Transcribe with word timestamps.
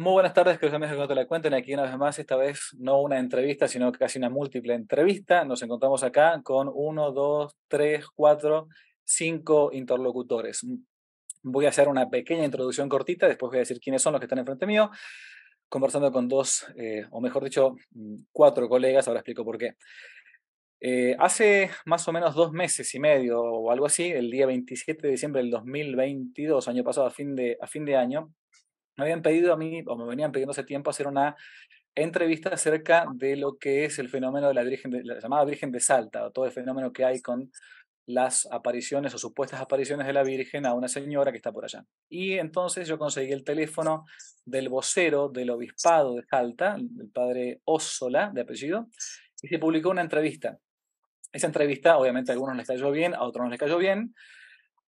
Muy 0.00 0.12
buenas 0.12 0.32
tardes, 0.32 0.60
queridos 0.60 0.76
amigos 0.76 0.94
que 0.94 1.00
no 1.00 1.08
te 1.08 1.14
la 1.16 1.26
cuenten. 1.26 1.54
Aquí 1.54 1.74
una 1.74 1.82
vez 1.82 1.96
más, 1.98 2.20
esta 2.20 2.36
vez 2.36 2.68
no 2.78 3.00
una 3.00 3.18
entrevista, 3.18 3.66
sino 3.66 3.90
casi 3.90 4.20
una 4.20 4.30
múltiple 4.30 4.74
entrevista. 4.74 5.44
Nos 5.44 5.60
encontramos 5.62 6.04
acá 6.04 6.40
con 6.44 6.70
uno, 6.72 7.10
dos, 7.10 7.56
tres, 7.66 8.06
cuatro, 8.14 8.68
cinco 9.02 9.70
interlocutores. 9.72 10.64
Voy 11.42 11.66
a 11.66 11.70
hacer 11.70 11.88
una 11.88 12.08
pequeña 12.08 12.44
introducción 12.44 12.88
cortita, 12.88 13.26
después 13.26 13.50
voy 13.50 13.56
a 13.56 13.66
decir 13.66 13.80
quiénes 13.80 14.00
son 14.00 14.12
los 14.12 14.20
que 14.20 14.26
están 14.26 14.38
enfrente 14.38 14.66
mío, 14.66 14.88
conversando 15.68 16.12
con 16.12 16.28
dos, 16.28 16.64
eh, 16.76 17.04
o 17.10 17.20
mejor 17.20 17.42
dicho, 17.42 17.74
cuatro 18.30 18.68
colegas, 18.68 19.08
ahora 19.08 19.18
explico 19.18 19.44
por 19.44 19.58
qué. 19.58 19.72
Eh, 20.80 21.16
hace 21.18 21.70
más 21.86 22.06
o 22.06 22.12
menos 22.12 22.36
dos 22.36 22.52
meses 22.52 22.94
y 22.94 23.00
medio 23.00 23.40
o 23.40 23.72
algo 23.72 23.86
así, 23.86 24.04
el 24.12 24.30
día 24.30 24.46
27 24.46 25.08
de 25.08 25.10
diciembre 25.10 25.42
del 25.42 25.50
2022, 25.50 26.68
año 26.68 26.84
pasado, 26.84 27.10
fin 27.10 27.34
de, 27.34 27.58
a 27.60 27.66
fin 27.66 27.84
de 27.84 27.96
año, 27.96 28.32
me 28.98 29.04
habían 29.04 29.22
pedido 29.22 29.52
a 29.52 29.56
mí, 29.56 29.82
o 29.86 29.96
me 29.96 30.04
venían 30.04 30.32
pidiendo 30.32 30.50
hace 30.50 30.64
tiempo, 30.64 30.90
hacer 30.90 31.06
una 31.06 31.36
entrevista 31.94 32.50
acerca 32.50 33.06
de 33.14 33.36
lo 33.36 33.56
que 33.56 33.84
es 33.84 33.98
el 33.98 34.08
fenómeno 34.08 34.48
de 34.48 34.54
la 34.54 34.62
Virgen, 34.62 34.90
de, 34.90 35.04
la 35.04 35.20
llamada 35.20 35.44
Virgen 35.44 35.70
de 35.70 35.80
Salta, 35.80 36.26
o 36.26 36.32
todo 36.32 36.46
el 36.46 36.52
fenómeno 36.52 36.92
que 36.92 37.04
hay 37.04 37.22
con 37.22 37.50
las 38.06 38.48
apariciones 38.50 39.14
o 39.14 39.18
supuestas 39.18 39.60
apariciones 39.60 40.06
de 40.06 40.12
la 40.12 40.24
Virgen 40.24 40.66
a 40.66 40.74
una 40.74 40.88
señora 40.88 41.30
que 41.30 41.36
está 41.36 41.52
por 41.52 41.64
allá. 41.64 41.84
Y 42.08 42.38
entonces 42.38 42.88
yo 42.88 42.98
conseguí 42.98 43.32
el 43.32 43.44
teléfono 43.44 44.04
del 44.44 44.68
vocero 44.68 45.28
del 45.28 45.50
obispado 45.50 46.16
de 46.16 46.24
Salta, 46.24 46.74
el 46.76 47.10
padre 47.12 47.60
Ossola, 47.64 48.30
de 48.34 48.40
apellido, 48.40 48.88
y 49.42 49.48
se 49.48 49.58
publicó 49.58 49.90
una 49.90 50.02
entrevista. 50.02 50.58
Esa 51.30 51.46
entrevista, 51.46 51.98
obviamente, 51.98 52.32
a 52.32 52.34
algunos 52.34 52.56
les 52.56 52.66
cayó 52.66 52.90
bien, 52.90 53.14
a 53.14 53.22
otros 53.22 53.44
no 53.44 53.50
les 53.50 53.60
cayó 53.60 53.78
bien, 53.78 54.14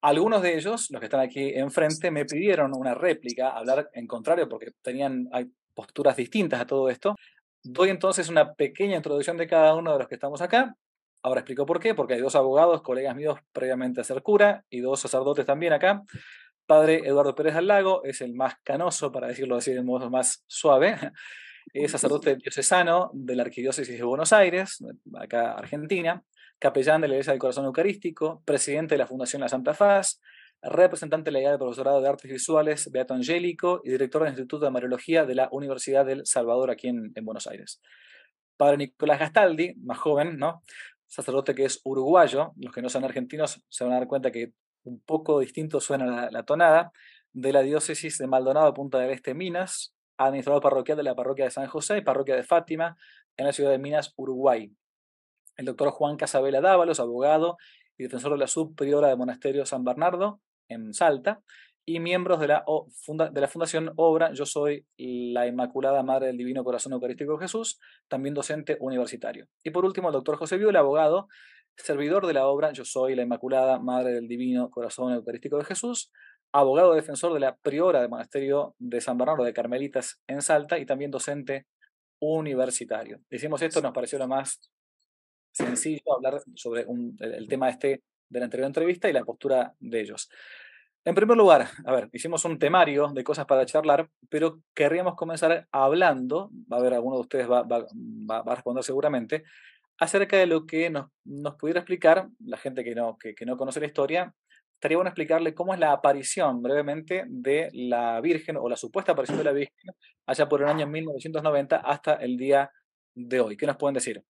algunos 0.02 0.42
de 0.42 0.56
ellos, 0.56 0.90
los 0.90 1.00
que 1.00 1.06
están 1.06 1.20
aquí 1.20 1.52
enfrente, 1.54 2.10
me 2.10 2.24
pidieron 2.24 2.74
una 2.74 2.94
réplica, 2.94 3.50
hablar 3.50 3.90
en 3.92 4.06
contrario, 4.06 4.48
porque 4.48 4.72
tenían 4.82 5.28
posturas 5.74 6.16
distintas 6.16 6.60
a 6.60 6.66
todo 6.66 6.88
esto. 6.88 7.16
Doy 7.62 7.90
entonces 7.90 8.28
una 8.28 8.54
pequeña 8.54 8.96
introducción 8.96 9.36
de 9.36 9.46
cada 9.46 9.74
uno 9.74 9.92
de 9.92 9.98
los 9.98 10.08
que 10.08 10.14
estamos 10.14 10.40
acá. 10.40 10.74
Ahora 11.22 11.40
explico 11.40 11.66
por 11.66 11.80
qué, 11.80 11.94
porque 11.94 12.14
hay 12.14 12.20
dos 12.20 12.34
abogados, 12.34 12.80
colegas 12.80 13.14
míos 13.14 13.38
previamente 13.52 14.00
a 14.00 14.04
ser 14.04 14.22
cura, 14.22 14.64
y 14.70 14.80
dos 14.80 15.00
sacerdotes 15.00 15.44
también 15.44 15.74
acá. 15.74 16.02
Padre 16.64 17.02
Eduardo 17.04 17.34
Pérez 17.34 17.56
al 17.56 17.66
Lago 17.66 18.02
es 18.04 18.22
el 18.22 18.32
más 18.32 18.54
canoso, 18.62 19.12
para 19.12 19.28
decirlo 19.28 19.56
así 19.56 19.72
de 19.72 19.82
modo 19.82 20.08
más 20.08 20.44
suave. 20.46 20.96
Es 21.74 21.92
sacerdote 21.92 22.36
diocesano 22.36 23.10
de 23.12 23.36
la 23.36 23.42
Arquidiócesis 23.42 23.96
de 23.96 24.02
Buenos 24.02 24.32
Aires, 24.32 24.82
acá 25.14 25.52
Argentina 25.52 26.24
capellán 26.60 27.00
de 27.00 27.08
la 27.08 27.14
Iglesia 27.14 27.32
del 27.32 27.40
Corazón 27.40 27.64
Eucarístico, 27.64 28.42
presidente 28.44 28.94
de 28.94 28.98
la 28.98 29.06
Fundación 29.06 29.40
La 29.40 29.48
Santa 29.48 29.72
Faz, 29.72 30.20
representante 30.62 31.30
legal 31.30 31.52
del 31.52 31.58
Profesorado 31.58 32.02
de 32.02 32.08
Artes 32.08 32.30
Visuales 32.30 32.90
Beato 32.92 33.14
Angélico 33.14 33.80
y 33.82 33.90
director 33.90 34.22
del 34.22 34.32
Instituto 34.32 34.66
de 34.66 34.70
Mariología 34.70 35.24
de 35.24 35.34
la 35.34 35.48
Universidad 35.52 36.04
del 36.04 36.26
Salvador 36.26 36.70
aquí 36.70 36.88
en, 36.88 37.12
Buenos 37.22 37.46
Aires. 37.46 37.80
Padre 38.58 38.76
Nicolás 38.76 39.18
Gastaldi, 39.18 39.74
más 39.76 39.98
joven, 39.98 40.36
¿no? 40.36 40.62
sacerdote 41.06 41.54
que 41.54 41.64
es 41.64 41.80
uruguayo, 41.82 42.52
los 42.56 42.72
que 42.72 42.82
no 42.82 42.90
son 42.90 43.04
argentinos 43.04 43.64
se 43.68 43.84
van 43.84 43.94
a 43.94 43.96
dar 43.96 44.06
cuenta 44.06 44.30
que 44.30 44.52
un 44.84 45.00
poco 45.00 45.40
distinto 45.40 45.80
suena 45.80 46.06
la, 46.06 46.30
la 46.30 46.42
tonada, 46.44 46.92
de 47.32 47.52
la 47.52 47.62
diócesis 47.62 48.18
de 48.18 48.26
Maldonado, 48.26 48.74
Punta 48.74 48.98
del 48.98 49.10
Este, 49.10 49.34
Minas, 49.34 49.94
administrador 50.18 50.62
parroquial 50.62 50.98
de 50.98 51.04
la 51.04 51.14
parroquia 51.14 51.46
de 51.46 51.50
San 51.50 51.66
José 51.68 51.98
y 51.98 52.02
parroquia 52.02 52.36
de 52.36 52.42
Fátima 52.42 52.96
en 53.36 53.46
la 53.46 53.52
ciudad 53.52 53.70
de 53.70 53.78
Minas, 53.78 54.12
Uruguay 54.16 54.70
el 55.60 55.66
doctor 55.66 55.90
Juan 55.90 56.16
Casabela 56.16 56.62
Dávalos, 56.62 57.00
abogado 57.00 57.58
y 57.98 58.04
defensor 58.04 58.32
de 58.32 58.38
la 58.38 58.46
subpriora 58.46 59.08
del 59.08 59.18
Monasterio 59.18 59.66
San 59.66 59.84
Bernardo 59.84 60.40
en 60.68 60.94
Salta, 60.94 61.42
y 61.84 62.00
miembros 62.00 62.40
de 62.40 62.48
la, 62.48 62.64
de 63.32 63.40
la 63.40 63.48
Fundación 63.48 63.92
Obra 63.96 64.32
Yo 64.32 64.46
Soy 64.46 64.86
la 64.96 65.46
Inmaculada 65.46 66.02
Madre 66.02 66.28
del 66.28 66.38
Divino 66.38 66.64
Corazón 66.64 66.92
Eucarístico 66.92 67.32
de 67.32 67.40
Jesús, 67.40 67.78
también 68.08 68.34
docente 68.34 68.76
universitario. 68.80 69.48
Y 69.62 69.70
por 69.70 69.84
último, 69.84 70.08
el 70.08 70.14
doctor 70.14 70.36
José 70.36 70.56
Viola, 70.56 70.78
abogado, 70.78 71.28
servidor 71.76 72.26
de 72.26 72.34
la 72.34 72.46
obra 72.46 72.72
Yo 72.72 72.84
Soy 72.84 73.14
la 73.14 73.22
Inmaculada 73.22 73.78
Madre 73.80 74.12
del 74.12 74.28
Divino 74.28 74.70
Corazón 74.70 75.12
Eucarístico 75.12 75.58
de 75.58 75.64
Jesús, 75.64 76.10
abogado 76.52 76.94
defensor 76.94 77.34
de 77.34 77.40
la 77.40 77.56
priora 77.56 78.00
del 78.00 78.08
Monasterio 78.08 78.74
de 78.78 79.00
San 79.00 79.18
Bernardo 79.18 79.44
de 79.44 79.52
Carmelitas 79.52 80.20
en 80.26 80.40
Salta 80.40 80.78
y 80.78 80.86
también 80.86 81.10
docente 81.10 81.66
universitario. 82.18 83.20
Decimos 83.28 83.60
esto, 83.62 83.82
nos 83.82 83.92
pareció 83.92 84.18
lo 84.18 84.28
más 84.28 84.70
sencillo 85.60 86.14
hablar 86.14 86.40
sobre 86.54 86.86
el 87.20 87.48
tema 87.48 87.68
este 87.68 88.02
de 88.28 88.38
la 88.38 88.44
anterior 88.46 88.66
entrevista 88.66 89.08
y 89.08 89.12
la 89.12 89.24
postura 89.24 89.74
de 89.78 90.00
ellos. 90.00 90.28
En 91.04 91.14
primer 91.14 91.36
lugar, 91.36 91.66
a 91.86 91.92
ver, 91.92 92.10
hicimos 92.12 92.44
un 92.44 92.58
temario 92.58 93.08
de 93.08 93.24
cosas 93.24 93.46
para 93.46 93.64
charlar, 93.64 94.10
pero 94.28 94.60
querríamos 94.74 95.14
comenzar 95.14 95.66
hablando, 95.72 96.50
va 96.70 96.76
a 96.76 96.80
haber 96.80 96.92
alguno 96.92 97.16
de 97.16 97.22
ustedes 97.22 97.50
va, 97.50 97.62
va, 97.62 98.38
a 98.38 98.54
responder 98.54 98.84
seguramente, 98.84 99.44
acerca 99.98 100.36
de 100.36 100.46
lo 100.46 100.66
que 100.66 100.90
nos, 100.90 101.08
nos 101.24 101.54
pudiera 101.56 101.80
explicar 101.80 102.28
la 102.40 102.58
gente 102.58 102.84
que 102.84 102.94
no, 102.94 103.16
que, 103.16 103.34
que, 103.34 103.46
no 103.46 103.56
conoce 103.56 103.80
la 103.80 103.86
historia. 103.86 104.34
Estaría 104.74 104.98
bueno 104.98 105.08
explicarle 105.08 105.54
cómo 105.54 105.72
es 105.72 105.80
la 105.80 105.92
aparición 105.92 106.62
brevemente 106.62 107.24
de 107.28 107.70
la 107.72 108.20
Virgen 108.20 108.56
o 108.58 108.68
la 108.68 108.76
supuesta 108.76 109.12
aparición 109.12 109.38
de 109.38 109.44
la 109.44 109.52
Virgen 109.52 109.94
allá 110.26 110.48
por 110.48 110.62
el 110.62 110.68
año 110.68 110.86
1990 110.86 111.76
hasta 111.76 112.14
el 112.14 112.36
día 112.36 112.70
de 113.14 113.40
hoy. 113.40 113.56
¿Qué 113.56 113.66
nos 113.66 113.76
pueden 113.76 113.94
decir? 113.94 114.22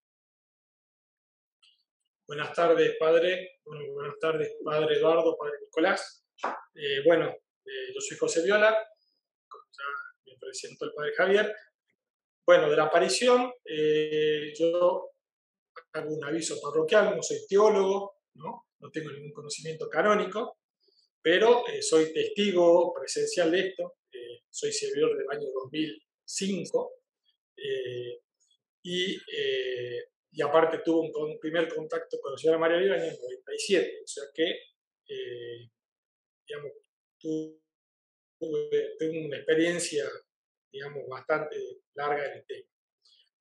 Buenas 2.30 2.54
tardes, 2.54 2.96
padre. 2.96 3.58
buenas 3.64 4.16
tardes, 4.20 4.56
padre 4.64 4.98
Eduardo, 4.98 5.36
padre 5.36 5.58
Nicolás. 5.62 6.24
Eh, 6.76 7.02
bueno, 7.04 7.26
eh, 7.26 7.92
yo 7.92 8.00
soy 8.00 8.16
José 8.16 8.44
Viola, 8.44 8.70
ya 8.70 9.84
me 10.26 10.38
presento 10.38 10.84
el 10.84 10.92
padre 10.92 11.12
Javier. 11.16 11.52
Bueno, 12.46 12.70
de 12.70 12.76
la 12.76 12.84
aparición, 12.84 13.52
eh, 13.64 14.52
yo 14.56 15.10
hago 15.92 16.14
un 16.14 16.24
aviso 16.24 16.60
parroquial, 16.62 17.16
no 17.16 17.20
soy 17.20 17.38
teólogo, 17.48 18.20
no, 18.34 18.68
no 18.78 18.90
tengo 18.92 19.10
ningún 19.10 19.32
conocimiento 19.32 19.88
canónico, 19.88 20.58
pero 21.20 21.64
soy 21.80 22.12
testigo 22.12 22.94
presencial 22.94 23.50
de 23.50 23.70
esto, 23.70 23.94
soy 24.48 24.72
servidor 24.72 25.18
del 25.18 25.26
año 25.36 25.48
2005 25.64 26.92
y 28.84 29.18
y 30.32 30.42
aparte 30.42 30.78
tuvo 30.84 31.02
un, 31.02 31.38
primer 31.40 31.68
contacto 31.68 32.18
con 32.20 32.32
la 32.32 32.38
señora 32.38 32.58
María 32.58 32.78
Viva 32.78 32.96
en 32.96 33.02
el 33.02 33.18
97, 33.18 34.00
o 34.04 34.06
sea 34.06 34.24
que, 34.32 34.44
eh, 35.08 35.70
digamos, 36.46 36.72
tuve, 37.18 37.58
una 38.40 39.36
experiencia, 39.36 40.04
digamos, 40.72 41.06
bastante 41.08 41.56
larga 41.94 42.26
en 42.26 42.38
el 42.38 42.46
tema. 42.46 42.68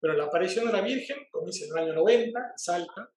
Pero 0.01 0.13
la 0.13 0.25
aparición 0.25 0.65
de 0.65 0.73
la 0.73 0.81
Virgen 0.81 1.27
comienza 1.31 1.65
en 1.65 1.71
el 1.71 1.77
año 1.77 1.93
90, 1.93 2.39
en 2.39 2.57
Salta, 2.57 3.13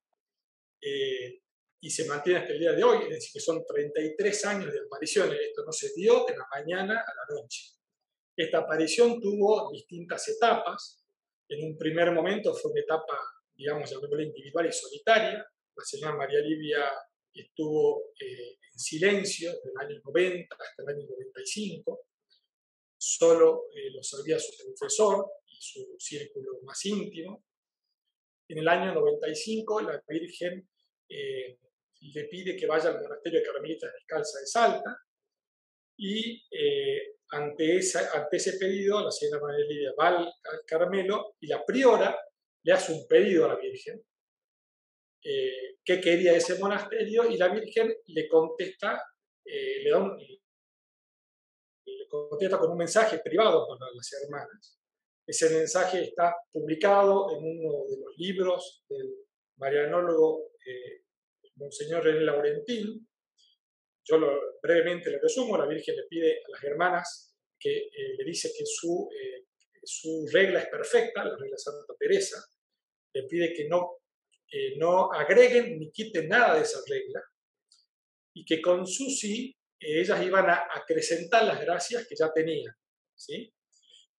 eh, 0.81 1.41
y 1.81 1.91
se 1.91 2.07
mantiene 2.07 2.41
hasta 2.41 2.53
el 2.53 2.61
día 2.61 2.73
de 2.73 2.85
hoy, 2.85 3.05
es 3.05 3.11
decir, 3.11 3.33
que 3.33 3.41
son 3.41 3.65
33 3.65 4.45
años 4.47 4.73
de 4.73 4.81
apariciones. 4.81 5.39
Esto 5.41 5.65
no 5.65 5.73
se 5.73 5.93
dio 5.95 6.25
de 6.25 6.37
la 6.37 6.47
mañana 6.53 7.01
a 7.01 7.15
la 7.15 7.41
noche. 7.41 7.73
Esta 8.37 8.59
aparición 8.59 9.21
tuvo 9.21 9.71
distintas 9.73 10.29
etapas. 10.29 11.05
En 11.49 11.65
un 11.65 11.77
primer 11.77 12.13
momento 12.13 12.55
fue 12.55 12.71
una 12.71 12.81
etapa 12.81 13.19
digamos, 13.63 13.89
llamémosla 13.91 14.25
individual 14.25 14.67
y 14.67 14.73
solitaria. 14.73 15.47
La 15.77 15.85
señora 15.85 16.17
María 16.17 16.41
Livia 16.41 16.85
estuvo 17.33 18.13
eh, 18.21 18.59
en 18.73 18.79
silencio 18.79 19.53
desde 19.53 19.71
el 19.71 19.87
año 19.87 20.01
90 20.05 20.57
hasta 20.59 20.83
el 20.83 20.89
año 20.89 21.07
95. 21.09 22.07
Solo 22.99 23.69
eh, 23.75 23.91
lo 23.95 24.03
sabía 24.03 24.39
su 24.39 24.53
confesor 24.65 25.27
y 25.47 25.57
su 25.61 25.95
círculo 25.99 26.61
más 26.65 26.85
íntimo. 26.85 27.45
En 28.49 28.59
el 28.59 28.69
año 28.69 28.95
95 28.95 29.81
la 29.83 30.03
Virgen 30.09 30.69
eh, 31.09 31.59
le 32.01 32.25
pide 32.25 32.57
que 32.57 32.67
vaya 32.67 32.91
al 32.91 33.01
monasterio 33.01 33.39
de 33.39 33.47
Carmelitas 33.47 33.93
Descalza 33.93 34.41
de 34.41 34.47
Salta 34.47 34.97
y 35.97 36.43
ante, 37.31 37.77
esa, 37.77 38.11
ante 38.19 38.39
ese 38.39 38.59
pedido 38.59 39.05
la 39.05 39.11
señora 39.13 39.41
María 39.41 39.65
Livia 39.67 39.93
va 39.99 40.09
al 40.09 40.65
Carmelo 40.67 41.37
y 41.39 41.47
la 41.47 41.65
priora 41.65 42.19
le 42.65 42.73
hace 42.73 42.93
un 42.93 43.07
pedido 43.07 43.45
a 43.45 43.49
la 43.49 43.57
Virgen, 43.57 44.03
eh, 45.25 45.77
qué 45.85 46.01
quería 46.01 46.35
ese 46.35 46.59
monasterio, 46.59 47.29
y 47.29 47.37
la 47.37 47.49
Virgen 47.49 47.95
le 48.07 48.29
contesta, 48.29 49.03
eh, 49.45 49.83
le, 49.83 49.91
da 49.91 50.17
le 51.85 52.09
contesta 52.09 52.59
con 52.59 52.71
un 52.71 52.79
mensaje 52.79 53.19
privado 53.19 53.67
para 53.69 53.91
las 53.93 54.13
hermanas. 54.13 54.79
Ese 55.27 55.51
mensaje 55.51 56.03
está 56.03 56.35
publicado 56.51 57.31
en 57.31 57.45
uno 57.45 57.85
de 57.89 57.97
los 58.01 58.17
libros 58.17 58.85
del 58.89 59.15
marianólogo 59.57 60.53
eh, 60.67 61.05
Monseñor 61.57 62.05
René 62.05 62.21
Laurentín. 62.21 63.09
Yo 64.05 64.19
lo, 64.19 64.59
brevemente 64.61 65.11
lo 65.11 65.21
resumo. 65.21 65.57
La 65.57 65.67
Virgen 65.67 65.97
le 65.97 66.05
pide 66.09 66.43
a 66.45 66.51
las 66.51 66.65
hermanas 66.65 67.37
que 67.59 67.77
eh, 67.77 68.17
le 68.19 68.25
dice 68.25 68.51
que 68.57 68.65
su, 68.67 69.09
su 69.83 70.27
regla 70.33 70.61
es 70.61 70.69
perfecta, 70.69 71.25
la 71.25 71.37
regla 71.37 71.59
Santa 71.59 71.95
Teresa, 71.99 72.45
le 73.15 73.25
pide 73.25 73.53
que 73.53 73.69
no, 73.69 73.99
no 74.79 75.13
agreguen 75.13 75.79
ni 75.79 75.91
quiten 75.91 76.29
nada 76.29 76.57
de 76.57 76.63
esa 76.63 76.81
regla 76.89 77.23
y 78.35 78.45
que 78.45 78.61
con 78.61 78.87
su 78.87 79.11
sí 79.11 79.55
ellas 79.79 80.23
iban 80.25 80.49
a 80.49 80.69
acrecentar 80.75 81.45
las 81.45 81.61
gracias 81.61 82.07
que 82.07 82.15
ya 82.17 82.33
tenían. 82.33 82.75
¿sí? 83.15 83.53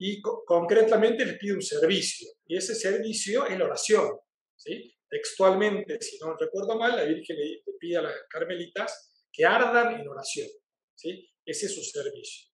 y 0.05 0.21
concretamente 0.21 1.25
les 1.25 1.37
pide 1.37 1.53
un 1.53 1.61
servicio. 1.61 2.27
Y 2.45 2.57
ese 2.57 2.75
servicio 2.75 3.45
es 3.47 3.57
la 3.57 3.65
oración. 3.65 4.19
¿sí? 4.55 4.93
Textualmente, 5.09 6.01
si 6.01 6.17
no 6.19 6.35
recuerdo 6.35 6.77
mal, 6.77 6.95
la 6.97 7.05
Virgen 7.05 7.37
le, 7.37 7.63
pide 7.79 7.97
a 7.97 8.01
las 8.01 8.13
carmelitas 8.29 9.27
que 9.31 9.45
ardan 9.45 10.01
en 10.01 10.07
oración. 10.07 10.49
¿sí? 10.93 11.29
Ese 11.45 11.67
es 11.67 11.75
su 11.75 11.83
servicio. 11.83 12.49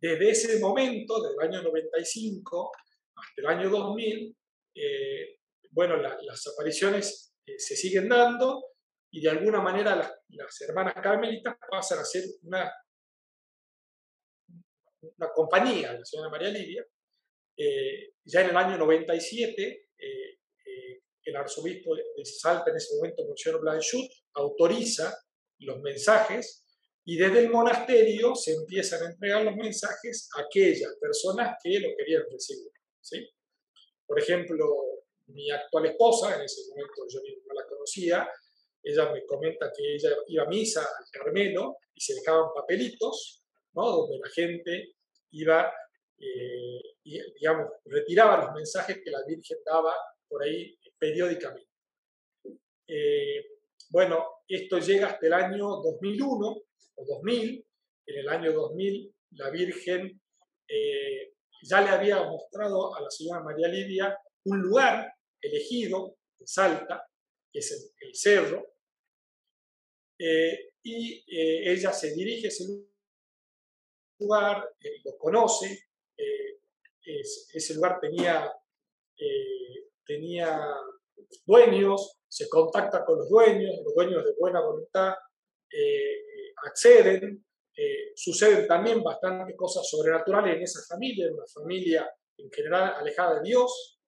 Desde 0.00 0.30
ese 0.30 0.60
momento, 0.60 1.20
desde 1.20 1.34
el 1.40 1.48
año 1.48 1.62
95 1.62 2.70
hasta 3.16 3.40
el 3.40 3.46
año 3.46 3.68
2000, 3.68 4.36
eh, 4.74 5.38
bueno, 5.70 5.96
las 5.96 6.46
apariciones 6.46 7.34
eh, 7.44 7.58
se 7.58 7.74
siguen 7.74 8.08
dando 8.08 8.64
y 9.10 9.20
de 9.20 9.30
alguna 9.30 9.60
manera 9.60 9.96
las, 9.96 10.60
hermanas 10.60 10.94
carmelitas 11.02 11.56
pasan 11.68 11.98
a 11.98 12.04
ser 12.04 12.24
una, 12.42 12.70
una 15.00 15.28
compañía 15.34 15.92
de 15.92 15.98
la 15.98 16.04
señora 16.04 16.30
María 16.30 16.50
Lidia. 16.50 16.86
Eh, 17.56 18.12
ya 18.24 18.42
en 18.42 18.50
el 18.50 18.56
año 18.56 18.78
97, 18.78 19.84
el 21.24 21.36
arzobispo 21.36 21.94
de 21.94 22.24
Salta, 22.24 22.70
en 22.70 22.76
ese 22.76 22.96
momento, 22.96 23.26
Monsignor 23.26 23.60
Blanchut, 23.60 24.10
autoriza 24.34 25.14
los 25.58 25.78
mensajes 25.80 26.64
y 27.10 27.16
desde 27.16 27.38
el 27.38 27.48
monasterio 27.48 28.34
se 28.34 28.52
empiezan 28.52 29.02
a 29.02 29.10
entregar 29.10 29.42
los 29.42 29.56
mensajes 29.56 30.28
a 30.36 30.42
aquellas 30.42 30.94
personas 31.00 31.56
que 31.64 31.80
lo 31.80 31.88
querían 31.96 32.24
recibir. 32.30 32.70
¿sí? 33.00 33.26
Por 34.06 34.18
ejemplo, 34.20 34.66
mi 35.28 35.50
actual 35.50 35.86
esposa, 35.86 36.36
en 36.36 36.42
ese 36.42 36.68
momento 36.68 37.06
yo 37.08 37.20
no 37.46 37.54
la 37.54 37.66
conocía, 37.66 38.30
ella 38.82 39.10
me 39.10 39.24
comenta 39.24 39.72
que 39.74 39.94
ella 39.94 40.10
iba 40.26 40.42
a 40.42 40.48
misa 40.48 40.82
al 40.82 41.06
Carmelo 41.10 41.78
y 41.94 42.00
se 42.02 42.12
dejaban 42.12 42.52
papelitos, 42.54 43.42
¿no? 43.72 43.90
donde 43.90 44.18
la 44.18 44.28
gente 44.28 44.96
iba, 45.30 45.72
eh, 46.18 46.80
digamos, 47.40 47.70
retiraba 47.86 48.44
los 48.44 48.54
mensajes 48.54 49.00
que 49.02 49.10
la 49.10 49.24
Virgen 49.26 49.56
daba 49.64 49.94
por 50.28 50.42
ahí 50.42 50.78
periódicamente. 50.98 51.70
Eh, 52.86 53.46
bueno, 53.88 54.42
esto 54.46 54.78
llega 54.78 55.06
hasta 55.06 55.26
el 55.26 55.32
año 55.32 55.68
2001, 55.82 56.67
2000. 57.06 57.64
En 58.06 58.18
el 58.18 58.28
año 58.28 58.52
2000 58.52 59.14
la 59.32 59.50
Virgen 59.50 60.20
eh, 60.68 61.34
ya 61.62 61.80
le 61.80 61.88
había 61.88 62.22
mostrado 62.22 62.94
a 62.94 63.00
la 63.00 63.10
señora 63.10 63.42
María 63.42 63.68
Lidia 63.68 64.16
un 64.44 64.60
lugar 64.60 65.12
elegido 65.40 66.16
en 66.38 66.46
Salta, 66.46 67.06
que 67.52 67.58
es 67.58 67.92
el, 68.00 68.14
cerro, 68.14 68.74
eh, 70.18 70.70
y 70.82 71.18
eh, 71.18 71.72
ella 71.72 71.92
se 71.92 72.14
dirige 72.14 72.46
a 72.46 72.48
ese 72.48 72.64
lugar, 74.20 74.68
lo 75.04 75.18
conoce, 75.18 75.84
ese 77.54 77.74
lugar 77.74 77.98
tenía, 78.00 78.52
tenía 80.04 80.60
dueños, 81.46 82.18
se 82.28 82.48
contacta 82.48 83.04
con 83.04 83.18
los 83.18 83.30
dueños, 83.30 83.76
los 83.84 83.94
dueños 83.94 84.24
de 84.24 84.34
buena 84.38 84.60
voluntad 84.60 85.14
acceden, 86.66 87.44
eh, 87.76 88.12
suceden 88.16 88.66
también 88.66 89.02
bastantes 89.02 89.56
cosas 89.56 89.88
sobrenaturales 89.88 90.56
en 90.56 90.62
esa 90.62 90.80
familia, 90.88 91.32
una 91.32 91.46
familia 91.46 92.10
en 92.36 92.50
general 92.50 92.94
alejada 92.96 93.40
de 93.40 93.48
Dios, 93.48 93.98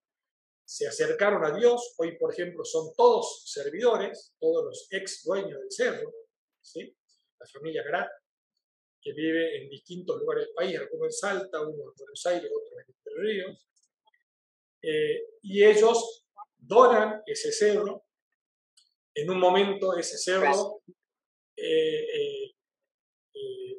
se 0.65 0.87
acercaron 0.87 1.43
a 1.43 1.55
Dios, 1.55 1.95
hoy 1.97 2.17
por 2.17 2.31
ejemplo 2.31 2.63
son 2.63 2.93
todos 2.95 3.43
servidores, 3.45 4.33
todos 4.39 4.65
los 4.65 4.87
ex 4.89 5.23
dueños 5.23 5.59
del 5.59 5.71
cerro, 5.71 6.13
¿sí? 6.61 6.95
la 7.39 7.45
familia 7.47 7.83
Grat, 7.83 8.09
que 9.01 9.13
vive 9.13 9.61
en 9.61 9.69
distintos 9.69 10.19
lugares 10.19 10.45
del 10.45 10.53
país, 10.53 10.77
algunos 10.77 11.07
en 11.07 11.11
Salta, 11.11 11.61
uno 11.61 11.71
en 11.71 11.93
Buenos 11.97 12.25
Aires, 12.25 12.51
otro 12.55 12.79
en 12.79 12.85
Entre 12.87 13.13
Ríos, 13.15 13.67
eh, 14.81 15.21
y 15.41 15.63
ellos 15.63 16.25
donan 16.57 17.21
ese 17.25 17.51
cerro, 17.51 18.05
en 19.13 19.29
un 19.29 19.39
momento 19.39 19.97
ese 19.97 20.17
cerro 20.17 20.81
eh, 21.61 22.53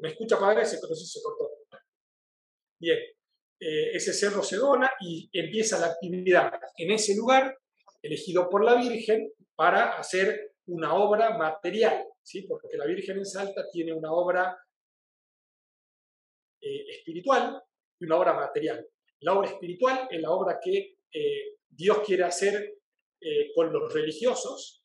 ¿Me 0.01 0.09
escucha, 0.09 0.39
padre? 0.39 0.65
Se, 0.65 0.79
pero 0.81 0.95
se 0.95 1.23
cortó. 1.23 1.49
Bien, 2.83 2.99
eh, 3.65 3.95
ese 3.95 4.13
cerro 4.13 4.43
se 4.43 4.57
dona 4.57 4.91
y 5.01 5.31
empieza 5.33 5.79
la 5.79 5.87
actividad 5.87 6.53
en 6.77 6.91
ese 6.91 7.15
lugar, 7.15 7.57
elegido 8.03 8.51
por 8.51 8.65
la 8.65 8.75
Virgen, 8.75 9.33
para 9.55 9.97
hacer 9.97 10.57
una 10.67 10.97
obra 10.97 11.39
material, 11.39 12.05
¿sí? 12.21 12.43
porque 12.43 12.77
la 12.77 12.87
Virgen 12.87 13.19
en 13.19 13.25
Salta 13.25 13.65
tiene 13.71 13.93
una 13.93 14.11
obra 14.11 14.59
eh, 16.61 16.91
espiritual 16.91 17.63
y 18.01 18.05
una 18.05 18.17
obra 18.17 18.33
material. 18.33 18.85
La 19.21 19.35
obra 19.35 19.51
espiritual 19.51 20.09
es 20.11 20.21
la 20.21 20.33
obra 20.33 20.59
que 20.61 20.97
eh, 21.13 21.59
Dios 21.69 22.01
quiere 22.05 22.25
hacer 22.25 22.79
con 23.55 23.73
los 23.73 23.95
religiosos, 23.95 24.82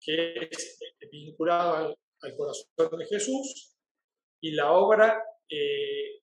que 0.00 0.48
es 0.50 0.78
vinculada 1.10 1.94
al 2.20 2.36
corazón 2.36 2.98
de 2.98 3.06
Jesús, 3.06 3.78
y 4.40 4.52
la 4.52 4.72
obra 4.72 5.22
eh, 5.48 6.20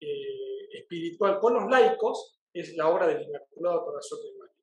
eh, 0.00 0.68
espiritual 0.72 1.38
con 1.38 1.54
los 1.54 1.70
laicos 1.70 2.40
es 2.52 2.74
la 2.76 2.88
obra 2.88 3.06
del 3.06 3.22
Inmaculado 3.22 3.84
Corazón 3.84 4.18
de 4.24 4.38
María. 4.38 4.54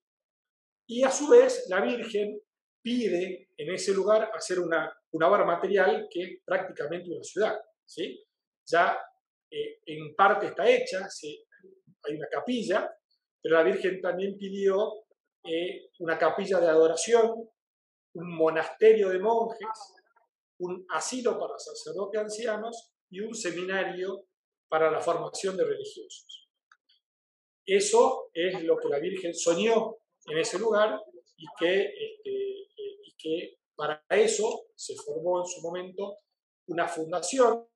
Y 0.87 1.03
a 1.03 1.11
su 1.11 1.29
vez 1.29 1.67
la 1.69 1.81
Virgen 1.81 2.41
pide 2.81 3.49
en 3.55 3.73
ese 3.73 3.93
lugar 3.93 4.29
hacer 4.33 4.59
una, 4.59 4.93
una 5.11 5.29
obra 5.29 5.45
material 5.45 6.07
que 6.09 6.21
es 6.21 6.29
prácticamente 6.43 7.09
una 7.09 7.23
ciudad. 7.23 7.57
¿sí? 7.85 8.21
Ya 8.65 8.99
eh, 9.49 9.79
en 9.85 10.13
parte 10.15 10.47
está 10.47 10.69
hecha, 10.69 11.07
hay 12.03 12.15
una 12.15 12.27
capilla, 12.27 12.91
pero 13.41 13.55
la 13.55 13.63
Virgen 13.63 14.01
también 14.01 14.37
pidió 14.37 15.05
una 15.99 16.17
capilla 16.17 16.57
de 16.59 16.67
adoración, 16.67 17.49
un 18.13 18.35
monasterio 18.35 19.09
de 19.09 19.19
monjes, 19.19 19.67
un 20.59 20.85
asilo 20.89 21.39
para 21.39 21.57
sacerdotes 21.57 22.21
ancianos 22.21 22.91
y 23.09 23.19
un 23.19 23.33
seminario 23.33 24.27
para 24.69 24.91
la 24.91 25.01
formación 25.01 25.57
de 25.57 25.65
religiosos. 25.65 26.49
Eso 27.65 28.29
es 28.33 28.63
lo 28.63 28.77
que 28.77 28.89
la 28.89 28.99
Virgen 28.99 29.33
soñó 29.33 29.95
en 30.25 30.37
ese 30.37 30.59
lugar 30.59 30.99
y 31.37 31.45
que, 31.57 31.93
este, 32.23 33.59
para 33.75 34.03
eso 34.09 34.65
se 34.75 34.95
formó 34.95 35.39
en 35.39 35.47
su 35.47 35.61
momento 35.61 36.17
una 36.67 36.87
fundación 36.87 37.67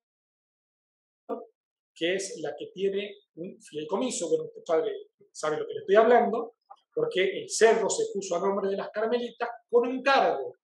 que 1.96 2.13
es 2.13 2.39
la 2.41 2.56
que 2.56 2.67
tiene 2.67 3.15
un 3.36 3.60
fideicomiso, 3.60 4.29
bueno, 4.29 4.46
usted 4.46 4.62
padre 4.63 4.94
sabe 5.32 5.58
lo 5.58 5.65
que 5.65 5.74
le 5.74 5.79
estoy 5.79 5.96
hablando, 5.96 6.56
porque 6.98 7.42
el 7.42 7.48
cerro 7.48 7.88
se 7.92 8.06
puso 8.12 8.36
a 8.36 8.39
nombre 8.39 8.72
de 8.72 8.75
las 8.75 8.89
carmelitas 8.89 9.48
con 9.70 9.88
un 9.88 10.01
cargo, 10.01 10.56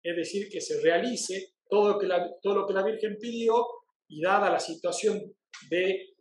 es 0.00 0.14
decir, 0.14 0.48
que 0.48 0.60
se 0.60 0.80
realice 0.80 1.54
todo, 1.68 1.94
lo 1.94 2.66
que 2.66 2.72
la 2.72 2.84
Virgen 2.84 3.16
pidió 3.20 3.66
y 4.06 4.22
dada 4.22 4.50
la 4.50 4.60
situación 4.60 5.20
de, 5.68 6.14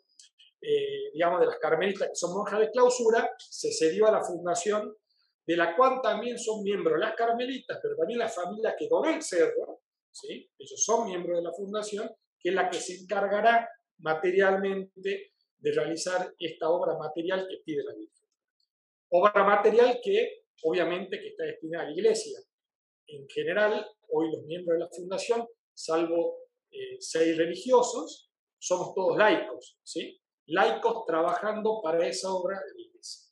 eh, 0.60 1.12
digamos, 1.14 1.42
de 1.42 1.46
las 1.46 1.60
carmelitas 1.60 2.08
que 2.08 2.16
son 2.16 2.34
monjas 2.34 2.62
de 2.62 2.72
clausura, 2.72 3.30
se 3.38 3.72
cedió 3.72 4.08
a 4.08 4.12
la 4.12 4.24
fundación 4.24 4.92
de 5.46 5.56
la 5.56 5.76
cual 5.76 6.00
también 6.02 6.40
son 6.40 6.64
miembros 6.64 7.00
las 7.00 7.14
carmelitas, 7.14 7.78
pero 7.80 7.96
también 7.96 8.18
la 8.18 8.28
familia 8.28 8.76
que 8.76 8.88
donó 8.90 9.08
el 9.08 9.22
cerro, 9.22 9.82
¿sí? 10.12 10.50
ellos 10.58 10.84
son 10.84 11.06
miembros 11.06 11.38
de 11.38 11.44
la 11.44 11.54
fundación, 11.54 12.10
que 12.40 12.50
es 12.50 12.56
la 12.56 12.72
que 12.72 12.80
se 12.80 13.04
encargará 13.04 13.70
materialmente 14.00 15.34
de 15.60 15.72
realizar 15.72 16.34
esta 16.40 16.72
obra 16.72 16.98
material 16.98 17.46
que 17.48 17.58
pide 17.64 17.84
la 17.84 17.94
Virgen. 17.94 18.19
Obra 19.12 19.44
material 19.44 20.00
que 20.04 20.40
obviamente 20.64 21.20
que 21.20 21.30
está 21.30 21.46
destinada 21.46 21.86
a 21.86 21.88
la 21.88 21.94
iglesia. 21.94 22.40
En 23.08 23.28
general, 23.28 23.86
hoy 24.10 24.32
los 24.32 24.44
miembros 24.46 24.78
de 24.78 24.86
la 24.86 24.90
fundación, 24.92 25.48
salvo 25.74 26.50
eh, 26.72 26.98
seis 27.00 27.38
religiosos, 27.38 28.30
somos 28.60 28.94
todos 28.94 29.18
laicos, 29.18 29.80
¿sí? 29.84 30.20
Laicos 30.48 31.06
trabajando 31.06 31.80
para 31.82 32.08
esa 32.08 32.32
obra 32.32 32.60
de 32.60 32.74
la 32.74 32.88
iglesia. 32.88 33.32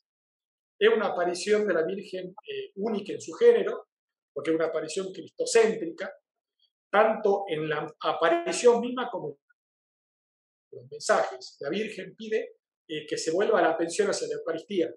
Es 0.80 0.88
una 0.94 1.08
aparición 1.08 1.66
de 1.66 1.74
la 1.74 1.84
Virgen 1.84 2.28
eh, 2.28 2.72
única 2.76 3.12
en 3.12 3.20
su 3.20 3.32
género, 3.32 3.88
porque 4.32 4.50
es 4.50 4.56
una 4.56 4.66
aparición 4.66 5.12
cristocéntrica, 5.12 6.12
tanto 6.90 7.44
en 7.48 7.68
la 7.68 7.86
aparición 8.00 8.80
misma 8.80 9.10
como 9.10 9.38
en 10.70 10.78
los 10.78 10.90
mensajes. 10.90 11.56
La 11.60 11.68
Virgen 11.68 12.14
pide 12.16 12.56
eh, 12.88 13.06
que 13.06 13.18
se 13.18 13.32
vuelva 13.32 13.60
la 13.60 13.70
atención 13.70 14.08
hacia 14.08 14.28
la 14.28 14.34
Eucaristía, 14.34 14.88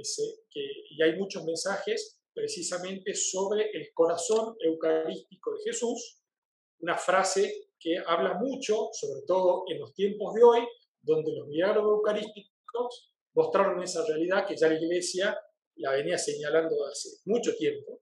que 0.00 0.04
se, 0.04 0.22
que, 0.50 0.60
y 0.90 1.02
hay 1.02 1.16
muchos 1.16 1.44
mensajes 1.44 2.18
precisamente 2.32 3.14
sobre 3.14 3.70
el 3.70 3.92
corazón 3.92 4.56
eucarístico 4.60 5.52
de 5.54 5.62
Jesús, 5.64 6.22
una 6.80 6.96
frase 6.96 7.68
que 7.78 7.98
habla 8.06 8.34
mucho, 8.34 8.88
sobre 8.92 9.22
todo 9.26 9.64
en 9.68 9.78
los 9.80 9.92
tiempos 9.94 10.32
de 10.34 10.42
hoy, 10.42 10.60
donde 11.02 11.32
los 11.32 11.46
milagros 11.48 11.84
eucarísticos 11.84 13.12
mostraron 13.34 13.82
esa 13.82 14.04
realidad 14.06 14.46
que 14.46 14.56
ya 14.56 14.68
la 14.68 14.80
Iglesia 14.80 15.38
la 15.76 15.92
venía 15.92 16.16
señalando 16.16 16.84
hace 16.86 17.08
mucho 17.24 17.54
tiempo. 17.56 18.00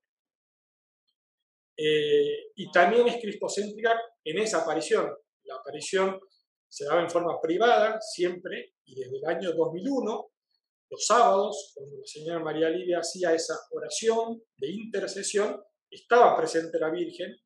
Eh, 1.76 2.50
y 2.57 2.71
también 2.71 3.07
es 3.09 3.21
cristocéntrica 3.21 4.00
en 4.25 4.38
esa 4.38 4.62
aparición, 4.62 5.12
la 5.45 5.57
aparición 5.57 6.21
se 6.69 6.85
daba 6.85 7.00
en 7.00 7.11
forma 7.11 7.40
privada 7.40 8.00
siempre 8.00 8.75
y 8.85 8.95
desde 8.95 9.17
el 9.17 9.25
año 9.25 9.52
2001, 9.52 10.31
los 10.90 11.04
sábados, 11.04 11.73
cuando 11.75 11.97
la 11.97 12.07
señora 12.07 12.40
María 12.40 12.71
Lidia 12.71 12.99
hacía 12.99 13.35
esa 13.35 13.54
oración 13.71 14.42
de 14.57 14.71
intercesión, 14.71 15.61
estaba 15.90 16.37
presente 16.37 16.78
la 16.78 16.90
Virgen 16.90 17.37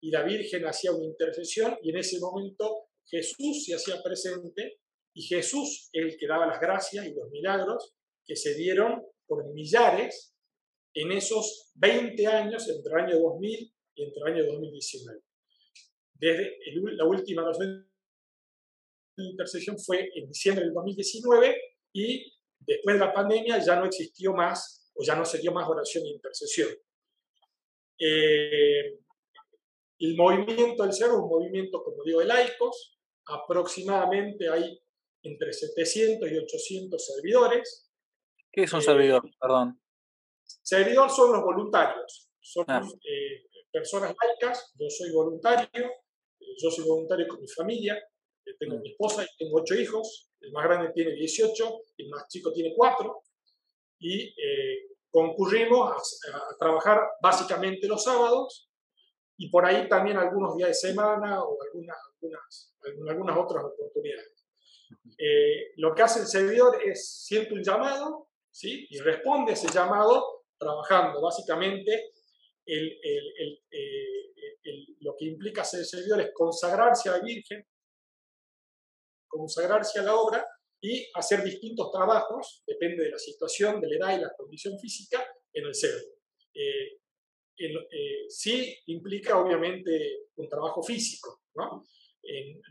y 0.00 0.10
la 0.10 0.22
Virgen 0.22 0.66
hacía 0.66 0.92
una 0.92 1.04
intercesión 1.04 1.76
y 1.82 1.90
en 1.90 1.98
ese 1.98 2.18
momento 2.20 2.88
Jesús 3.08 3.64
se 3.64 3.74
hacía 3.74 4.02
presente 4.02 4.80
y 5.14 5.22
Jesús 5.22 5.88
es 5.92 6.04
el 6.04 6.16
que 6.18 6.26
daba 6.26 6.46
las 6.46 6.60
gracias 6.60 7.06
y 7.06 7.14
los 7.14 7.30
milagros 7.30 7.94
que 8.24 8.36
se 8.36 8.54
dieron 8.54 9.02
por 9.26 9.52
millares 9.52 10.34
en 10.94 11.12
esos 11.12 11.70
20 11.74 12.26
años, 12.26 12.68
entre 12.68 12.92
el 12.92 12.98
año 12.98 13.18
2000 13.20 13.74
y 13.94 14.02
entre 14.02 14.22
el 14.22 14.32
año 14.32 14.52
2019. 14.52 15.20
Desde 16.14 16.56
la 16.96 17.04
última 17.04 17.42
oración 17.42 17.88
de 19.16 19.24
intercesión 19.24 19.78
fue 19.78 20.08
en 20.14 20.28
diciembre 20.28 20.64
del 20.64 20.74
2019 20.74 21.56
y 21.92 22.35
después 22.60 22.98
de 22.98 23.04
la 23.04 23.12
pandemia 23.12 23.58
ya 23.58 23.76
no 23.76 23.86
existió 23.86 24.32
más 24.32 24.92
o 24.94 25.04
ya 25.04 25.14
no 25.14 25.24
se 25.24 25.38
dio 25.38 25.52
más 25.52 25.68
oración 25.68 26.04
de 26.04 26.10
intercesión. 26.10 26.68
Eh, 27.98 28.98
el 29.98 30.16
movimiento 30.16 30.82
del 30.82 30.92
cerro 30.92 31.14
es 31.14 31.20
un 31.20 31.28
movimiento, 31.28 31.82
como 31.82 32.02
digo, 32.04 32.20
de 32.20 32.26
laicos. 32.26 32.98
Aproximadamente 33.26 34.48
hay 34.48 34.78
entre 35.22 35.52
700 35.52 36.30
y 36.30 36.38
800 36.38 37.06
servidores. 37.06 37.90
¿Qué 38.52 38.62
es 38.62 38.72
un 38.72 38.82
servidor? 38.82 39.22
Perdón. 39.40 39.80
Servidor 40.62 41.10
son 41.10 41.32
los 41.32 41.42
voluntarios. 41.42 42.30
Son 42.40 42.64
ah. 42.68 42.82
eh, 43.04 43.46
personas 43.72 44.14
laicas. 44.22 44.72
Yo 44.78 44.88
soy 44.88 45.12
voluntario. 45.12 45.68
Eh, 45.74 46.54
yo 46.62 46.70
soy 46.70 46.84
voluntario 46.86 47.26
con 47.28 47.40
mi 47.40 47.48
familia. 47.48 47.98
tengo 48.58 48.76
mm. 48.76 48.80
mi 48.80 48.90
esposa 48.90 49.24
y 49.24 49.44
tengo 49.44 49.60
ocho 49.60 49.74
hijos. 49.74 50.30
El 50.46 50.52
más 50.52 50.64
grande 50.64 50.92
tiene 50.94 51.12
18, 51.12 51.80
el 51.98 52.08
más 52.08 52.28
chico 52.28 52.52
tiene 52.52 52.72
4. 52.74 53.22
Y 53.98 54.34
concurrimos 55.10 56.20
a, 56.30 56.56
trabajar 56.58 57.00
básicamente 57.22 57.88
los 57.88 58.04
sábados 58.04 58.70
y 59.38 59.48
por 59.48 59.64
ahí 59.64 59.88
también 59.88 60.18
algunos 60.18 60.56
días 60.56 60.68
de 60.68 60.74
semana 60.74 61.42
o 61.42 61.56
algunas, 61.62 63.38
otras 63.38 63.64
oportunidades. 63.64 64.44
Eh, 65.18 65.72
lo 65.76 65.94
que 65.94 66.02
hace 66.02 66.20
el 66.20 66.26
servidor 66.26 66.78
es 66.84 67.24
siente 67.24 67.54
un 67.54 67.62
llamado 67.62 68.28
¿sí? 68.50 68.86
y 68.90 68.98
responde 68.98 69.52
a 69.52 69.54
ese 69.54 69.68
llamado 69.72 70.44
trabajando 70.58 71.22
básicamente 71.22 72.12
eh, 72.66 72.98
lo 75.00 75.14
que 75.16 75.24
implica 75.26 75.64
ser 75.64 75.84
servidor 75.84 76.20
es 76.20 76.30
consagrarse 76.34 77.08
a 77.08 77.12
la 77.12 77.24
Virgen, 77.24 77.66
consagrarse 79.36 80.00
a 80.00 80.02
la 80.02 80.14
obra 80.14 80.46
y 80.80 81.06
hacer 81.14 81.42
distintos 81.42 81.90
trabajos, 81.90 82.62
depende 82.66 83.04
de 83.04 83.10
la 83.10 83.18
situación, 83.18 83.80
de 83.80 83.88
la 83.88 83.96
edad 83.96 84.18
y 84.18 84.22
la 84.22 84.32
condición 84.36 84.78
física, 84.78 85.26
en 85.52 85.66
el 85.66 85.74
cerdo. 85.74 86.06
Eh, 86.54 86.98
eh, 87.58 88.26
sí 88.28 88.76
implica 88.86 89.38
obviamente 89.38 90.26
un 90.36 90.48
trabajo 90.48 90.82
físico, 90.82 91.40
¿no? 91.54 91.84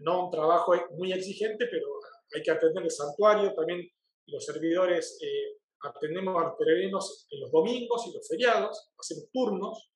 no 0.02 0.26
un 0.26 0.32
trabajo 0.32 0.74
muy 0.92 1.14
exigente, 1.14 1.66
pero 1.72 1.88
hay 2.36 2.42
que 2.42 2.52
atender 2.52 2.84
el 2.84 2.92
santuario, 2.92 3.54
también 3.54 3.88
los 4.28 4.44
servidores 4.44 5.18
eh, 5.22 5.58
atendemos 5.82 6.36
a 6.42 6.48
los 6.48 6.56
peregrinos 6.58 7.28
en 7.30 7.42
los 7.42 7.52
domingos 7.52 8.08
y 8.08 8.14
los 8.14 8.28
feriados, 8.28 8.92
hacemos 8.98 9.30
turnos, 9.32 9.92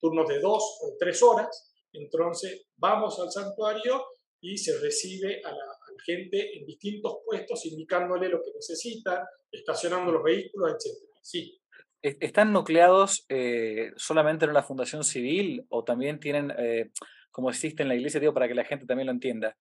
turnos 0.00 0.28
de 0.28 0.40
dos 0.40 0.78
o 0.82 0.96
tres 0.98 1.22
horas, 1.22 1.74
entonces 1.92 2.66
vamos 2.76 3.18
al 3.18 3.30
santuario 3.30 4.04
y 4.40 4.58
se 4.58 4.78
recibe 4.78 5.40
a 5.44 5.50
la, 5.50 5.77
gente 6.04 6.56
en 6.56 6.66
distintos 6.66 7.18
puestos 7.24 7.64
indicándole 7.66 8.28
lo 8.28 8.40
que 8.42 8.52
necesitan, 8.54 9.24
estacionando 9.50 10.12
los 10.12 10.22
vehículos, 10.22 10.72
etc. 10.72 10.96
Sí. 11.22 11.60
¿Están 12.00 12.52
nucleados 12.52 13.26
eh, 13.28 13.90
solamente 13.96 14.44
en 14.44 14.52
una 14.52 14.62
fundación 14.62 15.02
civil 15.02 15.66
o 15.68 15.82
también 15.82 16.20
tienen, 16.20 16.52
eh, 16.56 16.90
como 17.32 17.50
existe 17.50 17.82
en 17.82 17.88
la 17.88 17.96
iglesia, 17.96 18.20
digo, 18.20 18.34
para 18.34 18.46
que 18.46 18.54
la 18.54 18.64
gente 18.64 18.86
también 18.86 19.06
lo 19.06 19.12
entienda, 19.12 19.56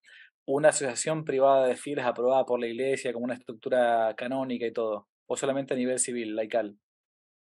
una 0.46 0.70
asociación 0.70 1.26
privada 1.26 1.68
de 1.68 1.76
fieles 1.76 2.06
aprobada 2.06 2.46
por 2.46 2.60
la 2.60 2.68
iglesia 2.68 3.12
como 3.12 3.26
una 3.26 3.34
estructura 3.34 4.14
canónica 4.16 4.68
y 4.68 4.72
todo? 4.72 5.08
¿O 5.26 5.36
solamente 5.36 5.74
a 5.74 5.78
nivel 5.78 6.00
civil, 6.00 6.36
laical? 6.36 6.78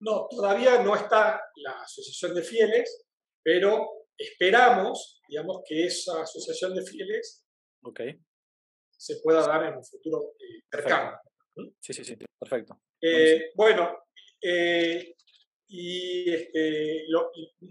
No, 0.00 0.26
todavía 0.30 0.82
no 0.82 0.94
está 0.94 1.40
la 1.56 1.82
asociación 1.82 2.34
de 2.34 2.42
fieles, 2.42 3.06
pero 3.44 3.88
esperamos, 4.16 5.20
digamos, 5.28 5.62
que 5.68 5.84
esa 5.84 6.22
asociación 6.22 6.74
de 6.74 6.82
fieles 6.82 7.44
okay 7.82 8.18
se 8.98 9.20
pueda 9.22 9.46
dar 9.46 9.64
en 9.64 9.76
un 9.76 9.84
futuro 9.84 10.34
eh, 10.40 10.62
cercano. 10.70 11.16
Sí, 11.80 11.92
sí, 11.92 12.04
sí, 12.04 12.16
perfecto. 12.38 12.80
Eh, 13.00 13.50
bueno, 13.54 14.06
eh, 14.42 15.14
y 15.68 16.30
este, 16.30 17.04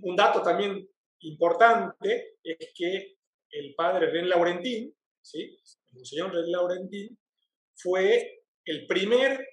un 0.01 0.15
dato 0.15 0.41
también 0.41 0.88
importante 1.22 2.38
es 2.41 2.72
que 2.74 3.17
el 3.51 3.75
padre 3.75 4.10
René 4.10 4.27
Laurentín, 4.27 4.96
¿sí? 5.22 5.57
el 5.93 6.05
señor 6.05 6.34
René 6.34 6.50
Laurentín, 6.50 7.17
fue 7.75 8.43
el 8.65 8.88
primer 8.88 9.46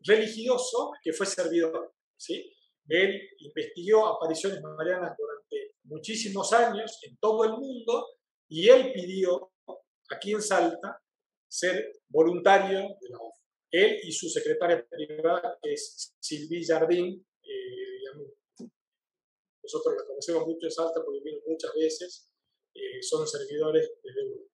religioso 0.00 0.92
que 1.02 1.12
fue 1.12 1.26
servidor. 1.26 1.94
¿sí? 2.16 2.52
Él 2.88 3.28
investigó 3.38 4.06
apariciones 4.06 4.60
marianas 4.62 5.16
durante 5.16 5.74
muchísimos 5.84 6.52
años 6.52 6.98
en 7.02 7.16
todo 7.18 7.44
el 7.44 7.52
mundo 7.52 8.06
y 8.48 8.68
él 8.68 8.92
pidió 8.92 9.52
aquí 10.10 10.32
en 10.32 10.42
Salta 10.42 11.00
ser 11.48 11.92
voluntario 12.08 12.96
de 13.00 13.08
la 13.10 13.18
OFA. 13.18 13.42
Él 13.70 13.98
y 14.02 14.12
su 14.12 14.28
secretaria 14.28 14.86
privada, 14.88 15.58
que 15.62 15.72
es 15.72 16.14
Silvi 16.20 16.64
Jardín, 16.64 17.26
eh, 17.42 18.66
nosotros 19.62 19.96
la 19.96 20.06
conocemos 20.06 20.46
mucho 20.46 20.66
en 20.66 20.70
Salta 20.70 21.02
porque 21.04 21.20
vino 21.24 21.38
muchas 21.46 21.72
veces, 21.74 22.32
eh, 22.74 23.02
son 23.02 23.26
servidores 23.26 23.90
de 24.02 24.20
Europa. 24.20 24.44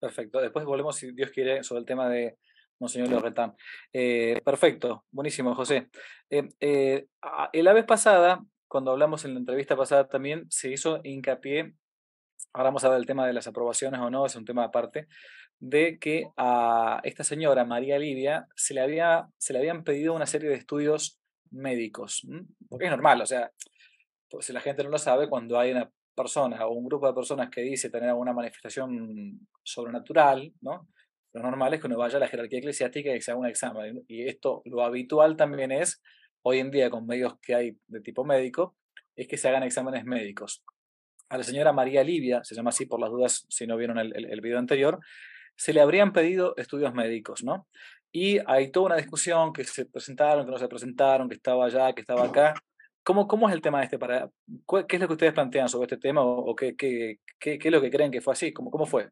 Perfecto. 0.00 0.40
Después 0.40 0.64
volvemos, 0.64 0.96
si 0.96 1.12
Dios 1.12 1.30
quiere, 1.30 1.62
sobre 1.62 1.80
el 1.80 1.86
tema 1.86 2.08
de 2.10 2.38
Monseñor 2.80 3.08
Lorretán. 3.08 3.56
Eh, 3.92 4.40
perfecto, 4.44 5.06
buenísimo, 5.10 5.54
José. 5.54 5.88
la 6.30 7.72
vez 7.72 7.84
pasada, 7.86 8.44
cuando 8.68 8.90
hablamos 8.90 9.24
en 9.24 9.34
la 9.34 9.40
entrevista 9.40 9.76
pasada, 9.76 10.08
también 10.08 10.46
se 10.50 10.70
hizo 10.70 11.00
hincapié 11.02 11.74
ahora 12.56 12.70
vamos 12.70 12.84
a 12.84 12.88
ver 12.88 12.98
el 12.98 13.06
tema 13.06 13.26
de 13.26 13.34
las 13.34 13.46
aprobaciones 13.46 14.00
o 14.00 14.10
no, 14.10 14.24
es 14.24 14.34
un 14.34 14.46
tema 14.46 14.64
aparte, 14.64 15.08
de 15.58 15.98
que 15.98 16.28
a 16.38 17.00
esta 17.04 17.22
señora, 17.22 17.66
María 17.66 17.98
Lidia, 17.98 18.48
se 18.56 18.72
le, 18.72 18.80
había, 18.80 19.28
se 19.36 19.52
le 19.52 19.58
habían 19.58 19.84
pedido 19.84 20.14
una 20.14 20.24
serie 20.24 20.48
de 20.48 20.56
estudios 20.56 21.20
médicos, 21.50 22.26
porque 22.68 22.86
es 22.86 22.90
normal, 22.90 23.20
o 23.20 23.26
sea, 23.26 23.52
pues 24.30 24.46
si 24.46 24.54
la 24.54 24.60
gente 24.60 24.82
no 24.82 24.88
lo 24.88 24.98
sabe, 24.98 25.28
cuando 25.28 25.58
hay 25.58 25.70
una 25.70 25.90
persona 26.14 26.66
o 26.66 26.72
un 26.72 26.86
grupo 26.86 27.06
de 27.06 27.12
personas 27.12 27.50
que 27.50 27.60
dice 27.60 27.90
tener 27.90 28.08
alguna 28.08 28.32
manifestación 28.32 29.46
sobrenatural, 29.62 30.54
¿no? 30.62 30.88
Lo 31.34 31.42
normal 31.42 31.74
es 31.74 31.80
que 31.80 31.88
uno 31.88 31.98
vaya 31.98 32.16
a 32.16 32.20
la 32.20 32.28
jerarquía 32.28 32.60
eclesiástica 32.60 33.14
y 33.14 33.20
se 33.20 33.30
haga 33.30 33.40
un 33.40 33.46
examen. 33.46 34.02
Y 34.08 34.26
esto, 34.26 34.62
lo 34.64 34.82
habitual 34.82 35.36
también 35.36 35.70
es, 35.70 36.02
hoy 36.40 36.60
en 36.60 36.70
día 36.70 36.88
con 36.88 37.06
medios 37.06 37.38
que 37.42 37.54
hay 37.54 37.76
de 37.86 38.00
tipo 38.00 38.24
médico, 38.24 38.74
es 39.14 39.28
que 39.28 39.36
se 39.36 39.46
hagan 39.48 39.62
exámenes 39.62 40.06
médicos 40.06 40.64
a 41.28 41.38
la 41.38 41.44
señora 41.44 41.72
María 41.72 42.04
Livia, 42.04 42.44
se 42.44 42.54
llama 42.54 42.70
así 42.70 42.86
por 42.86 43.00
las 43.00 43.10
dudas 43.10 43.46
si 43.48 43.66
no 43.66 43.76
vieron 43.76 43.98
el, 43.98 44.14
el, 44.14 44.40
video 44.40 44.58
anterior, 44.58 45.00
se 45.56 45.72
le 45.72 45.80
habrían 45.80 46.12
pedido 46.12 46.54
estudios 46.56 46.94
médicos, 46.94 47.42
¿no? 47.42 47.66
Y 48.12 48.38
hay 48.46 48.70
toda 48.70 48.86
una 48.86 48.96
discusión 48.96 49.52
que 49.52 49.64
se 49.64 49.86
presentaron, 49.86 50.44
que 50.44 50.52
no 50.52 50.58
se 50.58 50.68
presentaron, 50.68 51.28
que 51.28 51.34
estaba 51.34 51.66
allá, 51.66 51.92
que 51.92 52.00
estaba 52.00 52.24
acá. 52.24 52.54
¿Cómo, 53.02 53.26
cómo 53.26 53.48
es 53.48 53.54
el 53.54 53.60
tema 53.60 53.82
este? 53.82 53.98
Para, 53.98 54.30
¿Qué 54.88 54.96
es 54.96 55.00
lo 55.00 55.06
que 55.06 55.12
ustedes 55.12 55.32
plantean 55.32 55.68
sobre 55.68 55.84
este 55.84 55.98
tema 55.98 56.22
o, 56.22 56.54
qué, 56.54 56.74
qué, 56.76 57.18
qué, 57.38 57.58
qué, 57.58 57.68
es 57.68 57.72
lo 57.72 57.80
que 57.80 57.90
creen 57.90 58.10
que 58.10 58.20
fue 58.20 58.32
así? 58.32 58.52
¿Cómo, 58.52 58.70
cómo 58.70 58.86
fue? 58.86 59.10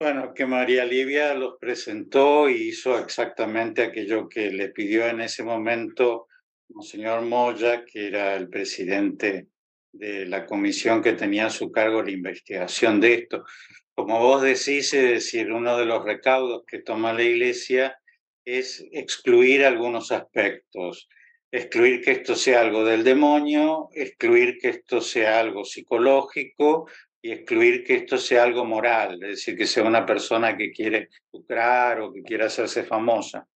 Bueno, 0.00 0.34
que 0.34 0.46
María 0.46 0.84
Livia 0.84 1.34
los 1.34 1.56
presentó 1.58 2.48
y 2.48 2.68
hizo 2.68 2.98
exactamente 2.98 3.82
aquello 3.82 4.28
que 4.28 4.50
le 4.50 4.68
pidió 4.68 5.06
en 5.06 5.20
ese 5.22 5.42
momento 5.42 6.28
señor 6.80 7.22
Moya, 7.22 7.84
que 7.84 8.08
era 8.08 8.36
el 8.36 8.48
presidente 8.48 9.48
de 9.92 10.26
la 10.26 10.46
comisión 10.46 11.02
que 11.02 11.12
tenía 11.12 11.46
a 11.46 11.50
su 11.50 11.70
cargo 11.70 12.02
la 12.02 12.10
investigación 12.10 13.00
de 13.00 13.14
esto. 13.14 13.44
Como 13.94 14.18
vos 14.20 14.42
decís, 14.42 14.92
es 14.92 15.10
decir, 15.10 15.52
uno 15.52 15.78
de 15.78 15.86
los 15.86 16.04
recaudos 16.04 16.64
que 16.66 16.80
toma 16.80 17.12
la 17.12 17.22
Iglesia 17.22 17.98
es 18.44 18.86
excluir 18.92 19.64
algunos 19.64 20.12
aspectos, 20.12 21.08
excluir 21.50 22.00
que 22.00 22.12
esto 22.12 22.34
sea 22.34 22.60
algo 22.60 22.84
del 22.84 23.04
demonio, 23.04 23.88
excluir 23.92 24.58
que 24.58 24.68
esto 24.68 25.00
sea 25.00 25.40
algo 25.40 25.64
psicológico 25.64 26.88
y 27.22 27.32
excluir 27.32 27.82
que 27.82 27.94
esto 27.94 28.18
sea 28.18 28.44
algo 28.44 28.64
moral, 28.64 29.14
es 29.22 29.30
decir, 29.30 29.56
que 29.56 29.66
sea 29.66 29.82
una 29.82 30.06
persona 30.06 30.56
que 30.56 30.70
quiere 30.70 31.08
lucrar 31.32 32.00
o 32.00 32.12
que 32.12 32.22
quiera 32.22 32.46
hacerse 32.46 32.84
famosa. 32.84 33.48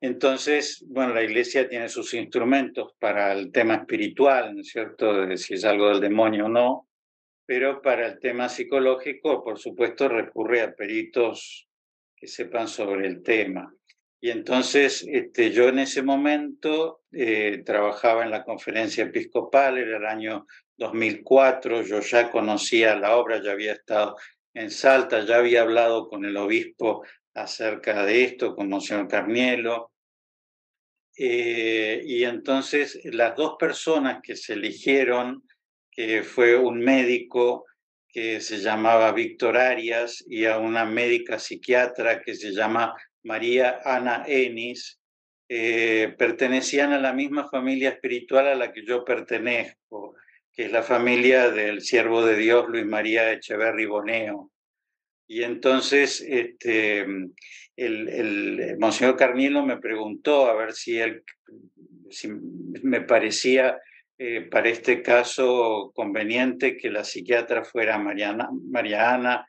Entonces, 0.00 0.84
bueno, 0.88 1.14
la 1.14 1.22
iglesia 1.22 1.68
tiene 1.68 1.88
sus 1.88 2.12
instrumentos 2.14 2.94
para 2.98 3.32
el 3.32 3.50
tema 3.50 3.76
espiritual, 3.76 4.54
¿no 4.54 4.60
es 4.60 4.68
cierto? 4.68 5.26
De 5.26 5.36
si 5.36 5.54
es 5.54 5.64
algo 5.64 5.88
del 5.88 6.00
demonio 6.00 6.46
o 6.46 6.48
no. 6.48 6.88
pero 7.46 7.80
para 7.80 8.06
el 8.08 8.18
tema 8.18 8.48
psicológico, 8.48 9.44
por 9.44 9.58
supuesto, 9.58 10.08
recurre 10.08 10.62
a 10.62 10.74
peritos 10.74 11.68
que 12.16 12.26
sepan 12.26 12.66
sobre 12.66 13.06
el 13.06 13.22
tema. 13.22 13.72
Y 14.20 14.30
entonces 14.30 15.06
este, 15.08 15.52
yo 15.52 15.68
en 15.68 15.78
ese 15.78 16.02
momento 16.02 17.02
eh, 17.12 17.62
trabajaba 17.64 18.24
en 18.24 18.30
la 18.30 18.42
conferencia 18.42 19.04
episcopal, 19.04 19.78
era 19.78 19.98
el 19.98 20.06
año 20.06 20.46
2004, 20.78 21.82
yo 21.82 22.00
ya 22.00 22.30
conocía 22.30 22.96
la 22.96 23.16
obra, 23.16 23.40
ya 23.40 23.52
había 23.52 23.74
estado 23.74 24.16
en 24.54 24.70
Salta, 24.70 25.24
ya 25.24 25.36
había 25.36 25.62
hablado 25.62 26.08
con 26.08 26.24
el 26.24 26.36
obispo 26.36 27.04
acerca 27.36 28.04
de 28.04 28.24
esto, 28.24 28.56
con 28.56 28.68
Monseñor 28.68 29.08
Carnielo. 29.08 29.92
Eh, 31.16 32.02
y 32.04 32.24
entonces 32.24 33.00
las 33.04 33.36
dos 33.36 33.56
personas 33.58 34.20
que 34.22 34.36
se 34.36 34.54
eligieron, 34.54 35.42
que 35.90 36.22
fue 36.22 36.56
un 36.56 36.80
médico 36.80 37.64
que 38.08 38.40
se 38.40 38.58
llamaba 38.58 39.12
Víctor 39.12 39.56
Arias 39.56 40.24
y 40.26 40.46
a 40.46 40.58
una 40.58 40.84
médica 40.84 41.38
psiquiatra 41.38 42.22
que 42.22 42.34
se 42.34 42.52
llama 42.52 42.94
María 43.22 43.80
Ana 43.84 44.24
Enis, 44.26 44.98
eh, 45.48 46.14
pertenecían 46.18 46.92
a 46.92 46.98
la 46.98 47.12
misma 47.12 47.48
familia 47.48 47.90
espiritual 47.90 48.48
a 48.48 48.54
la 48.54 48.72
que 48.72 48.84
yo 48.84 49.04
pertenezco, 49.04 50.16
que 50.52 50.64
es 50.64 50.72
la 50.72 50.82
familia 50.82 51.50
del 51.50 51.82
siervo 51.82 52.24
de 52.24 52.36
Dios 52.36 52.66
Luis 52.68 52.86
María 52.86 53.32
Echeverri 53.32 53.86
Boneo. 53.86 54.50
Y 55.28 55.42
entonces 55.42 56.24
este, 56.26 57.00
el, 57.00 58.08
el 58.08 58.76
Monseñor 58.78 59.16
Carnilo 59.16 59.64
me 59.64 59.78
preguntó 59.78 60.46
a 60.46 60.54
ver 60.54 60.72
si, 60.72 60.98
él, 60.98 61.22
si 62.10 62.28
me 62.28 63.00
parecía 63.00 63.78
eh, 64.18 64.48
para 64.50 64.70
este 64.70 65.02
caso 65.02 65.92
conveniente 65.94 66.78
que 66.78 66.90
la 66.90 67.04
psiquiatra 67.04 67.64
fuera 67.64 67.98
Mariana, 67.98 68.48
María 68.70 69.12
Ana 69.12 69.46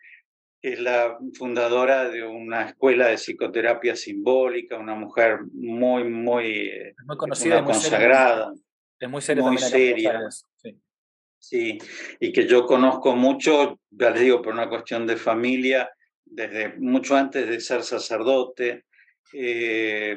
es 0.62 0.82
la 0.82 1.18
fundadora 1.38 2.10
de 2.10 2.26
una 2.26 2.66
escuela 2.66 3.08
de 3.08 3.18
psicoterapia 3.18 3.96
simbólica, 3.96 4.78
una 4.78 4.96
mujer 4.96 5.40
muy, 5.54 6.04
muy, 6.04 6.70
muy 7.06 7.18
conocida, 7.18 7.62
muy 7.62 7.72
consagrada. 7.72 8.54
es 9.00 9.10
muy 9.10 9.22
seria. 9.22 9.44
Muy 9.44 9.58
seria. 9.58 10.20
Sí. 11.40 11.78
y 12.20 12.34
que 12.34 12.48
yo 12.48 12.66
conozco 12.66 13.16
mucho, 13.16 13.80
ya 13.90 14.10
les 14.10 14.22
digo, 14.22 14.42
por 14.42 14.54
una 14.54 14.70
cuestión 14.70 15.08
de 15.08 15.18
familia, 15.18 15.90
desde 16.26 16.74
mucho 16.78 17.16
antes 17.16 17.48
de 17.48 17.60
ser 17.60 17.84
sacerdote. 17.84 18.86
Eh, 19.34 20.16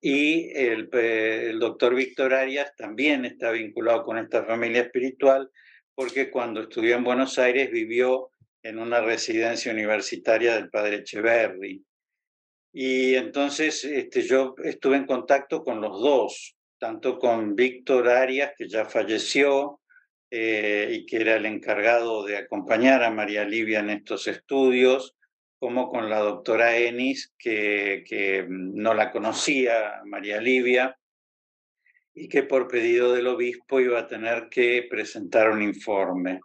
y 0.00 0.50
el, 0.50 0.88
el 0.92 1.58
doctor 1.58 1.94
Víctor 1.94 2.34
Arias 2.34 2.74
también 2.76 3.24
está 3.24 3.50
vinculado 3.50 4.04
con 4.04 4.18
esta 4.18 4.44
familia 4.44 4.82
espiritual, 4.82 5.50
porque 5.94 6.30
cuando 6.30 6.62
estudió 6.62 6.96
en 6.96 7.04
Buenos 7.04 7.38
Aires 7.38 7.70
vivió 7.70 8.30
en 8.62 8.78
una 8.78 9.00
residencia 9.00 9.72
universitaria 9.72 10.54
del 10.54 10.70
padre 10.70 10.96
Echeverry. 10.96 11.82
Y 12.72 13.14
entonces 13.14 13.84
este, 13.84 14.22
yo 14.22 14.54
estuve 14.62 14.96
en 14.96 15.06
contacto 15.06 15.64
con 15.64 15.80
los 15.80 16.00
dos, 16.00 16.56
tanto 16.78 17.18
con 17.18 17.54
Víctor 17.56 18.08
Arias, 18.08 18.52
que 18.56 18.68
ya 18.68 18.84
falleció 18.84 19.79
eh, 20.30 20.88
y 20.92 21.06
que 21.06 21.16
era 21.16 21.36
el 21.36 21.46
encargado 21.46 22.24
de 22.24 22.36
acompañar 22.36 23.02
a 23.02 23.10
María 23.10 23.44
Livia 23.44 23.80
en 23.80 23.90
estos 23.90 24.28
estudios, 24.28 25.16
como 25.58 25.88
con 25.88 26.08
la 26.08 26.20
doctora 26.20 26.76
Enis, 26.76 27.34
que, 27.38 28.04
que 28.06 28.46
no 28.48 28.94
la 28.94 29.10
conocía, 29.10 30.00
María 30.06 30.40
Livia, 30.40 30.96
y 32.14 32.28
que 32.28 32.42
por 32.42 32.68
pedido 32.68 33.12
del 33.12 33.26
obispo 33.26 33.80
iba 33.80 34.00
a 34.00 34.06
tener 34.06 34.48
que 34.48 34.86
presentar 34.88 35.50
un 35.50 35.62
informe. 35.62 36.40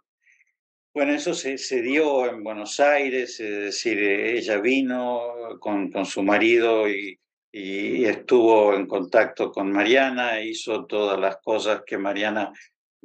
Bueno, 0.92 1.12
eso 1.12 1.34
se, 1.34 1.58
se, 1.58 1.82
dio 1.82 2.28
en 2.28 2.42
Buenos 2.42 2.80
Aires, 2.80 3.38
es 3.40 3.64
decir, 3.64 3.98
ella 3.98 4.58
vino 4.58 5.58
con, 5.60 5.90
con 5.90 6.06
su 6.06 6.22
marido 6.22 6.88
y, 6.88 7.18
y, 7.52 8.04
estuvo 8.06 8.74
en 8.74 8.86
contacto 8.86 9.52
con 9.52 9.70
Mariana, 9.70 10.40
hizo 10.40 10.86
todas 10.86 11.20
las 11.20 11.36
cosas 11.42 11.82
que 11.86 11.98
Mariana 11.98 12.52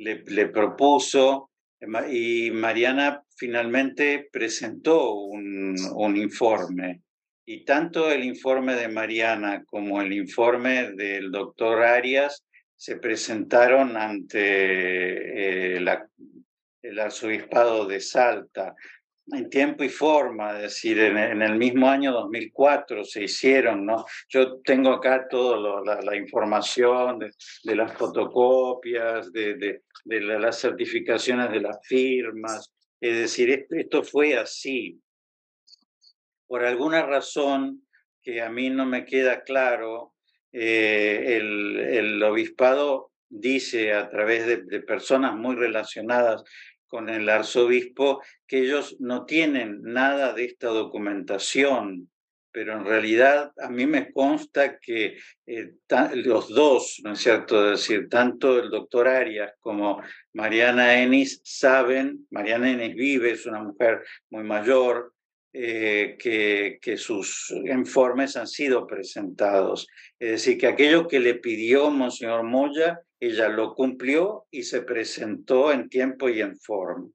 le, 0.01 0.47
propuso 0.47 1.51
y 2.09 2.51
Mariana 2.51 3.23
finalmente 3.35 4.29
presentó 4.31 5.13
un, 5.13 6.15
informe. 6.15 7.01
Y 7.45 7.65
tanto 7.65 8.11
el 8.11 8.23
informe 8.23 8.75
de 8.75 8.87
Mariana 8.87 9.63
como 9.65 10.01
el 10.01 10.13
informe 10.13 10.91
del 10.91 11.31
doctor 11.31 11.81
Arias 11.81 12.45
se 12.75 12.97
presentaron 12.97 13.97
ante 13.97 15.75
eh, 15.75 15.85
el 16.81 16.99
arzobispado 16.99 17.85
de 17.85 17.99
Salta 17.99 18.75
en 19.31 19.49
tiempo 19.49 19.83
y 19.83 19.89
forma, 19.89 20.55
es 20.57 20.61
decir, 20.63 20.99
en, 20.99 21.41
el 21.41 21.57
mismo 21.57 21.87
año 21.87 22.11
2004 22.11 23.03
se 23.03 23.23
hicieron, 23.23 23.85
¿no? 23.85 24.05
Yo 24.29 24.59
tengo 24.61 24.91
acá 24.91 25.27
toda 25.29 25.81
la, 26.01 26.15
información 26.15 27.19
de, 27.19 27.75
las 27.75 27.93
fotocopias, 27.93 29.31
de, 29.31 29.81
las 30.05 30.59
certificaciones 30.59 31.51
de 31.51 31.61
las 31.61 31.79
firmas, 31.83 32.73
es 32.99 33.17
decir, 33.17 33.67
esto, 33.69 34.03
fue 34.03 34.35
así. 34.37 34.99
Por 36.47 36.65
alguna 36.65 37.03
razón 37.05 37.87
que 38.21 38.41
a 38.41 38.49
mí 38.49 38.69
no 38.69 38.85
me 38.85 39.05
queda 39.05 39.43
claro, 39.43 40.13
eh, 40.51 41.39
el 41.39 42.21
obispado 42.23 43.11
dice 43.31 43.93
a 43.93 44.09
través 44.09 44.45
de, 44.45 44.81
personas 44.81 45.35
muy 45.35 45.55
relacionadas 45.55 46.43
con 46.91 47.08
el 47.08 47.30
arzobispo 47.30 48.21
que 48.45 48.60
ellos 48.60 48.97
no 48.99 49.25
tienen 49.25 49.82
nada 49.82 50.34
de 50.34 50.43
esta 50.43 50.67
documentación, 50.67 52.12
pero 52.51 52.73
en 52.73 52.84
realidad 52.84 53.54
a 53.58 53.69
mí 53.69 53.86
me 53.86 54.12
consta 54.12 54.77
que 54.77 55.17
eh, 55.47 55.71
los 56.15 56.49
dos, 56.49 56.99
¿no 57.06 57.13
es 57.13 57.19
cierto? 57.19 57.71
Es 57.71 57.80
decir, 57.80 58.10
tanto 58.10 58.60
el 58.60 58.69
doctor 58.69 59.08
Arias 59.08 59.54
como 59.62 60.01
Mariana 60.34 61.01
Enis 61.01 61.39
saben, 61.45 62.27
Mariana 62.30 62.69
Enis 62.71 62.93
vive, 62.93 63.32
es 63.32 63.45
una 63.45 63.63
mujer 63.63 64.04
muy 64.30 64.43
mayor, 64.43 65.13
eh, 65.54 66.17
que, 66.19 66.77
que, 66.82 66.97
sus 66.97 67.54
informes 67.65 68.36
han 68.36 68.47
sido 68.47 68.86
presentados. 68.86 69.88
Es 70.19 70.32
decir, 70.32 70.58
que 70.58 70.67
aquello 70.67 71.08
que 71.08 71.19
le 71.19 71.36
pidió 71.36 71.89
Monseñor 71.89 72.43
Moya, 72.43 73.01
ella 73.21 73.47
lo 73.47 73.75
cumplió 73.75 74.47
y 74.51 74.63
se 74.63 74.81
presentó 74.81 75.71
en 75.71 75.88
tiempo 75.88 76.27
y 76.27 76.41
en 76.41 76.57
forma. 76.57 77.07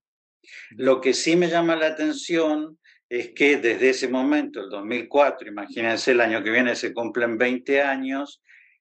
Lo 0.70 1.00
que 1.00 1.12
sí 1.12 1.34
me 1.34 1.48
llama 1.48 1.74
la 1.74 1.88
atención 1.88 2.78
es 3.08 3.32
que 3.34 3.56
desde 3.56 3.90
ese 3.90 4.08
momento, 4.08 4.60
el 4.60 4.70
2004, 4.70 5.48
imagínense 5.48 6.12
el 6.12 6.20
año 6.20 6.42
que 6.44 6.50
viene 6.50 6.76
se 6.76 6.94
cumplen 6.94 7.36
20 7.36 7.82
años, 7.82 8.40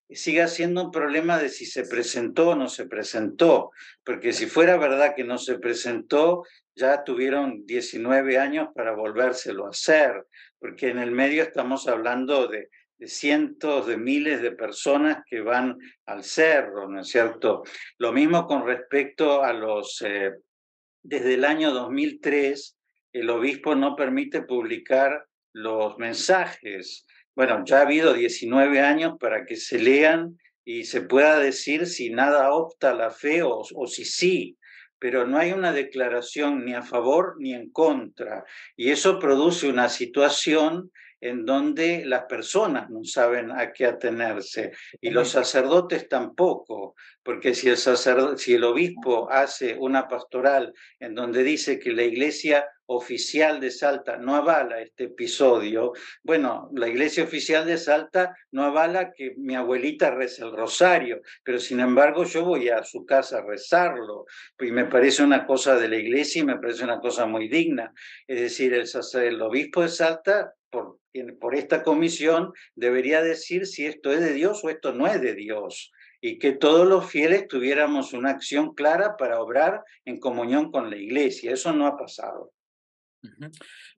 sigue 0.10 0.48
siendo 0.48 0.86
un 0.86 0.92
problema 0.92 1.40
de 1.40 1.50
si 1.50 1.66
se 1.66 1.86
presentó 1.86 2.50
o 2.50 2.56
no 2.56 2.70
se 2.70 2.86
presentó, 2.86 3.72
porque 4.04 4.32
si 4.32 4.46
fuera 4.46 4.78
verdad 4.78 5.16
que 5.16 5.24
no 5.24 5.40
se 5.40 5.58
presentó, 5.58 6.44
ya 6.76 7.04
tuvieron 7.04 7.66
19 7.66 8.38
años 8.38 8.70
para 8.76 8.92
volvérselo 8.92 9.66
a 9.66 9.70
hacer, 9.70 10.26
porque 10.60 10.90
en 10.90 11.00
el 11.00 11.10
medio 11.10 11.42
estamos 11.42 11.88
hablando 11.88 12.48
de, 12.48 12.70
cientos 13.00 13.88
de 13.88 13.98
miles 13.98 14.42
de 14.42 14.52
personas 14.52 15.24
que 15.30 15.42
van 15.42 15.78
al 16.06 16.24
cerro, 16.24 16.88
¿no 16.88 17.02
es 17.02 17.08
cierto? 17.08 17.64
Lo 17.98 18.12
mismo 18.12 18.48
con 18.48 18.66
respecto 18.66 19.44
a 19.44 19.54
los, 19.54 20.02
eh, 20.02 20.32
desde 21.04 21.36
el 21.36 21.46
año 21.46 21.72
2003, 21.72 22.78
el 23.14 23.30
obispo 23.30 23.76
no 23.76 23.96
permite 23.96 24.42
publicar 24.42 25.26
los 25.54 25.98
mensajes. 25.98 27.06
Bueno, 27.36 27.64
ya 27.66 27.80
ha 27.80 27.82
habido 27.82 28.14
19 28.14 28.80
años 28.82 29.16
para 29.20 29.46
que 29.46 29.56
se 29.56 29.80
lean 29.80 30.38
y 30.64 30.86
se 30.86 31.02
pueda 31.02 31.40
decir 31.40 31.86
si 31.86 32.10
nada 32.10 32.52
opta 32.54 32.94
la 32.94 33.12
fe 33.12 33.42
o 33.44 33.64
si 33.88 34.06
sí 34.06 34.58
pero 35.00 35.28
no 35.28 35.38
hay 35.38 35.52
una 35.52 35.72
declaración 35.72 36.66
ni 36.66 36.74
a 36.74 36.82
favor 36.82 37.36
ni 37.38 37.54
en 37.54 37.70
contra. 37.70 38.46
Y 38.76 38.90
eso 38.90 39.20
produce 39.20 39.70
una 39.70 39.90
situación 39.90 40.92
en 41.26 41.44
donde 41.44 42.06
las 42.06 42.26
personas 42.26 42.90
no 42.92 43.04
saben 43.04 43.52
a 43.52 43.74
qué 43.74 43.88
atenerse 43.88 44.74
y 45.02 45.10
los 45.10 45.30
sacerdotes 45.30 46.08
tampoco, 46.08 46.96
porque 47.24 47.56
si 47.56 47.68
el, 47.68 47.78
si 48.38 48.54
el 48.54 48.64
obispo 48.64 49.28
hace 49.32 49.76
una 49.76 50.08
pastoral 50.08 50.72
en 51.00 51.16
donde 51.16 51.42
dice 51.42 51.80
que 51.80 51.94
la 51.94 52.04
iglesia 52.04 52.70
oficial 52.88 53.60
de 53.60 53.72
Salta 53.72 54.18
no 54.18 54.36
avala 54.36 54.80
este 54.82 55.06
episodio, 55.06 55.94
bueno, 56.22 56.70
la 56.76 56.88
iglesia 56.88 57.24
oficial 57.24 57.66
de 57.66 57.80
Salta 57.80 58.36
no 58.52 58.64
avala 58.64 59.12
que 59.12 59.34
mi 59.38 59.56
abuelita 59.56 60.12
reza 60.12 60.46
el 60.46 60.56
rosario, 60.56 61.22
pero 61.44 61.58
sin 61.58 61.80
embargo 61.80 62.24
yo 62.26 62.46
voy 62.46 62.70
a 62.70 62.84
su 62.84 63.04
casa 63.04 63.40
a 63.40 63.46
rezarlo 63.46 64.28
y 64.60 64.72
me 64.72 64.86
parece 64.86 65.24
una 65.24 65.48
cosa 65.48 65.76
de 65.76 65.90
la 65.90 65.98
iglesia 65.98 66.44
y 66.44 66.46
me 66.46 66.60
parece 66.60 66.84
una 66.84 67.00
cosa 67.00 67.26
muy 67.26 67.48
digna. 67.48 67.92
Es 68.28 68.42
decir, 68.42 68.76
el, 68.76 68.88
el 69.24 69.42
obispo 69.42 69.82
de 69.82 69.90
Salta 69.90 70.54
por, 70.70 71.00
por 71.40 71.56
esta 71.56 71.84
comisión 71.84 72.54
debería 72.76 73.22
decir 73.22 73.66
si 73.66 73.86
esto 73.86 74.12
es 74.12 74.20
de 74.20 74.34
Dios 74.34 74.64
o 74.64 74.70
esto 74.70 74.94
no 74.94 75.08
es 75.08 75.22
de 75.22 75.36
Dios. 75.36 75.92
y 76.22 76.40
que 76.40 76.54
todos 76.54 76.88
los 76.88 77.06
fieles 77.06 77.48
tuviéramos 77.48 78.14
una 78.14 78.32
acción 78.32 78.74
clara 78.74 79.16
para 79.16 79.40
obrar 79.42 79.84
en 80.06 80.20
comunión 80.20 80.72
con 80.72 80.90
la 80.90 80.96
iglesia. 80.96 81.52
Eso 81.52 81.72
no 81.72 81.86
ha 81.86 81.96
pasado. 81.96 82.52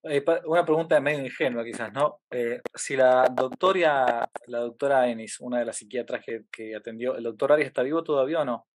Eh, 0.03 0.23
una 0.45 0.65
pregunta 0.65 0.99
medio 0.99 1.23
ingenua 1.23 1.63
quizás, 1.63 1.91
¿no? 1.93 2.21
Eh, 2.29 2.61
si 2.73 2.95
la 2.95 3.27
doctora, 3.33 4.29
la 4.47 4.59
doctora 4.59 5.07
Enis, 5.07 5.39
una 5.39 5.59
de 5.59 5.65
las 5.65 5.77
psiquiatras 5.77 6.23
que, 6.25 6.43
que, 6.51 6.75
atendió, 6.75 7.15
¿el 7.15 7.23
doctor 7.23 7.51
Arias 7.51 7.67
está 7.67 7.83
vivo 7.83 8.03
todavía 8.03 8.41
o 8.41 8.45
no? 8.45 8.67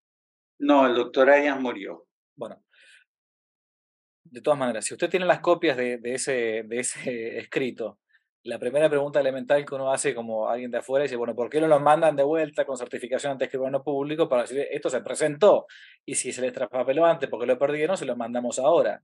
No, 0.58 0.86
el 0.86 0.94
doctor 0.94 1.30
Arias 1.30 1.60
murió. 1.60 2.06
Bueno, 2.36 2.62
de 4.24 4.40
todas 4.40 4.58
maneras, 4.58 4.84
si 4.84 4.94
usted 4.94 5.10
tiene 5.10 5.26
las 5.26 5.40
copias 5.40 5.76
de, 5.76 5.98
de, 5.98 6.14
ese, 6.14 6.64
de 6.66 6.80
ese 6.80 7.38
escrito, 7.38 7.98
la 8.44 8.58
primera 8.58 8.88
pregunta 8.88 9.20
elemental 9.20 9.64
que 9.64 9.74
uno 9.74 9.92
hace 9.92 10.14
como 10.14 10.48
alguien 10.48 10.70
de 10.70 10.78
afuera 10.78 11.04
dice, 11.04 11.16
bueno, 11.16 11.34
¿por 11.34 11.48
qué 11.48 11.60
no 11.60 11.68
lo 11.68 11.78
mandan 11.78 12.16
de 12.16 12.24
vuelta 12.24 12.64
con 12.64 12.76
certificación 12.76 13.32
ante 13.32 13.44
escribano 13.44 13.84
público 13.84 14.28
para 14.28 14.42
decir, 14.42 14.66
esto 14.70 14.90
se 14.90 15.00
presentó? 15.00 15.66
Y 16.04 16.16
si 16.16 16.32
se 16.32 16.42
les 16.42 16.52
traspapeló 16.52 17.06
antes 17.06 17.28
porque 17.28 17.46
lo 17.46 17.58
perdieron, 17.58 17.96
se 17.96 18.04
lo 18.04 18.16
mandamos 18.16 18.58
ahora. 18.58 19.02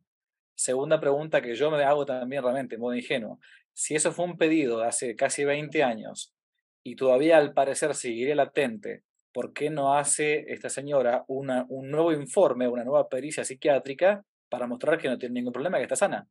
Segunda 0.57 0.99
pregunta 0.99 1.41
que 1.41 1.55
yo 1.55 1.71
me 1.71 1.85
hago 1.85 2.05
también 2.05 2.43
realmente, 2.43 2.75
en 2.75 2.81
modo 2.81 2.97
ingenuo. 2.97 3.39
Si 3.73 3.95
eso 3.95 4.11
fue 4.11 4.25
un 4.25 4.37
pedido 4.37 4.81
de 4.81 4.89
hace 4.89 5.15
casi 5.15 5.45
20 5.45 5.85
años 5.85 6.35
y 6.83 6.97
todavía 6.97 7.37
al 7.37 7.53
parecer 7.53 7.95
seguiría 7.95 8.35
latente, 8.35 9.05
¿por 9.33 9.53
qué 9.53 9.71
no 9.71 9.95
hace 9.95 10.47
esta 10.53 10.69
señora 10.69 11.25
una, 11.29 11.65
un 11.69 11.91
nuevo 11.93 12.13
informe, 12.13 12.67
una 12.67 12.83
nueva 12.83 13.09
pericia 13.09 13.45
psiquiátrica 13.45 14.25
para 14.49 14.67
mostrar 14.67 14.99
que 14.99 15.09
no 15.09 15.17
tiene 15.17 15.35
ningún 15.35 15.53
problema, 15.53 15.79
que 15.79 15.85
está 15.85 15.95
sana? 15.95 16.27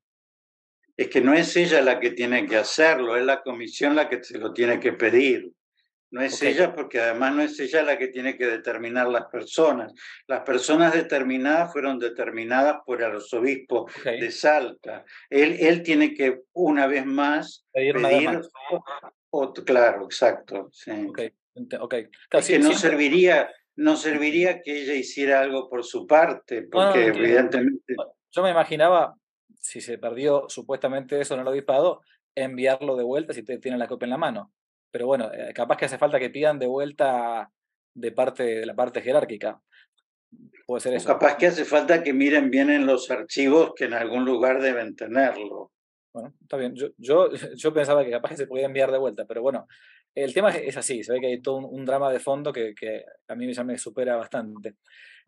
Es 0.97 1.09
que 1.09 1.21
no 1.21 1.33
es 1.33 1.55
ella 1.55 1.81
la 1.81 1.99
que 1.99 2.11
tiene 2.11 2.45
que 2.47 2.57
hacerlo, 2.57 3.15
es 3.15 3.23
la 3.23 3.41
comisión 3.43 3.95
la 3.95 4.09
que 4.09 4.23
se 4.23 4.37
lo 4.37 4.51
tiene 4.51 4.79
que 4.79 4.93
pedir. 4.93 5.51
No 6.09 6.21
es 6.21 6.41
ella 6.41 6.73
porque 6.73 7.01
además 7.01 7.35
no 7.35 7.41
es 7.41 7.59
ella 7.59 7.83
la 7.83 7.97
que 7.97 8.07
tiene 8.07 8.37
que 8.37 8.47
determinar 8.47 9.07
las 9.07 9.25
personas. 9.25 9.93
Las 10.25 10.41
personas 10.41 10.93
determinadas 10.93 11.71
fueron 11.71 11.99
determinadas 11.99 12.77
por 12.85 13.01
el 13.01 13.11
arzobispo 13.11 13.89
de 14.03 14.31
Salta. 14.31 15.03
Él, 15.29 15.57
él 15.59 15.83
tiene 15.83 16.13
que 16.13 16.43
una 16.53 16.87
vez 16.87 17.05
más 17.05 17.67
pedir, 17.73 18.39
claro, 19.65 20.05
exacto. 20.05 20.69
Sí. 20.71 20.91
Okay. 21.09 22.09
que 22.47 22.59
no 22.59 22.73
serviría 22.73 23.49
no 23.77 23.95
serviría 23.95 24.61
que 24.61 24.81
ella 24.81 24.95
hiciera 24.95 25.39
algo 25.39 25.69
por 25.69 25.83
su 25.83 26.07
parte, 26.07 26.63
porque 26.63 27.07
evidentemente... 27.07 27.95
Yo 28.31 28.41
me 28.41 28.49
imaginaba, 28.49 29.15
si 29.59 29.81
se 29.81 29.97
perdió 29.97 30.45
supuestamente 30.49 31.19
eso 31.19 31.33
en 31.33 31.41
el 31.41 31.47
obispado, 31.47 32.01
enviarlo 32.35 32.95
de 32.95 33.03
vuelta 33.03 33.33
si 33.33 33.43
tienen 33.43 33.79
la 33.79 33.87
copia 33.87 34.05
en 34.05 34.11
la 34.11 34.17
mano. 34.17 34.51
Pero 34.91 35.07
bueno, 35.07 35.31
eh, 35.33 35.53
capaz 35.53 35.77
que 35.77 35.85
hace 35.85 35.97
falta 35.97 36.19
que 36.19 36.29
pidan 36.29 36.59
de 36.59 36.67
vuelta 36.67 37.51
de 37.93 38.11
parte 38.11 38.43
de 38.43 38.65
la 38.65 38.75
parte 38.75 39.01
jerárquica. 39.01 39.61
Puede 40.65 40.81
ser 40.81 40.93
eso. 40.93 41.07
capaz 41.07 41.37
que 41.37 41.47
hace 41.47 41.65
falta 41.65 42.03
que 42.03 42.13
miren 42.13 42.51
bien 42.51 42.69
en 42.69 42.85
los 42.85 43.09
archivos 43.09 43.73
que 43.75 43.85
en 43.85 43.93
algún 43.93 44.25
lugar 44.25 44.61
deben 44.61 44.95
tenerlo. 44.95 45.71
Bueno, 46.13 46.33
está 46.41 46.57
bien. 46.57 46.75
Yo, 46.75 46.89
yo, 46.97 47.29
yo 47.55 47.73
pensaba 47.73 48.03
que 48.03 48.11
capaz 48.11 48.29
que 48.29 48.37
se 48.37 48.47
podía 48.47 48.65
enviar 48.65 48.91
de 48.91 48.97
vuelta, 48.97 49.25
pero 49.25 49.41
bueno, 49.41 49.67
el 50.15 50.33
tema 50.33 50.49
es 50.49 50.75
así, 50.75 51.03
se 51.03 51.13
ve 51.13 51.19
que 51.19 51.27
hay 51.27 51.41
todo 51.41 51.57
un, 51.57 51.85
drama 51.85 52.11
de 52.11 52.19
fondo 52.19 52.51
que, 52.51 52.73
que, 52.73 53.05
a 53.27 53.35
mí 53.35 53.53
ya 53.53 53.63
me 53.63 53.77
supera 53.77 54.15
bastante. 54.15 54.75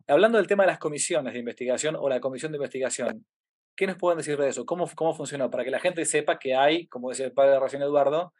Hablando 0.08 0.38
del 0.38 0.48
tema 0.48 0.64
de 0.64 0.68
las 0.68 0.78
comisiones 0.78 1.32
de 1.32 1.38
investigación 1.38 1.94
o 1.96 2.08
la 2.08 2.20
comisión 2.20 2.50
de 2.50 2.56
investigación, 2.56 3.24
¿qué 3.76 3.86
nos 3.86 3.96
pueden 3.96 4.18
decir 4.18 4.36
de 4.36 4.48
eso? 4.48 4.66
¿Cómo, 4.66 4.88
cómo 4.94 5.14
funcionó? 5.14 5.50
Para 5.50 5.64
que 5.64 5.70
la 5.70 5.80
gente 5.80 6.04
sepa 6.04 6.38
que 6.38 6.54
hay, 6.54 6.86
como 6.88 7.10
decía 7.10 7.26
el 7.26 7.32
padre 7.32 7.52
de 7.52 7.60
recién 7.60 7.82
Eduardo, 7.82 8.32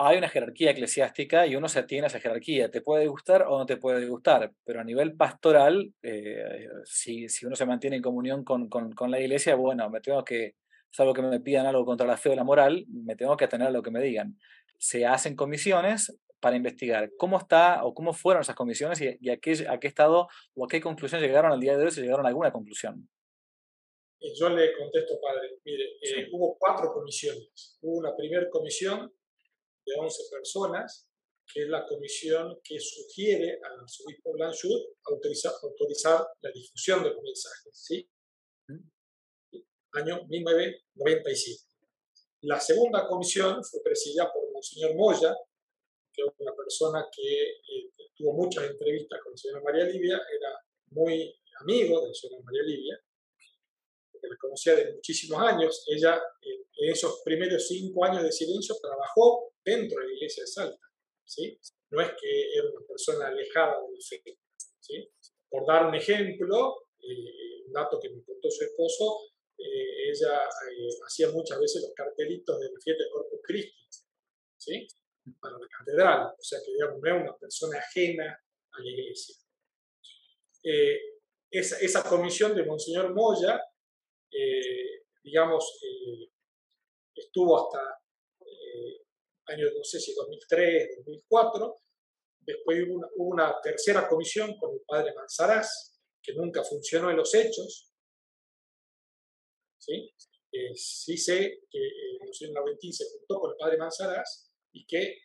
hay 0.00 0.16
una 0.16 0.28
jerarquía 0.28 0.70
eclesiástica 0.70 1.46
y 1.46 1.56
uno 1.56 1.68
se 1.68 1.80
atiene 1.80 2.04
a 2.04 2.06
esa 2.06 2.20
jerarquía. 2.20 2.70
Te 2.70 2.80
puede 2.80 3.08
gustar 3.08 3.42
o 3.48 3.58
no 3.58 3.66
te 3.66 3.76
puede 3.76 4.06
gustar, 4.06 4.52
pero 4.64 4.80
a 4.80 4.84
nivel 4.84 5.16
pastoral, 5.16 5.92
eh, 6.02 6.68
si, 6.84 7.28
si, 7.28 7.46
uno 7.46 7.56
se 7.56 7.66
mantiene 7.66 7.96
en 7.96 8.02
comunión 8.02 8.44
con, 8.44 8.68
con, 8.68 8.92
con, 8.92 9.10
la 9.10 9.20
iglesia, 9.20 9.56
bueno, 9.56 9.90
me 9.90 10.00
tengo 10.00 10.24
que, 10.24 10.54
salvo 10.90 11.12
que 11.14 11.22
me 11.22 11.40
pidan 11.40 11.66
algo 11.66 11.84
contra 11.84 12.06
la 12.06 12.16
fe 12.16 12.30
o 12.30 12.36
la 12.36 12.44
moral, 12.44 12.86
me 12.88 13.16
tengo 13.16 13.36
que 13.36 13.46
atener 13.46 13.68
a 13.68 13.70
lo 13.72 13.82
que 13.82 13.90
me 13.90 14.00
digan. 14.00 14.38
Se 14.78 15.04
hacen 15.04 15.34
comisiones 15.34 16.16
para 16.40 16.54
investigar 16.54 17.10
cómo 17.18 17.38
está 17.38 17.84
o 17.84 17.92
cómo 17.92 18.12
fueron 18.12 18.42
esas 18.42 18.54
comisiones 18.54 19.00
y, 19.00 19.30
a, 19.30 19.36
qué, 19.38 19.66
a 19.68 19.80
qué 19.80 19.88
estado 19.88 20.28
o 20.54 20.64
a 20.64 20.68
qué 20.68 20.80
conclusión 20.80 21.20
llegaron 21.20 21.50
al 21.50 21.58
día 21.58 21.76
de 21.76 21.84
hoy, 21.84 21.90
si 21.90 22.02
llegaron 22.02 22.24
a 22.24 22.28
alguna 22.28 22.52
conclusión. 22.52 23.08
Yo 24.20 24.48
le 24.48 24.72
contesto, 24.76 25.20
padre. 25.20 25.58
Mire, 25.64 25.96
eh, 26.02 26.28
hubo 26.32 26.56
cuatro 26.58 26.92
comisiones. 26.92 27.78
Hubo 27.80 27.98
una 27.98 28.16
primera 28.16 28.48
comisión 28.50 29.12
de 29.84 29.94
11 29.96 30.22
personas, 30.30 31.08
que 31.46 31.62
es 31.62 31.68
la 31.68 31.86
comisión 31.86 32.60
que 32.62 32.78
sugiere 32.80 33.58
al 33.62 33.80
arzobispo 33.80 34.32
Blanchard 34.32 34.70
autorizar, 35.04 35.52
autorizar 35.62 36.26
la 36.40 36.50
difusión 36.50 37.02
de 37.02 37.10
los 37.10 37.22
mensajes, 37.22 37.70
¿sí? 37.72 38.08
Año 39.92 40.26
1997. 40.28 41.64
La 42.42 42.60
segunda 42.60 43.06
comisión 43.06 43.64
fue 43.64 43.80
presidida 43.82 44.30
por 44.32 44.52
Monseñor 44.52 44.94
Moya, 44.94 45.34
que 46.12 46.22
es 46.22 46.28
una 46.38 46.54
persona 46.54 47.08
que 47.10 47.50
eh, 47.50 47.90
tuvo 48.14 48.32
muchas 48.34 48.64
entrevistas 48.64 49.20
con 49.22 49.32
la 49.32 49.36
señora 49.36 49.62
María 49.62 49.84
Livia, 49.84 50.20
era 50.36 50.60
muy 50.90 51.34
amigo 51.60 52.00
de 52.02 52.08
la 52.08 52.14
señora 52.14 52.42
María 52.44 52.62
Livia, 52.62 53.00
que 54.20 54.28
la 54.28 54.36
conocía 54.40 54.74
de 54.74 54.92
muchísimos 54.92 55.40
años. 55.40 55.84
Ella, 55.88 56.20
en 56.42 56.92
esos 56.92 57.22
primeros 57.24 57.66
cinco 57.66 58.04
años 58.04 58.22
de 58.22 58.32
silencio, 58.32 58.76
trabajó 58.80 59.52
dentro 59.64 60.00
de 60.00 60.06
la 60.06 60.14
iglesia 60.14 60.42
de 60.42 60.46
Salta. 60.46 60.88
¿sí? 61.24 61.58
No 61.90 62.00
es 62.00 62.10
que 62.20 62.54
era 62.54 62.68
una 62.70 62.86
persona 62.86 63.28
alejada 63.28 63.76
de 63.80 63.92
la 63.92 64.22
fe. 64.24 64.38
¿sí? 64.80 65.10
Por 65.48 65.66
dar 65.66 65.86
un 65.86 65.94
ejemplo, 65.94 66.88
eh, 67.00 67.64
un 67.66 67.72
dato 67.72 67.98
que 68.00 68.10
me 68.10 68.22
contó 68.22 68.50
su 68.50 68.64
esposo, 68.64 69.20
eh, 69.58 70.10
ella 70.10 70.42
eh, 70.44 70.88
hacía 71.06 71.30
muchas 71.30 71.58
veces 71.60 71.82
los 71.82 71.92
cartelitos 71.94 72.58
de 72.58 72.66
la 72.66 72.80
fiesta 72.80 73.04
de 73.04 73.10
Corpus 73.10 73.40
Christi, 73.42 73.86
¿sí? 74.56 74.86
para 75.40 75.58
la 75.58 75.66
catedral, 75.78 76.34
o 76.38 76.42
sea 76.42 76.58
que 76.64 76.72
digamos, 76.72 77.00
no 77.00 77.08
era 77.08 77.22
una 77.22 77.36
persona 77.36 77.78
ajena 77.78 78.40
a 78.72 78.80
la 78.80 78.90
iglesia. 78.90 79.34
esa, 81.50 81.78
esa, 81.80 82.02
comisión 82.08 82.54
de 82.54 82.64
Monseñor 82.64 83.14
Moya 83.14 83.60
digamos, 85.22 85.78
eh, 85.82 86.30
estuvo 87.14 87.56
hasta 87.58 87.80
eh, 88.40 89.04
años, 89.46 89.72
no 89.76 89.84
sé 89.84 90.00
si 90.00 90.14
2003, 90.14 90.96
2004. 90.98 91.80
Después 92.40 92.78
hubo 92.88 93.06
una, 93.16 93.54
tercera 93.62 94.08
comisión 94.08 94.56
con 94.58 94.72
el 94.72 94.80
padre 94.86 95.14
Manzarás, 95.14 96.00
que 96.22 96.32
nunca 96.34 96.64
funcionó 96.64 97.10
en 97.10 97.16
los 97.16 97.34
hechos. 97.34 97.92
¿Sí? 99.78 100.10
Eh, 100.52 100.74
sí 100.74 101.16
sé 101.16 101.60
que 101.70 101.78
eh, 101.78 102.18
el 102.40 102.52
Noventín 102.52 102.92
se 102.92 103.04
juntó 103.10 103.40
con 103.40 103.50
el 103.50 103.56
padre 103.56 103.76
Manzarás 103.76 104.50
y 104.72 104.86
que 104.86 105.16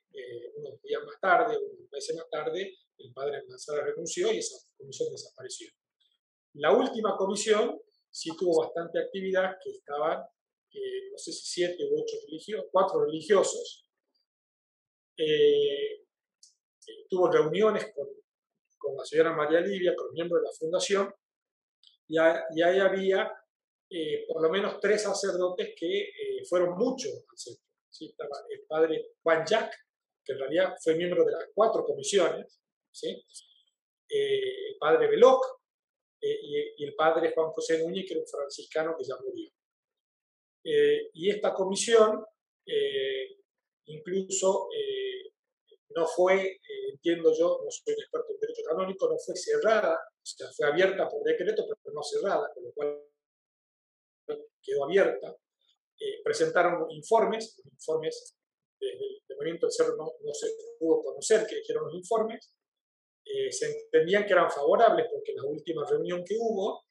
unos 0.55 0.81
días 0.81 1.01
más 1.05 1.19
tarde, 1.19 1.57
unos 1.57 1.91
meses 1.91 2.15
más 2.15 2.29
tarde, 2.29 2.77
el 2.97 3.13
padre 3.13 3.43
Manzarás 3.47 3.85
renunció 3.85 4.31
y 4.31 4.37
esa 4.37 4.57
comisión 4.77 5.11
desapareció. 5.11 5.69
La 6.53 6.71
última 6.71 7.15
comisión 7.17 7.79
sí 8.13 8.29
tuvo 8.37 8.61
bastante 8.61 8.99
actividad, 8.99 9.57
que 9.61 9.71
estaban, 9.71 10.23
eh, 10.71 11.09
no 11.11 11.17
sé 11.17 11.31
si 11.31 11.45
siete 11.45 11.83
u 11.83 11.99
ocho 11.99 12.15
religiosos, 12.27 12.69
cuatro 12.71 13.03
religiosos. 13.05 13.89
Eh, 15.17 16.05
tuvo 17.09 17.31
reuniones 17.31 17.91
con, 17.95 18.07
con, 18.77 18.95
la 18.95 19.03
señora 19.03 19.35
María 19.35 19.61
Livia, 19.61 19.95
con 19.95 20.13
miembros 20.13 20.41
de 20.41 20.47
la 20.47 20.53
fundación, 20.53 21.13
y, 22.07 22.17
ahí 22.19 22.79
había 22.79 23.31
eh, 23.89 24.25
por 24.27 24.43
lo 24.43 24.49
menos 24.49 24.79
tres 24.79 25.01
sacerdotes 25.01 25.73
que 25.75 26.11
fueron 26.47 26.77
muchos 26.77 27.11
al 27.11 27.37
centro. 27.37 27.63
Estaba 27.99 28.45
el 28.49 28.65
padre 28.67 29.13
Juan 29.23 29.45
Jack, 29.45 29.73
que 30.23 30.33
en 30.33 30.39
realidad 30.39 30.75
fue 30.83 30.95
miembro 30.95 31.23
de 31.23 31.31
las 31.31 31.45
cuatro 31.53 31.83
comisiones, 31.85 32.59
el 34.09 34.77
padre 34.79 35.07
Beloc, 35.07 35.62
eh, 36.25 36.73
y, 36.77 36.85
el 36.85 36.95
padre 36.95 37.33
Juan 37.35 37.51
José 37.51 37.83
Núñez, 37.83 38.05
que 38.07 38.13
era 38.13 38.21
un 38.21 38.27
franciscano 38.27 38.95
que 38.97 39.03
ya 39.03 39.15
murió. 39.21 39.49
Eh, 40.63 41.09
y 41.13 41.29
esta 41.29 41.53
comisión 41.53 42.23
eh, 42.65 43.39
incluso 43.87 44.69
no 45.95 46.07
fue, 46.07 46.59
entiendo 46.91 47.31
yo, 47.37 47.61
no 47.63 47.69
soy 47.69 47.93
un 47.93 48.01
experto 48.01 48.31
en 48.31 48.39
derecho 48.39 48.61
canónico, 48.65 49.09
no 49.09 49.17
fue 49.17 49.35
cerrada, 49.35 49.93
o 49.93 50.25
sea, 50.25 50.47
fue 50.55 50.67
abierta 50.67 51.07
por 51.09 51.21
decreto, 51.23 51.65
pero 51.67 51.93
no 51.93 52.01
cerrada, 52.01 52.49
con 52.53 52.63
lo 52.63 52.71
cual 52.71 53.03
quedó 54.61 54.85
abierta. 54.85 55.35
presentaron 56.23 56.89
informes, 56.89 57.61
informes 57.65 58.35
del 58.79 59.37
movimiento 59.37 59.67
del 59.67 59.73
Cerro 59.73 59.97
no, 59.97 60.05
no, 60.05 60.33
se 60.33 60.47
pudo 60.79 61.03
conocer 61.03 61.45
que 61.45 61.57
dijeron 61.57 61.85
los 61.85 61.95
informes, 61.95 62.55
eh, 63.25 63.51
se 63.51 63.71
entendían 63.71 64.25
que 64.25 64.33
eran 64.33 64.51
favorables 64.51 65.07
porque 65.11 65.31
en 65.31 65.37
la 65.37 65.45
última 65.45 65.85
reunión 65.89 66.23
que 66.25 66.35
hubo, 66.37 66.85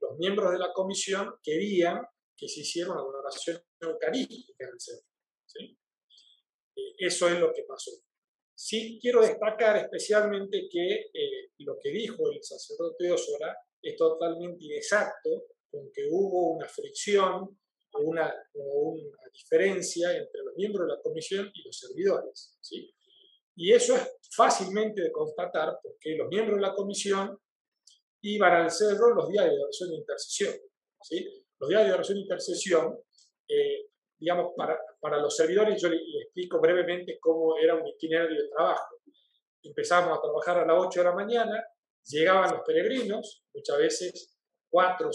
los 0.00 0.18
miembros 0.18 0.52
de 0.52 0.58
la 0.58 0.72
comisión 0.72 1.34
querían 1.42 2.00
que 2.36 2.48
se 2.48 2.60
hiciera 2.60 2.90
una 2.90 3.00
adoración 3.00 3.62
eucarística 3.80 4.64
en 4.64 4.70
el 4.72 4.80
centro. 4.80 5.08
¿sí? 5.46 5.78
Eh, 6.76 6.94
eso 6.98 7.28
es 7.28 7.38
lo 7.38 7.52
que 7.52 7.64
pasó. 7.64 7.90
Sí 8.54 8.98
quiero 9.00 9.22
destacar 9.22 9.76
especialmente 9.76 10.68
que 10.70 11.10
eh, 11.14 11.50
lo 11.58 11.78
que 11.82 11.90
dijo 11.90 12.30
el 12.30 12.42
sacerdote 12.42 13.10
Osora 13.12 13.56
es 13.80 13.96
totalmente 13.96 14.64
inexacto, 14.64 15.46
con 15.70 15.90
que 15.92 16.06
hubo 16.10 16.56
una 16.56 16.68
fricción 16.68 17.58
o 17.92 18.00
una, 18.00 18.34
una, 18.54 19.16
diferencia 19.32 20.10
entre 20.10 20.42
los 20.42 20.54
miembros 20.56 20.86
de 20.86 20.96
la 20.96 21.02
comisión 21.02 21.50
y 21.54 21.62
los 21.62 21.78
servidores. 21.78 22.58
¿sí? 22.60 22.92
Y 23.60 23.74
eso 23.74 23.94
es 23.94 24.18
fácilmente 24.34 25.02
de 25.02 25.12
constatar 25.12 25.78
porque 25.82 26.16
los 26.16 26.28
miembros 26.28 26.56
de 26.56 26.62
la 26.62 26.74
comisión 26.74 27.38
iban 28.22 28.52
al 28.54 28.70
cerro 28.70 29.14
los 29.14 29.28
días 29.28 29.44
de 29.44 29.62
oración 29.62 29.90
e 29.92 29.96
intercesión. 29.96 30.54
¿sí? 31.02 31.44
Los 31.58 31.68
días 31.68 31.84
de 31.84 31.92
oración 31.92 32.16
e 32.16 32.20
intercesión, 32.22 32.98
eh, 33.46 33.90
digamos, 34.18 34.54
para, 34.56 34.80
para, 34.98 35.18
los 35.18 35.36
servidores, 35.36 35.78
yo 35.78 35.90
les, 35.90 36.00
explico 36.24 36.58
brevemente 36.58 37.18
cómo 37.20 37.58
era 37.58 37.74
un 37.74 37.86
itinerario 37.86 38.44
de 38.44 38.48
trabajo. 38.48 38.96
Empezamos 39.62 40.16
a 40.16 40.22
trabajar 40.22 40.56
a 40.60 40.66
las 40.66 40.86
8 40.86 41.00
de 41.00 41.04
la 41.04 41.14
mañana, 41.14 41.62
llegaban 42.06 42.52
los 42.52 42.62
peregrinos, 42.64 43.44
muchas 43.52 43.76
veces 43.76 44.38
4, 44.70 45.10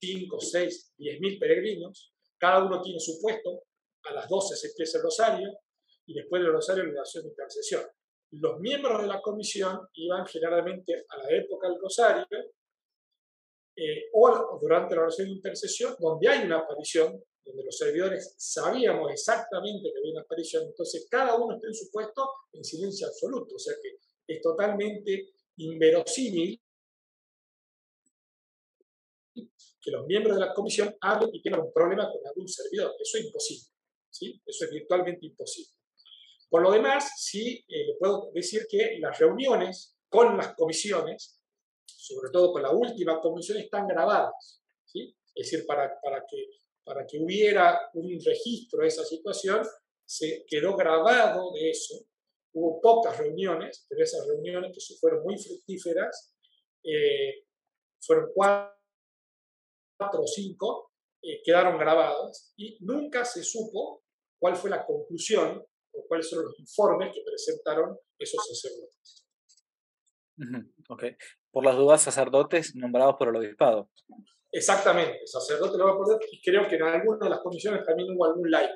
5, 0.00 0.40
6, 0.40 0.92
10 0.98 1.20
mil 1.20 1.36
peregrinos, 1.36 2.12
cada 2.38 2.64
uno 2.64 2.80
tiene 2.80 3.00
su 3.00 3.20
puesto, 3.20 3.64
a 4.04 4.12
las 4.12 4.28
12 4.28 4.54
se 4.54 4.68
empieza 4.68 4.98
el 4.98 5.02
rosario 5.02 5.58
y 6.06 6.14
después 6.14 6.42
del 6.42 6.52
rosario 6.52 6.84
la 6.84 7.00
oración 7.00 7.24
de 7.24 7.30
intercesión. 7.30 7.82
Los 8.32 8.58
miembros 8.60 9.02
de 9.02 9.08
la 9.08 9.20
comisión 9.20 9.88
iban 9.94 10.26
generalmente 10.26 11.04
a 11.08 11.18
la 11.18 11.30
época 11.30 11.68
del 11.68 11.80
rosario 11.80 12.26
eh, 13.76 14.08
o 14.14 14.58
durante 14.60 14.94
la 14.94 15.02
oración 15.02 15.28
de 15.28 15.34
intercesión, 15.34 15.94
donde 15.98 16.28
hay 16.28 16.46
una 16.46 16.58
aparición, 16.58 17.22
donde 17.44 17.64
los 17.64 17.76
servidores 17.76 18.34
sabíamos 18.38 19.12
exactamente 19.12 19.90
que 19.92 19.98
había 19.98 20.12
una 20.12 20.22
aparición, 20.22 20.64
entonces 20.64 21.06
cada 21.10 21.36
uno 21.36 21.54
está 21.54 21.68
en 21.68 21.74
su 21.74 21.90
puesto 21.90 22.28
en 22.52 22.64
silencio 22.64 23.06
absoluto, 23.06 23.54
o 23.54 23.58
sea 23.58 23.74
que 23.80 23.98
es 24.26 24.40
totalmente 24.40 25.30
inverosímil 25.58 26.60
que 29.86 29.90
los 29.92 30.06
miembros 30.06 30.36
de 30.36 30.44
la 30.44 30.52
comisión 30.52 30.96
hablen 31.00 31.30
y 31.32 31.40
tengan 31.40 31.60
un 31.60 31.72
problema 31.72 32.10
con 32.10 32.26
algún 32.26 32.48
servidor. 32.48 32.92
Eso 32.98 33.18
es 33.18 33.24
imposible. 33.26 33.68
¿sí? 34.10 34.42
Eso 34.44 34.64
es 34.64 34.70
virtualmente 34.72 35.26
imposible. 35.26 35.70
Por 36.48 36.62
lo 36.62 36.70
demás, 36.70 37.10
sí 37.18 37.64
eh, 37.68 37.96
puedo 37.98 38.30
decir 38.32 38.66
que 38.70 38.98
las 39.00 39.18
reuniones 39.18 39.96
con 40.08 40.36
las 40.36 40.54
comisiones, 40.54 41.40
sobre 41.84 42.30
todo 42.32 42.52
con 42.52 42.62
la 42.62 42.70
última 42.70 43.20
comisión, 43.20 43.58
están 43.58 43.86
grabadas. 43.86 44.62
Es 44.94 45.50
decir, 45.50 45.66
para, 45.66 46.00
para, 46.00 46.24
que, 46.26 46.46
para 46.82 47.06
que 47.06 47.18
hubiera 47.18 47.90
un 47.92 48.18
registro 48.24 48.80
de 48.80 48.88
esa 48.88 49.04
situación, 49.04 49.66
se 50.04 50.44
quedó 50.46 50.76
grabado 50.76 51.52
de 51.52 51.70
eso. 51.70 51.94
Hubo 52.54 52.80
pocas 52.80 53.18
reuniones, 53.18 53.84
pero 53.88 54.02
esas 54.02 54.26
reuniones 54.26 54.72
que 54.72 54.94
fueron 54.98 55.22
muy 55.24 55.36
fructíferas, 55.36 56.32
eh, 56.82 57.44
fueron 58.00 58.30
cuatro 58.32 58.76
o 60.22 60.26
cinco 60.26 60.92
eh, 61.22 61.42
quedaron 61.44 61.76
grabadas 61.78 62.52
y 62.56 62.78
nunca 62.80 63.24
se 63.24 63.42
supo 63.42 64.04
cuál 64.38 64.54
fue 64.54 64.70
la 64.70 64.86
conclusión 64.86 65.66
o 65.96 66.06
cuáles 66.06 66.28
fueron 66.28 66.46
los 66.46 66.60
informes 66.60 67.14
que 67.14 67.22
presentaron 67.24 67.96
esos 68.18 68.46
sacerdotes. 68.46 69.26
Ok. 70.88 71.04
Por 71.50 71.64
las 71.64 71.76
dudas, 71.76 72.02
sacerdotes 72.02 72.74
nombrados 72.76 73.16
por 73.18 73.28
el 73.28 73.36
obispado. 73.36 73.90
Exactamente, 74.52 75.26
sacerdote 75.26 75.76
lo 75.76 75.86
va 75.86 75.92
a 75.92 75.96
poner 75.96 76.18
y 76.30 76.40
creo 76.40 76.68
que 76.68 76.76
en 76.76 76.82
alguna 76.84 77.18
de 77.24 77.30
las 77.30 77.40
comisiones 77.40 77.84
también 77.84 78.08
hubo 78.14 78.24
algún 78.26 78.50
laico, 78.50 78.74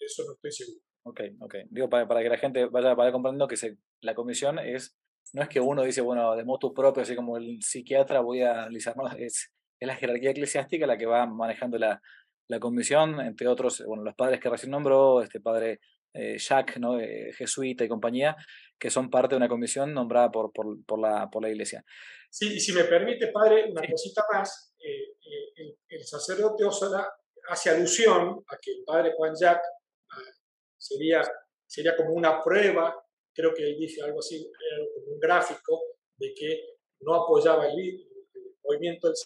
eso 0.00 0.24
no 0.24 0.32
estoy 0.32 0.50
seguro. 0.50 0.80
Ok, 1.04 1.20
ok. 1.40 1.54
Digo, 1.70 1.88
para, 1.88 2.08
para 2.08 2.22
que 2.22 2.28
la 2.28 2.38
gente 2.38 2.66
vaya, 2.66 2.94
vaya 2.94 3.12
comprendiendo 3.12 3.46
que 3.46 3.56
se, 3.56 3.76
la 4.00 4.14
comisión 4.14 4.58
es, 4.58 4.96
no 5.32 5.42
es 5.42 5.48
que 5.48 5.60
uno 5.60 5.82
dice, 5.82 6.00
bueno, 6.00 6.34
de 6.34 6.44
modo 6.44 6.72
propio, 6.72 7.02
así 7.02 7.14
como 7.14 7.36
el 7.36 7.62
psiquiatra 7.62 8.20
voy 8.20 8.42
a 8.42 8.62
analizar, 8.62 8.96
no, 8.96 9.06
es 9.16 9.52
es 9.80 9.86
la 9.86 9.96
jerarquía 9.96 10.30
eclesiástica 10.30 10.86
la 10.86 10.98
que 10.98 11.06
va 11.06 11.26
manejando 11.26 11.78
la, 11.78 12.00
la 12.48 12.60
comisión, 12.60 13.20
entre 13.20 13.48
otros, 13.48 13.82
bueno, 13.86 14.04
los 14.04 14.14
padres 14.14 14.38
que 14.40 14.50
recién 14.50 14.70
nombró, 14.70 15.22
este 15.22 15.40
padre 15.40 15.80
eh, 16.12 16.38
Jacques, 16.38 16.78
¿no? 16.78 16.98
jesuita 17.36 17.84
y 17.84 17.88
compañía, 17.88 18.36
que 18.78 18.90
son 18.90 19.10
parte 19.10 19.34
de 19.34 19.36
una 19.38 19.48
comisión 19.48 19.92
nombrada 19.92 20.30
por, 20.30 20.52
por, 20.52 20.84
por, 20.84 21.00
la, 21.00 21.28
por 21.30 21.42
la 21.42 21.50
iglesia. 21.50 21.84
Sí, 22.30 22.54
y 22.54 22.60
si 22.60 22.72
me 22.72 22.84
permite, 22.84 23.28
padre, 23.28 23.70
una 23.70 23.82
cosita 23.88 24.24
más, 24.32 24.74
eh, 24.78 25.16
eh, 25.56 25.76
el, 25.88 26.04
sacerdote 26.04 26.64
Osola 26.64 27.08
hace 27.48 27.70
alusión 27.70 28.42
a 28.48 28.56
que 28.60 28.72
el 28.72 28.84
padre 28.84 29.12
Juan 29.16 29.34
Jacques 29.38 29.68
ah, 30.10 30.32
sería, 30.78 31.22
sería 31.66 31.96
como 31.96 32.14
una 32.14 32.42
prueba, 32.42 32.94
creo 33.34 33.52
que 33.52 33.64
él 33.64 33.76
dice 33.78 34.02
algo 34.02 34.20
así, 34.20 34.50
como 34.94 35.14
un 35.14 35.20
gráfico, 35.20 35.80
de 36.16 36.32
que 36.34 36.60
no 37.00 37.14
apoyaba 37.14 37.66
el, 37.66 37.78
el 37.78 38.56
movimiento 38.62 39.08
del 39.08 39.16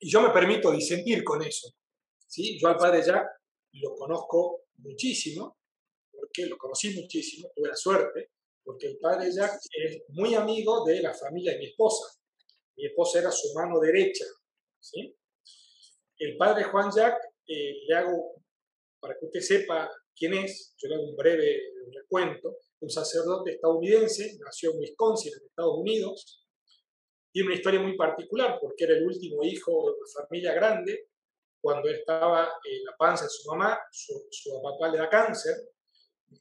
y 0.00 0.10
yo 0.10 0.22
me 0.22 0.30
permito 0.30 0.70
disentir 0.70 1.24
con 1.24 1.42
eso. 1.42 1.74
¿Sí? 2.26 2.58
Yo 2.60 2.68
al 2.68 2.76
padre 2.76 3.02
Jack 3.02 3.26
lo 3.72 3.94
conozco 3.94 4.64
muchísimo, 4.78 5.58
porque 6.10 6.46
lo 6.46 6.56
conocí 6.56 6.94
muchísimo, 7.00 7.50
tuve 7.54 7.68
la 7.68 7.76
suerte, 7.76 8.30
porque 8.62 8.88
el 8.88 8.98
padre 8.98 9.30
Jack 9.32 9.58
es 9.72 10.02
muy 10.08 10.34
amigo 10.34 10.84
de 10.84 11.00
la 11.00 11.14
familia 11.14 11.52
de 11.52 11.58
mi 11.58 11.66
esposa. 11.66 12.04
Mi 12.76 12.86
esposa 12.86 13.20
era 13.20 13.30
su 13.30 13.52
mano 13.54 13.78
derecha. 13.80 14.24
¿sí? 14.80 15.16
El 16.18 16.36
padre 16.36 16.64
Juan 16.64 16.90
Jack, 16.94 17.16
eh, 17.46 17.86
le 17.86 17.94
hago, 17.94 18.42
para 19.00 19.14
que 19.18 19.26
usted 19.26 19.40
sepa 19.40 19.90
quién 20.14 20.34
es, 20.34 20.74
yo 20.78 20.88
le 20.88 20.96
hago 20.96 21.04
un 21.04 21.16
breve 21.16 21.60
recuento, 21.92 22.58
un 22.80 22.90
sacerdote 22.90 23.52
estadounidense, 23.52 24.36
nació 24.44 24.72
en 24.72 24.80
Wisconsin, 24.80 25.32
en 25.32 25.46
Estados 25.46 25.78
Unidos, 25.78 26.46
tiene 27.36 27.48
una 27.48 27.56
historia 27.56 27.80
muy 27.80 27.94
particular 27.96 28.58
porque 28.58 28.84
era 28.84 28.96
el 28.96 29.04
último 29.04 29.44
hijo 29.44 29.70
de 29.70 29.98
una 29.98 30.26
familia 30.26 30.54
grande. 30.54 31.10
Cuando 31.66 31.88
estaba 31.88 32.44
en 32.62 32.84
la 32.84 32.96
panza 32.96 33.24
de 33.24 33.30
su 33.30 33.50
mamá, 33.50 33.76
su, 33.90 34.62
papá 34.62 34.86
le 34.86 34.98
da 34.98 35.10
cáncer, 35.10 35.52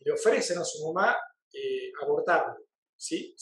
le 0.02 0.12
ofrecen 0.12 0.60
a 0.60 0.64
su 0.64 0.86
mamá 0.86 1.18
eh, 1.52 1.92
abortarlo. 2.04 2.64
¿sí? 2.96 3.36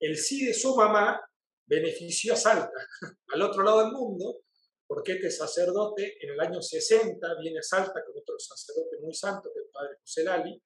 El 0.00 0.16
sí 0.16 0.46
de 0.46 0.54
su 0.54 0.74
mamá 0.74 1.20
benefició 1.66 2.32
a 2.32 2.36
Salta, 2.36 2.72
al 3.34 3.42
otro 3.42 3.62
lado 3.62 3.80
del 3.80 3.92
mundo, 3.92 4.40
porque 4.86 5.12
este 5.12 5.30
sacerdote 5.30 6.16
en 6.24 6.30
el 6.32 6.40
año 6.40 6.62
60 6.62 7.34
viene 7.42 7.58
a 7.58 7.62
Salta 7.62 8.02
con 8.06 8.16
otro 8.18 8.38
sacerdote 8.38 8.96
muy 9.02 9.12
santo, 9.12 9.50
que 9.52 9.60
es 9.60 9.66
el 9.66 9.70
padre 9.70 9.96
José 10.00 10.24
Lali, 10.24 10.62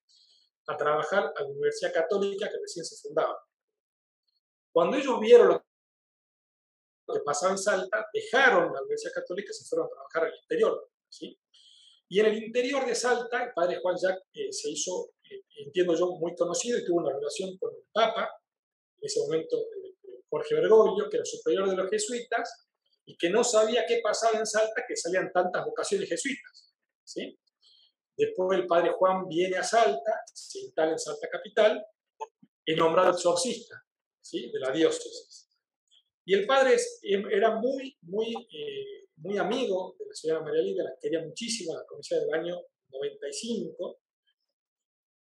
a 0.68 0.76
trabajar 0.76 1.32
a 1.34 1.40
la 1.42 1.48
Universidad 1.48 1.92
Católica 1.92 2.48
que 2.48 2.58
recién 2.60 2.84
se 2.84 3.02
fundaba. 3.02 3.36
Cuando 4.70 4.96
ellos 4.96 5.18
vieron 5.18 5.60
que 7.12 7.20
pasaba 7.20 7.52
en 7.52 7.58
Salta, 7.58 8.06
dejaron 8.12 8.72
la 8.72 8.80
Universidad 8.80 9.12
Católica 9.14 9.50
y 9.50 9.54
se 9.54 9.64
fueron 9.64 9.86
a 9.86 9.90
trabajar 9.90 10.24
al 10.24 10.38
interior. 10.40 10.90
Y 12.08 12.20
en 12.20 12.26
el 12.26 12.42
interior 12.44 12.86
de 12.86 12.94
Salta, 12.94 13.44
el 13.44 13.52
padre 13.54 13.80
Juan 13.80 13.96
Jacques 13.96 14.24
eh, 14.34 14.52
se 14.52 14.70
hizo, 14.70 15.14
eh, 15.30 15.42
entiendo 15.64 15.94
yo, 15.96 16.10
muy 16.12 16.34
conocido 16.34 16.78
y 16.78 16.84
tuvo 16.84 16.98
una 16.98 17.14
relación 17.14 17.56
con 17.58 17.74
el 17.74 17.84
Papa, 17.92 18.28
en 19.00 19.06
ese 19.06 19.20
momento 19.20 19.56
eh, 19.56 20.22
Jorge 20.28 20.54
Bergoglio, 20.54 21.08
que 21.08 21.16
era 21.16 21.24
superior 21.24 21.68
de 21.70 21.76
los 21.76 21.88
jesuitas, 21.88 22.68
y 23.04 23.16
que 23.16 23.30
no 23.30 23.42
sabía 23.42 23.84
qué 23.86 24.00
pasaba 24.02 24.38
en 24.38 24.46
Salta, 24.46 24.84
que 24.86 24.96
salían 24.96 25.32
tantas 25.32 25.64
vocaciones 25.64 26.08
jesuitas. 26.08 26.74
¿sí? 27.04 27.38
Después 28.16 28.58
el 28.58 28.66
padre 28.66 28.92
Juan 28.92 29.26
viene 29.26 29.56
a 29.56 29.64
Salta, 29.64 30.22
se 30.32 30.60
instala 30.60 30.92
en 30.92 30.98
Salta 30.98 31.28
Capital, 31.28 31.84
es 32.64 32.76
nombrado 32.76 33.10
exorcista 33.12 33.82
¿sí? 34.20 34.50
de 34.52 34.60
la 34.60 34.70
diócesis. 34.70 35.48
Y 36.24 36.34
el 36.34 36.46
padre 36.46 36.76
em, 37.02 37.28
era 37.30 37.56
muy, 37.56 37.96
muy, 38.02 38.32
eh, 38.32 39.08
muy 39.16 39.38
amigo 39.38 39.96
de 39.98 40.06
la 40.06 40.14
señora 40.14 40.40
María 40.40 40.62
Lidia, 40.62 40.84
la 40.84 40.96
quería 41.00 41.20
muchísimo, 41.20 41.74
la 41.74 41.84
comisión 41.84 42.20
del 42.20 42.34
año 42.34 42.60
95. 42.90 44.00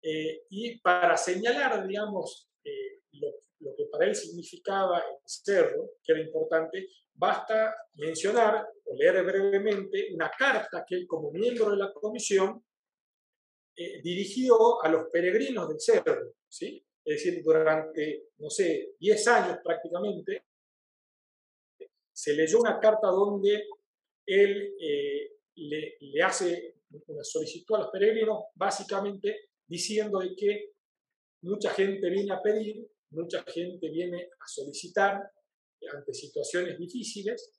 Eh, 0.01 0.43
y 0.49 0.79
para 0.79 1.17
señalar, 1.17 1.87
digamos, 1.87 2.49
eh, 2.63 3.01
lo, 3.13 3.27
lo, 3.59 3.75
que 3.75 3.85
para 3.85 4.05
él 4.05 4.15
significaba 4.15 4.99
el 4.99 5.17
cerro, 5.25 5.91
que 6.03 6.13
era 6.13 6.21
importante, 6.21 6.87
basta 7.13 7.75
mencionar 7.95 8.67
o 8.85 8.95
leer 8.95 9.23
brevemente 9.23 10.09
una 10.13 10.31
carta 10.31 10.85
que 10.87 10.95
él, 10.95 11.07
como 11.07 11.31
miembro 11.31 11.71
de 11.71 11.77
la 11.77 11.91
comisión, 11.93 12.63
dirigió 14.03 14.83
a 14.83 14.89
los 14.89 15.07
peregrinos 15.11 15.69
del 15.69 15.79
cerro, 15.79 16.33
¿sí? 16.49 16.83
Es 17.05 17.23
decir, 17.23 17.43
durante, 17.43 18.29
no 18.39 18.49
sé, 18.49 18.95
10 18.99 19.27
años 19.27 19.59
prácticamente, 19.63 20.46
se 22.17 22.33
leyó 22.33 22.59
una 22.59 22.79
carta 22.79 23.09
donde 23.09 23.67
él 24.25 24.73
eh, 24.79 25.33
le, 25.53 26.23
hace 26.23 26.77
una 27.05 27.23
solicitud 27.23 27.75
a 27.75 27.79
los 27.81 27.89
peregrinos, 27.91 28.45
básicamente 28.55 29.49
diciendo 29.67 30.17
de 30.19 30.35
que 30.35 30.71
mucha 31.43 31.69
gente 31.69 32.09
viene 32.09 32.33
a 32.33 32.41
pedir, 32.41 32.89
mucha 33.11 33.43
gente 33.43 33.87
viene 33.91 34.23
a 34.23 34.47
solicitar 34.47 35.31
ante 35.93 36.11
situaciones 36.11 36.79
difíciles, 36.79 37.53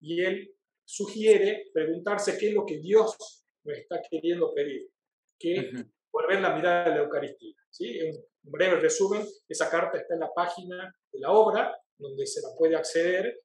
y 0.00 0.22
él 0.22 0.54
sugiere 0.86 1.70
preguntarse 1.74 2.38
qué 2.38 2.48
es 2.48 2.54
lo 2.54 2.64
que 2.64 2.78
Dios 2.78 3.44
nos 3.62 3.76
está 3.76 4.00
queriendo 4.10 4.54
pedir, 4.54 4.90
que 5.38 5.70
volver 6.10 6.40
la 6.40 6.56
mirada 6.56 6.84
de 6.88 6.96
la 6.96 7.02
Eucaristía. 7.02 7.56
¿sí? 7.68 8.00
Un 8.00 8.24
breve 8.40 8.80
resumen, 8.80 9.22
esa 9.46 9.68
carta 9.68 9.98
está 9.98 10.14
en 10.14 10.20
la 10.20 10.32
página 10.32 10.96
de 11.12 11.20
la 11.20 11.30
obra, 11.30 11.78
donde 11.98 12.26
se 12.26 12.40
la 12.40 12.48
puede 12.56 12.74
acceder 12.74 13.42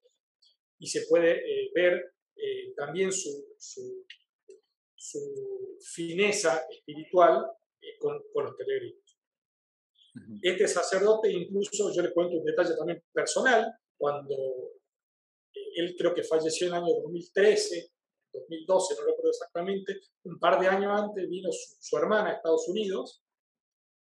y 0.80 0.88
se 0.88 1.06
puede 1.08 1.32
eh, 1.32 1.72
ver 1.74 2.14
eh, 2.36 2.74
también 2.76 3.12
su, 3.12 3.56
su, 3.58 4.06
fineza 5.80 6.66
espiritual 6.70 7.46
eh, 7.82 7.98
con, 8.00 8.22
con, 8.34 8.46
los 8.46 8.56
peregrinos. 8.56 9.18
Este 10.42 10.68
sacerdote, 10.68 11.32
incluso 11.32 11.94
yo 11.94 12.02
le 12.02 12.12
cuento 12.12 12.36
un 12.36 12.44
detalle 12.44 12.76
también 12.76 13.04
personal, 13.14 13.72
cuando 13.96 14.36
él 15.76 15.96
creo 15.98 16.14
que 16.14 16.24
falleció 16.24 16.68
en 16.68 16.74
el 16.74 16.80
año 16.84 16.94
2013, 17.04 17.92
2012, 18.34 18.96
no 18.96 19.06
recuerdo 19.06 19.30
exactamente, 19.30 20.02
un 20.24 20.40
par 20.40 20.60
de 20.60 20.68
años 20.68 20.92
antes 21.00 21.30
vino 21.30 21.50
su, 21.52 21.98
hermana 21.98 22.30
a 22.30 22.34
Estados 22.34 22.68
Unidos 22.68 23.24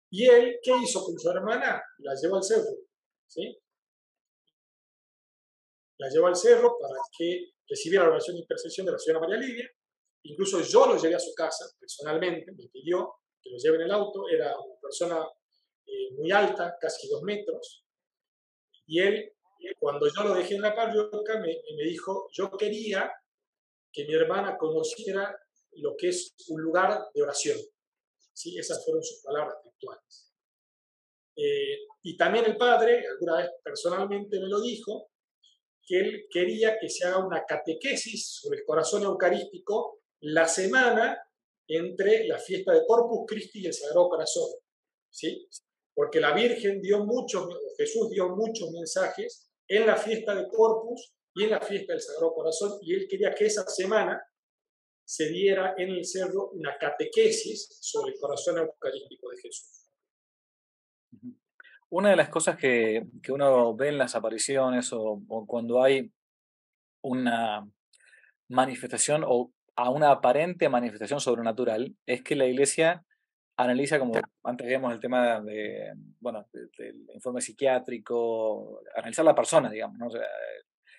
y 0.09 0.25
él, 0.27 0.59
¿qué 0.63 0.71
hizo 0.81 1.03
con 1.03 1.17
su 1.17 1.29
hermana? 1.29 1.81
La 1.99 2.13
llevó 2.15 2.37
al 2.37 2.43
cerro, 2.43 2.77
¿sí? 3.27 3.57
La 5.97 6.09
llevó 6.09 6.27
al 6.27 6.35
cerro 6.35 6.77
para 6.79 6.99
que 7.17 7.51
recibiera 7.67 8.05
la 8.05 8.11
oración 8.11 8.35
de 8.35 8.41
intercesión 8.41 8.85
de 8.85 8.93
la 8.93 8.99
señora 8.99 9.21
María 9.21 9.37
Lidia. 9.37 9.69
Incluso 10.23 10.61
yo 10.61 10.87
lo 10.87 10.97
llevé 10.97 11.15
a 11.15 11.19
su 11.19 11.33
casa 11.33 11.65
personalmente, 11.79 12.51
me 12.51 12.67
pidió 12.69 13.15
que 13.41 13.51
lo 13.51 13.57
lleve 13.57 13.77
en 13.77 13.83
el 13.83 13.91
auto, 13.91 14.27
era 14.27 14.57
una 14.57 14.79
persona 14.81 15.23
eh, 15.85 16.11
muy 16.17 16.31
alta, 16.31 16.75
casi 16.79 17.07
dos 17.07 17.21
metros, 17.21 17.85
y 18.87 18.99
él, 18.99 19.33
cuando 19.79 20.07
yo 20.07 20.23
lo 20.23 20.35
dejé 20.35 20.55
en 20.55 20.61
la 20.61 20.75
parroquia, 20.75 21.35
me, 21.35 21.61
me 21.75 21.83
dijo, 21.83 22.27
yo 22.31 22.51
quería 22.51 23.11
que 23.91 24.05
mi 24.05 24.13
hermana 24.13 24.57
conociera 24.57 25.35
lo 25.73 25.95
que 25.97 26.09
es 26.09 26.35
un 26.49 26.61
lugar 26.61 27.07
de 27.13 27.21
oración. 27.21 27.57
¿Sí? 28.33 28.57
Esas 28.57 28.83
fueron 28.83 29.03
sus 29.03 29.21
palabras 29.23 29.55
textuales. 29.63 30.33
Eh, 31.37 31.79
y 32.03 32.15
también 32.17 32.45
el 32.45 32.57
padre, 32.57 33.05
alguna 33.07 33.37
vez 33.37 33.49
personalmente 33.63 34.39
me 34.39 34.47
lo 34.47 34.61
dijo, 34.61 35.09
que 35.85 35.99
él 35.99 36.27
quería 36.29 36.77
que 36.79 36.89
se 36.89 37.05
haga 37.05 37.25
una 37.25 37.45
catequesis 37.45 38.27
sobre 38.41 38.59
el 38.59 38.65
corazón 38.65 39.03
eucarístico 39.03 39.99
la 40.21 40.47
semana 40.47 41.17
entre 41.67 42.27
la 42.27 42.37
fiesta 42.39 42.73
de 42.73 42.85
Corpus 42.85 43.25
Christi 43.27 43.61
y 43.61 43.67
el 43.67 43.73
Sagrado 43.73 44.09
Corazón. 44.09 44.49
¿sí? 45.09 45.47
Porque 45.93 46.19
la 46.19 46.33
Virgen 46.33 46.81
dio 46.81 47.05
muchos, 47.05 47.47
Jesús 47.77 48.09
dio 48.09 48.35
muchos 48.35 48.71
mensajes 48.71 49.49
en 49.67 49.85
la 49.85 49.95
fiesta 49.95 50.35
de 50.35 50.47
Corpus 50.47 51.13
y 51.33 51.43
en 51.43 51.51
la 51.51 51.61
fiesta 51.61 51.93
del 51.93 52.01
Sagrado 52.01 52.33
Corazón, 52.33 52.79
y 52.81 52.93
él 52.93 53.07
quería 53.09 53.33
que 53.33 53.45
esa 53.45 53.67
semana 53.67 54.21
se 55.05 55.29
diera 55.29 55.75
en 55.77 55.89
el 55.89 56.05
cerro 56.05 56.49
una 56.51 56.77
catequesis 56.77 57.77
sobre 57.79 58.13
el 58.13 58.19
corazón 58.19 58.57
eucarístico 58.57 59.29
de 59.29 59.37
Jesús. 59.37 59.91
Una 61.97 62.09
de 62.09 62.17
las 62.17 62.27
cosas 62.27 62.57
que, 62.57 63.07
que 63.23 63.31
uno 63.31 63.73
ve 63.73 63.87
en 63.87 63.97
las 63.97 64.15
apariciones 64.15 64.91
o, 64.91 65.23
cuando 65.47 65.81
hay 65.81 66.11
una 67.01 67.65
manifestación 68.49 69.23
o 69.25 69.53
a 69.77 69.89
una 69.89 70.11
aparente 70.11 70.67
manifestación 70.67 71.21
sobrenatural 71.21 71.95
es 72.05 72.21
que 72.21 72.35
la 72.35 72.47
iglesia 72.47 73.05
analiza, 73.55 73.97
como 73.97 74.11
antes 74.43 74.67
veíamos 74.67 74.91
el 74.91 74.99
tema 74.99 75.39
de, 75.39 75.93
bueno, 76.19 76.45
del 76.51 77.07
informe 77.13 77.39
psiquiátrico, 77.39 78.81
analizar 78.93 79.23
la 79.23 79.33
persona, 79.33 79.69
digamos, 79.69 79.97
¿no? 79.97 80.09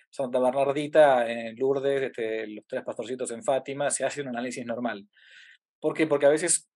Santa 0.09 0.41
Bernardita 0.41 1.31
en 1.31 1.59
Lourdes, 1.59 2.05
este, 2.05 2.47
los 2.47 2.67
tres 2.67 2.83
pastorcitos 2.83 3.31
en 3.33 3.45
Fátima, 3.45 3.91
se 3.91 4.07
hace 4.07 4.23
un 4.23 4.29
análisis 4.29 4.65
normal. 4.65 5.07
¿Por 5.79 5.93
qué? 5.93 6.07
Porque 6.07 6.25
a 6.25 6.31
veces 6.31 6.71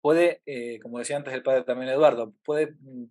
puede, 0.00 0.42
eh, 0.46 0.78
como 0.80 0.98
decía 0.98 1.16
antes 1.16 1.34
el 1.34 1.42
padre 1.42 1.64
también 1.64 1.90
Eduardo, 1.90 2.34
puede 2.44 2.72
mm, 2.72 3.04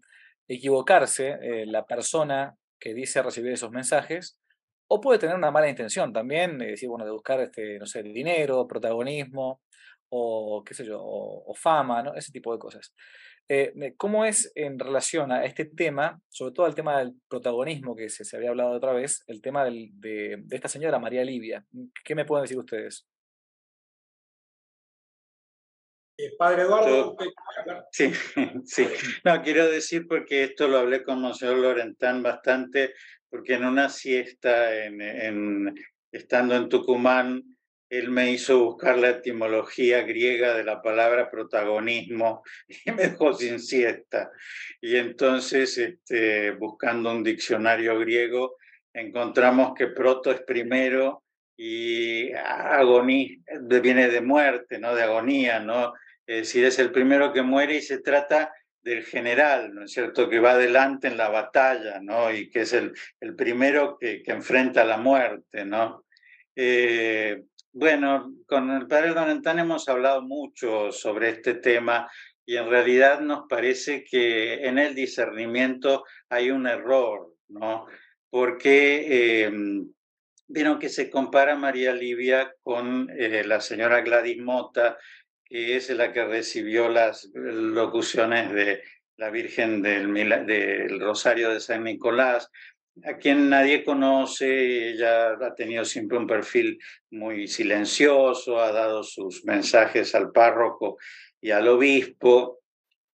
equivocarse 0.47 1.37
eh, 1.41 1.65
la 1.65 1.85
persona 1.85 2.55
que 2.79 2.93
dice 2.93 3.21
recibir 3.21 3.53
esos 3.53 3.71
mensajes 3.71 4.39
o 4.87 4.99
puede 5.01 5.19
tener 5.19 5.35
una 5.35 5.51
mala 5.51 5.69
intención 5.69 6.11
también, 6.11 6.57
decir, 6.57 6.89
bueno, 6.89 7.05
de 7.05 7.11
buscar, 7.11 7.39
este, 7.41 7.77
no 7.77 7.85
sé, 7.85 8.01
dinero, 8.01 8.67
protagonismo 8.67 9.61
o 10.09 10.63
qué 10.65 10.73
sé 10.73 10.85
yo, 10.85 10.99
o, 11.01 11.53
fama, 11.53 12.01
¿no? 12.01 12.15
Ese 12.15 12.31
tipo 12.31 12.51
de 12.51 12.59
cosas. 12.59 12.95
Eh, 13.47 13.93
¿Cómo 13.97 14.25
es 14.25 14.51
en 14.55 14.79
relación 14.79 15.31
a 15.31 15.45
este 15.45 15.65
tema, 15.65 16.19
sobre 16.29 16.53
todo 16.53 16.65
al 16.65 16.73
tema 16.73 16.97
del 16.99 17.13
protagonismo 17.27 17.95
que 17.95 18.09
se, 18.09 18.25
se 18.25 18.37
había 18.37 18.49
hablado 18.49 18.71
otra 18.71 18.93
vez, 18.93 19.23
el 19.27 19.41
tema 19.41 19.63
del, 19.63 19.89
de, 19.93 20.37
de, 20.39 20.55
esta 20.55 20.67
señora 20.67 20.97
María 20.97 21.23
Livia? 21.23 21.63
¿Qué 22.03 22.15
me 22.15 22.25
pueden 22.25 22.43
decir 22.43 22.57
ustedes? 22.57 23.07
Eh, 26.21 26.35
padre 26.37 26.63
Eduardo, 26.63 27.15
sí, 27.91 28.11
sí. 28.65 28.85
No, 29.23 29.41
quiero 29.41 29.69
decir 29.69 30.05
porque 30.05 30.43
esto 30.43 30.67
lo 30.67 30.79
hablé 30.79 31.01
con 31.01 31.21
Monseñor 31.21 31.59
Lorentán 31.59 32.21
bastante, 32.21 32.93
porque 33.29 33.53
en 33.53 33.63
una 33.63 33.87
siesta, 33.87 34.83
en, 34.83 35.01
en, 35.01 35.75
estando 36.11 36.57
en 36.57 36.67
Tucumán, 36.67 37.41
él 37.87 38.09
me 38.09 38.31
hizo 38.31 38.59
buscar 38.59 38.97
la 38.97 39.11
etimología 39.11 40.01
griega 40.01 40.53
de 40.55 40.65
la 40.65 40.81
palabra 40.81 41.31
protagonismo 41.31 42.43
y 42.67 42.91
me 42.91 43.03
dejó 43.03 43.33
sin 43.33 43.61
siesta. 43.61 44.29
Y 44.81 44.97
entonces, 44.97 45.77
este, 45.77 46.51
buscando 46.51 47.13
un 47.13 47.23
diccionario 47.23 47.97
griego, 47.97 48.57
encontramos 48.93 49.73
que 49.73 49.87
proto 49.87 50.31
es 50.31 50.41
primero 50.41 51.23
y 51.55 52.33
agonía 52.33 53.37
viene 53.81 54.09
de 54.09 54.21
muerte, 54.21 54.79
¿no? 54.79 54.93
De 54.95 55.03
agonía, 55.03 55.61
¿no? 55.61 55.93
Es 56.29 56.41
decir, 56.41 56.63
es 56.63 56.77
el 56.77 56.91
primero 56.91 57.33
que 57.33 57.41
muere 57.41 57.77
y 57.77 57.81
se 57.81 58.01
trata 58.01 58.53
del 58.83 59.03
general, 59.03 59.73
¿no 59.73 59.85
es 59.85 59.91
cierto?, 59.91 60.29
que 60.29 60.39
va 60.39 60.51
adelante 60.51 61.07
en 61.07 61.17
la 61.17 61.27
batalla, 61.27 61.99
¿no? 62.03 62.31
Y 62.31 62.51
que 62.51 62.61
es 62.61 62.73
el, 62.73 62.93
el 63.19 63.35
primero 63.35 63.97
que, 63.99 64.21
que 64.21 64.31
enfrenta 64.31 64.85
la 64.85 64.97
muerte, 64.97 65.65
¿no? 65.65 66.05
Eh, 66.55 67.45
bueno, 67.73 68.31
con 68.45 68.69
el 68.69 68.85
padre 68.85 69.15
Donantán 69.15 69.57
hemos 69.57 69.89
hablado 69.89 70.21
mucho 70.21 70.91
sobre 70.91 71.29
este 71.29 71.55
tema 71.55 72.07
y 72.45 72.57
en 72.57 72.69
realidad 72.69 73.21
nos 73.21 73.47
parece 73.49 74.03
que 74.03 74.67
en 74.67 74.77
el 74.77 74.93
discernimiento 74.93 76.03
hay 76.29 76.51
un 76.51 76.67
error, 76.67 77.33
¿no? 77.47 77.87
Porque 78.29 79.45
eh, 79.47 79.51
vieron 80.47 80.77
que 80.77 80.89
se 80.89 81.09
compara 81.09 81.55
María 81.55 81.91
Livia 81.91 82.53
con 82.61 83.09
eh, 83.17 83.43
la 83.43 83.61
señora 83.61 84.01
Gladys 84.01 84.39
Mota, 84.39 84.95
que 85.49 85.75
es 85.75 85.89
la 85.89 86.13
que 86.13 86.25
recibió 86.25 86.89
las 86.89 87.29
locuciones 87.33 88.53
de 88.53 88.83
la 89.17 89.29
Virgen 89.31 89.81
del, 89.81 90.13
del 90.45 90.99
Rosario 90.99 91.49
de 91.49 91.59
San 91.59 91.83
Nicolás, 91.83 92.49
a 93.03 93.17
quien 93.17 93.49
nadie 93.49 93.83
conoce, 93.83 94.89
ella 94.89 95.31
ha 95.31 95.55
tenido 95.55 95.85
siempre 95.85 96.17
un 96.17 96.27
perfil 96.27 96.79
muy 97.11 97.47
silencioso, 97.47 98.59
ha 98.59 98.71
dado 98.71 99.03
sus 99.03 99.43
mensajes 99.45 100.13
al 100.15 100.31
párroco 100.31 100.97
y 101.41 101.51
al 101.51 101.67
obispo, 101.67 102.59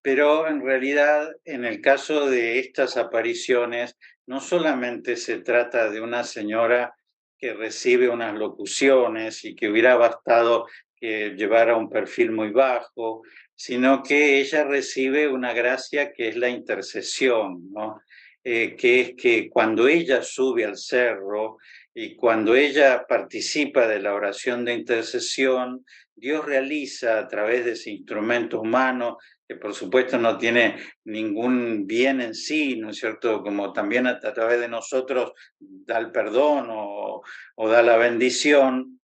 pero 0.02 0.48
en 0.48 0.62
realidad 0.62 1.30
en 1.44 1.64
el 1.64 1.80
caso 1.80 2.28
de 2.28 2.58
estas 2.58 2.96
apariciones 2.96 3.96
no 4.26 4.40
solamente 4.40 5.16
se 5.16 5.38
trata 5.38 5.90
de 5.90 6.00
una 6.00 6.24
señora 6.24 6.94
que 7.38 7.54
recibe 7.54 8.08
unas 8.08 8.34
locuciones 8.34 9.44
y 9.44 9.54
que 9.54 9.68
hubiera 9.68 9.96
bastado 9.96 10.66
que 11.06 11.36
llevara 11.36 11.76
un 11.76 11.88
perfil 11.88 12.32
muy 12.32 12.50
bajo, 12.50 13.22
sino 13.54 14.02
que 14.02 14.40
ella 14.40 14.64
recibe 14.64 15.28
una 15.28 15.52
gracia 15.52 16.12
que 16.12 16.26
es 16.26 16.36
la 16.36 16.48
intercesión, 16.48 17.72
¿no? 17.72 18.00
Eh, 18.42 18.74
que 18.76 19.00
es 19.00 19.14
que 19.14 19.48
cuando 19.48 19.86
ella 19.86 20.20
sube 20.22 20.64
al 20.64 20.76
cerro 20.76 21.58
y 21.94 22.16
cuando 22.16 22.56
ella 22.56 23.04
participa 23.08 23.86
de 23.86 24.00
la 24.00 24.14
oración 24.14 24.64
de 24.64 24.74
intercesión, 24.74 25.84
Dios 26.12 26.44
realiza 26.44 27.20
a 27.20 27.28
través 27.28 27.64
de 27.64 27.72
ese 27.72 27.90
instrumento 27.90 28.60
humano, 28.60 29.18
que 29.46 29.54
por 29.54 29.74
supuesto 29.74 30.18
no 30.18 30.36
tiene 30.36 30.76
ningún 31.04 31.86
bien 31.86 32.20
en 32.20 32.34
sí, 32.34 32.76
¿no 32.76 32.90
es 32.90 32.96
cierto? 32.96 33.42
Como 33.42 33.72
también 33.72 34.08
a, 34.08 34.18
través 34.18 34.58
de 34.58 34.68
nosotros 34.68 35.34
da 35.60 35.98
el 35.98 36.10
perdón 36.10 36.66
o, 36.70 37.22
da 37.68 37.82
la 37.82 37.96
bendición, 37.96 38.95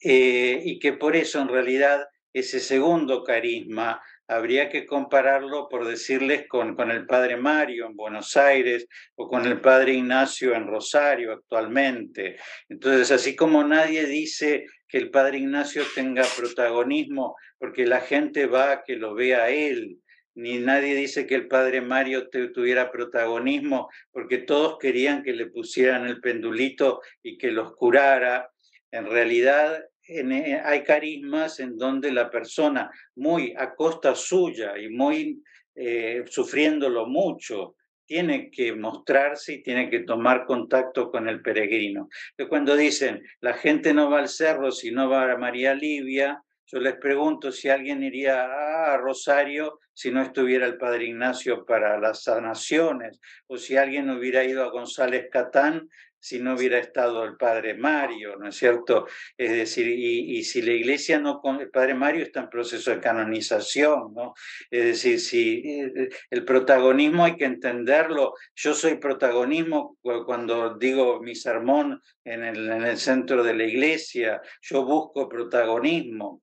eh, 0.00 0.60
y 0.64 0.78
que 0.78 0.94
por 0.94 1.16
eso 1.16 1.40
en 1.40 1.48
realidad 1.48 2.06
ese 2.32 2.60
segundo 2.60 3.24
carisma 3.24 4.00
habría 4.28 4.68
que 4.68 4.86
compararlo, 4.86 5.68
por 5.68 5.86
decirles, 5.86 6.46
con, 6.46 6.76
con 6.76 6.92
el 6.92 7.04
padre 7.04 7.36
Mario 7.36 7.86
en 7.86 7.96
Buenos 7.96 8.36
Aires 8.36 8.86
o 9.16 9.28
con 9.28 9.44
el 9.44 9.60
padre 9.60 9.94
Ignacio 9.94 10.54
en 10.54 10.68
Rosario 10.68 11.32
actualmente. 11.32 12.36
Entonces, 12.68 13.10
así 13.10 13.34
como 13.34 13.64
nadie 13.64 14.06
dice 14.06 14.66
que 14.86 14.98
el 14.98 15.10
padre 15.10 15.38
Ignacio 15.38 15.82
tenga 15.94 16.22
protagonismo 16.36 17.36
porque 17.58 17.86
la 17.86 18.00
gente 18.00 18.46
va 18.46 18.72
a 18.72 18.82
que 18.84 18.96
lo 18.96 19.14
vea 19.14 19.50
él, 19.50 19.98
ni 20.34 20.58
nadie 20.58 20.94
dice 20.94 21.26
que 21.26 21.34
el 21.34 21.48
padre 21.48 21.80
Mario 21.80 22.28
tuviera 22.28 22.90
protagonismo 22.90 23.90
porque 24.12 24.38
todos 24.38 24.78
querían 24.78 25.22
que 25.22 25.32
le 25.32 25.46
pusieran 25.46 26.06
el 26.06 26.20
pendulito 26.20 27.00
y 27.22 27.36
que 27.36 27.50
los 27.50 27.74
curara. 27.74 28.49
En 28.90 29.06
realidad, 29.06 29.84
eh, 30.06 30.60
hay 30.64 30.82
carismas 30.82 31.60
en 31.60 31.76
donde 31.76 32.12
la 32.12 32.30
persona 32.30 32.90
muy 33.16 33.54
a 33.56 33.74
costa 33.74 34.14
suya 34.14 34.76
y 34.78 34.88
muy 34.88 35.42
eh, 35.74 36.24
sufriéndolo 36.26 37.06
mucho, 37.06 37.76
tiene 38.04 38.50
que 38.50 38.74
mostrarse 38.74 39.54
y 39.54 39.62
tiene 39.62 39.88
que 39.88 40.00
tomar 40.00 40.44
contacto 40.44 41.12
con 41.12 41.28
el 41.28 41.40
peregrino. 41.42 42.08
cuando 42.48 42.74
dicen, 42.74 43.22
la 43.40 43.54
gente 43.54 43.94
no 43.94 44.10
va 44.10 44.18
al 44.18 44.28
cerro 44.28 44.72
si 44.72 44.90
no 44.90 45.08
va 45.08 45.30
a 45.30 45.36
María 45.36 45.74
Livia, 45.74 46.42
yo 46.66 46.80
les 46.80 46.94
pregunto 46.96 47.52
si 47.52 47.68
alguien 47.68 48.02
iría 48.02 48.92
a 48.92 48.96
Rosario 48.96 49.80
si 49.92 50.10
no 50.10 50.22
estuviera 50.22 50.66
el 50.66 50.78
Padre 50.78 51.06
Ignacio 51.06 51.64
para 51.64 51.98
las 51.98 52.22
sanaciones, 52.22 53.20
o 53.48 53.58
si 53.58 53.76
alguien 53.76 54.08
hubiera 54.08 54.44
ido 54.44 54.64
a 54.64 54.70
González 54.70 55.28
Catán 55.30 55.88
si 56.20 56.38
no 56.38 56.54
hubiera 56.54 56.78
estado 56.78 57.24
el 57.24 57.36
padre 57.36 57.74
Mario, 57.74 58.36
¿no 58.36 58.48
es 58.48 58.56
cierto? 58.56 59.06
Es 59.36 59.50
decir, 59.50 59.88
y, 59.88 60.44
si 60.44 60.62
la 60.62 60.72
iglesia 60.72 61.18
no, 61.18 61.40
el 61.58 61.70
padre 61.70 61.94
Mario 61.94 62.22
está 62.22 62.40
en 62.40 62.50
proceso 62.50 62.90
de 62.90 63.00
canonización, 63.00 64.12
¿no? 64.14 64.34
Es 64.70 64.84
decir, 64.84 65.18
si 65.18 65.62
eh, 65.66 66.08
el 66.30 66.44
protagonismo 66.44 67.24
hay 67.24 67.36
que 67.36 67.46
entenderlo, 67.46 68.34
yo 68.54 68.74
soy 68.74 68.96
protagonismo 68.96 69.96
cuando 70.26 70.76
digo 70.76 71.20
mi 71.20 71.34
sermón 71.34 72.00
en 72.24 72.44
el, 72.44 72.70
en 72.70 72.84
el 72.84 72.98
centro 72.98 73.42
de 73.42 73.54
la 73.54 73.64
iglesia, 73.64 74.40
yo 74.60 74.84
busco 74.84 75.28
protagonismo. 75.28 76.42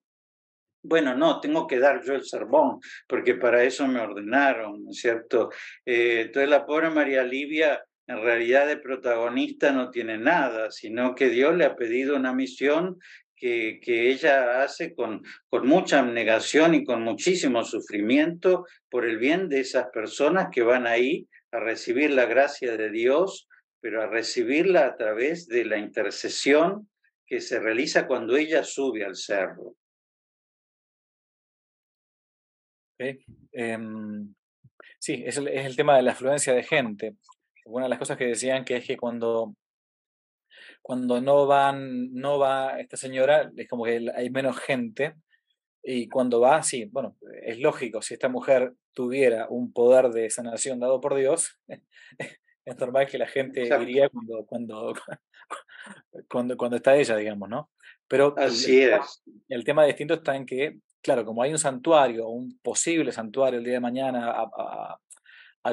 Bueno, 0.83 1.15
no, 1.15 1.39
tengo 1.41 1.67
que 1.67 1.79
dar 1.79 2.01
yo 2.03 2.13
el 2.13 2.23
sermón, 2.23 2.79
porque 3.07 3.35
para 3.35 3.63
eso 3.63 3.87
me 3.87 3.99
ordenaron, 3.99 4.85
¿no 4.85 4.91
es 4.91 4.97
cierto? 4.97 5.51
Eh, 5.85 6.21
entonces 6.27 6.49
la 6.49 6.65
pobre 6.65 6.89
María 6.89 7.23
Livia 7.23 7.83
en 8.07 8.21
realidad 8.21 8.67
de 8.67 8.77
protagonista 8.77 9.71
no 9.71 9.91
tiene 9.91 10.17
nada, 10.17 10.71
sino 10.71 11.13
que 11.13 11.29
Dios 11.29 11.55
le 11.55 11.65
ha 11.65 11.75
pedido 11.75 12.15
una 12.15 12.33
misión 12.33 12.99
que, 13.35 13.79
que, 13.83 14.09
ella 14.09 14.63
hace 14.63 14.95
con, 14.95 15.21
con 15.49 15.67
mucha 15.67 15.99
abnegación 15.99 16.73
y 16.73 16.85
con 16.85 17.03
muchísimo 17.03 17.63
sufrimiento 17.63 18.65
por 18.89 19.05
el 19.05 19.17
bien 19.17 19.49
de 19.49 19.59
esas 19.59 19.87
personas 19.89 20.47
que 20.51 20.63
van 20.63 20.87
ahí 20.87 21.27
a 21.51 21.59
recibir 21.59 22.11
la 22.11 22.25
gracia 22.25 22.77
de 22.77 22.89
Dios, 22.89 23.47
pero 23.81 24.01
a 24.01 24.07
recibirla 24.07 24.87
a 24.87 24.95
través 24.95 25.47
de 25.47 25.65
la 25.65 25.77
intercesión 25.77 26.89
que 27.27 27.41
se 27.41 27.59
realiza 27.59 28.07
cuando 28.07 28.37
ella 28.37 28.63
sube 28.63 29.03
al 29.05 29.15
cerro. 29.15 29.75
Em, 33.51 34.33
sí, 34.97 35.23
es 35.25 35.37
el, 35.37 35.49
es 35.49 35.65
el 35.65 35.75
tema 35.75 35.97
de 35.97 36.03
la 36.03 36.13
afluencia 36.13 36.53
de 36.53 36.63
gente 36.63 37.15
una 37.67 37.85
de 37.85 37.89
las 37.89 37.99
cosas 37.99 38.17
que 38.17 38.25
decían 38.25 38.65
que 38.65 38.77
es 38.77 38.85
que 38.85 38.97
cuando, 38.97 39.55
cuando 40.81 41.21
no 41.21 41.45
van, 41.45 42.13
no 42.13 42.39
va 42.39 42.79
esta 42.79 42.97
señora, 42.97 43.51
es 43.55 43.67
como 43.67 43.85
que 43.85 44.09
hay 44.15 44.29
menos 44.29 44.57
gente. 44.57 45.15
Y 45.83 46.09
cuando 46.09 46.41
va, 46.41 46.63
sí, 46.63 46.85
bueno, 46.85 47.15
es 47.43 47.59
lógico, 47.59 48.01
si 48.01 48.13
esta 48.13 48.27
mujer 48.27 48.73
tuviera 48.93 49.47
un 49.49 49.71
poder 49.71 50.09
de 50.09 50.29
sanación 50.29 50.79
dado 50.79 50.99
por 50.99 51.15
Dios, 51.15 51.59
es 52.65 52.77
normal 52.77 53.07
que 53.07 53.17
la 53.17 53.27
gente 53.27 53.67
iría 53.81 54.09
cuando, 54.09 54.45
cuando, 54.45 54.93
cuando, 56.29 56.57
cuando 56.57 56.77
está 56.77 56.95
ella, 56.97 57.15
digamos, 57.15 57.47
¿no? 57.47 57.69
Pero 58.07 58.33
Así 58.37 58.81
el, 58.81 58.93
es. 58.93 59.23
el 59.49 59.63
tema 59.63 59.85
distinto 59.85 60.15
está 60.15 60.35
en 60.35 60.45
que, 60.45 60.79
claro, 61.01 61.25
como 61.25 61.41
hay 61.41 61.51
un 61.51 61.59
santuario, 61.59 62.27
un 62.27 62.59
posible 62.59 63.11
santuario 63.11 63.59
el 63.59 63.65
día 63.65 63.75
de 63.75 63.79
mañana 63.79 64.31
a, 64.31 64.43
a 64.43 64.99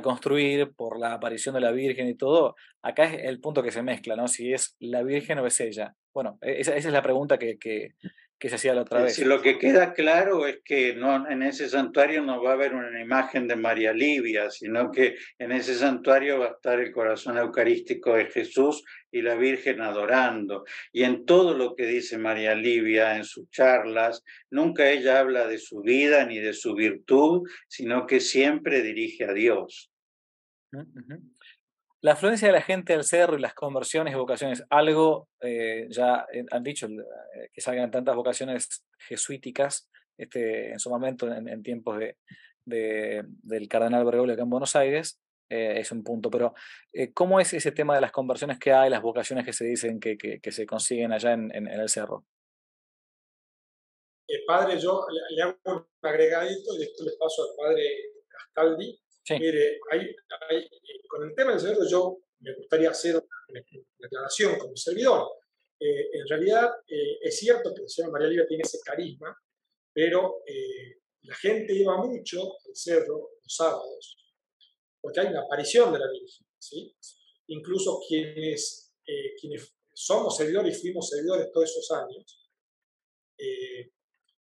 construir 0.02 0.72
por 0.74 0.98
la 0.98 1.14
aparición 1.14 1.54
de 1.54 1.60
la 1.60 1.72
Virgen 1.72 2.08
y 2.08 2.14
todo, 2.14 2.54
acá 2.82 3.04
es 3.04 3.24
el 3.24 3.40
punto 3.40 3.62
que 3.62 3.70
se 3.70 3.82
mezcla, 3.82 4.16
¿no? 4.16 4.28
Si 4.28 4.52
es 4.52 4.76
la 4.80 5.02
Virgen 5.02 5.38
o 5.38 5.46
es 5.46 5.60
ella. 5.60 5.94
Bueno, 6.12 6.38
e-, 6.40 6.60
esa, 6.60 6.76
es 6.76 6.84
la 6.86 7.02
pregunta 7.02 7.38
que, 7.38 7.58
que, 7.58 7.94
que 8.38 8.48
se 8.48 8.56
hacía 8.56 8.74
la 8.74 8.82
otra 8.82 9.02
vez. 9.02 9.18
Lo 9.20 9.40
que 9.40 9.58
queda 9.58 9.92
claro 9.94 10.46
es 10.46 10.60
que 10.64 10.94
no, 10.94 11.28
en 11.28 11.42
ese 11.42 11.68
santuario 11.68 12.22
no 12.22 12.42
va 12.42 12.50
a 12.50 12.54
haber 12.54 12.74
una 12.74 13.00
imagen 13.00 13.48
de 13.48 13.56
María 13.56 13.92
Livia, 13.92 14.50
sino 14.50 14.90
que 14.90 15.16
en 15.38 15.52
ese 15.52 15.74
santuario 15.74 16.40
va 16.40 16.46
a 16.46 16.52
estar 16.52 16.80
el 16.80 16.92
corazón 16.92 17.38
eucarístico 17.38 18.14
de 18.14 18.26
Jesús 18.26 18.84
y 19.10 19.22
la 19.22 19.36
Virgen 19.36 19.80
adorando. 19.80 20.64
Y 20.92 21.04
en 21.04 21.24
todo 21.24 21.56
lo 21.56 21.74
que 21.74 21.86
dice 21.86 22.18
María 22.18 22.54
Livia 22.54 23.16
en 23.16 23.24
sus 23.24 23.48
charlas, 23.50 24.22
nunca 24.50 24.90
ella 24.90 25.20
habla 25.20 25.46
de 25.46 25.58
su 25.58 25.80
vida 25.80 26.26
ni 26.26 26.38
de 26.38 26.52
su 26.52 26.74
virtud, 26.74 27.48
sino 27.68 28.06
que 28.06 28.20
siempre 28.20 28.82
dirige 28.82 29.24
a 29.24 29.32
Dios. 29.32 29.90
La 32.04 32.12
afluencia 32.12 32.48
de 32.48 32.52
la 32.52 32.60
gente 32.60 32.92
al 32.92 33.02
cerro 33.02 33.34
y 33.34 33.40
las 33.40 33.54
conversiones 33.54 34.12
y 34.12 34.16
vocaciones, 34.18 34.62
algo 34.68 35.30
eh, 35.40 35.86
ya 35.88 36.26
eh, 36.30 36.44
han 36.50 36.62
dicho 36.62 36.86
eh, 36.86 37.48
que 37.50 37.62
salgan 37.62 37.90
tantas 37.90 38.14
vocaciones 38.14 38.84
jesuíticas 39.08 39.88
este, 40.18 40.72
en 40.72 40.78
su 40.78 40.90
momento, 40.90 41.32
en, 41.32 41.62
tiempos 41.62 41.98
de, 41.98 43.24
del 43.42 43.68
cardenal 43.68 44.04
Bergoglio 44.04 44.34
acá 44.34 44.42
en 44.42 44.50
Buenos 44.50 44.76
Aires, 44.76 45.18
es 45.48 45.92
un 45.92 46.04
punto. 46.04 46.30
Pero, 46.30 46.52
¿cómo 47.14 47.40
es 47.40 47.54
ese 47.54 47.72
tema 47.72 47.94
de 47.94 48.02
las 48.02 48.12
conversiones 48.12 48.58
que 48.58 48.72
hay, 48.72 48.90
las 48.90 49.00
vocaciones 49.00 49.46
que 49.46 49.54
se 49.54 49.64
dicen 49.64 49.98
que, 49.98 50.40
se 50.52 50.66
consiguen 50.66 51.10
allá 51.10 51.32
en, 51.32 51.66
el 51.66 51.88
cerro? 51.88 52.26
padre, 54.46 54.78
yo 54.78 55.06
le, 55.30 55.42
hago 55.42 55.56
un 55.64 55.86
agregadito 56.02 56.78
y 56.78 56.82
esto 56.82 57.02
le 57.02 57.12
paso 57.18 57.44
al 57.44 57.56
padre 57.56 57.82
Castaldi 58.28 59.03
Con 61.08 61.24
el 61.24 61.34
tema 61.34 61.52
del 61.52 61.60
cerdo 61.60 61.88
yo 61.88 62.18
me 62.40 62.54
gustaría 62.54 62.90
hacer 62.90 63.16
una 63.16 63.62
declaración 63.98 64.58
como 64.58 64.76
servidor. 64.76 65.28
Eh, 65.80 66.10
en 66.12 66.28
realidad 66.28 66.70
eh, 66.86 67.18
es 67.22 67.38
cierto 67.38 67.74
que 67.74 67.82
la 67.82 67.88
señora 67.88 68.12
María 68.12 68.28
Lidia 68.28 68.46
tiene 68.46 68.62
ese 68.62 68.78
carisma, 68.84 69.36
pero 69.92 70.42
eh, 70.46 71.00
la 71.22 71.34
gente 71.34 71.74
iba 71.74 71.96
mucho 71.96 72.42
al 72.42 72.76
cerro 72.76 73.30
los 73.42 73.54
sábados, 73.54 74.34
porque 75.00 75.20
hay 75.20 75.28
una 75.28 75.42
aparición 75.42 75.92
de 75.92 75.98
la 75.98 76.10
Virgen. 76.10 76.46
¿sí? 76.58 76.94
Incluso 77.48 78.00
quienes, 78.06 78.94
quienes 79.40 79.74
somos 79.92 80.36
servidores 80.36 80.76
y 80.76 80.80
fuimos 80.80 81.08
servidores 81.08 81.50
todos 81.52 81.70
esos 81.70 81.90
años, 81.90 82.50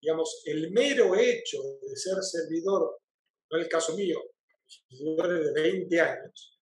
digamos, 0.00 0.42
el 0.46 0.70
mero 0.70 1.14
hecho 1.14 1.58
de 1.82 1.96
ser 1.96 2.22
servidor, 2.22 2.98
no 3.50 3.58
es 3.58 3.64
el 3.64 3.70
caso 3.70 3.94
mío, 3.94 4.22
de 4.90 5.52
20 5.52 6.00
años, 6.00 6.58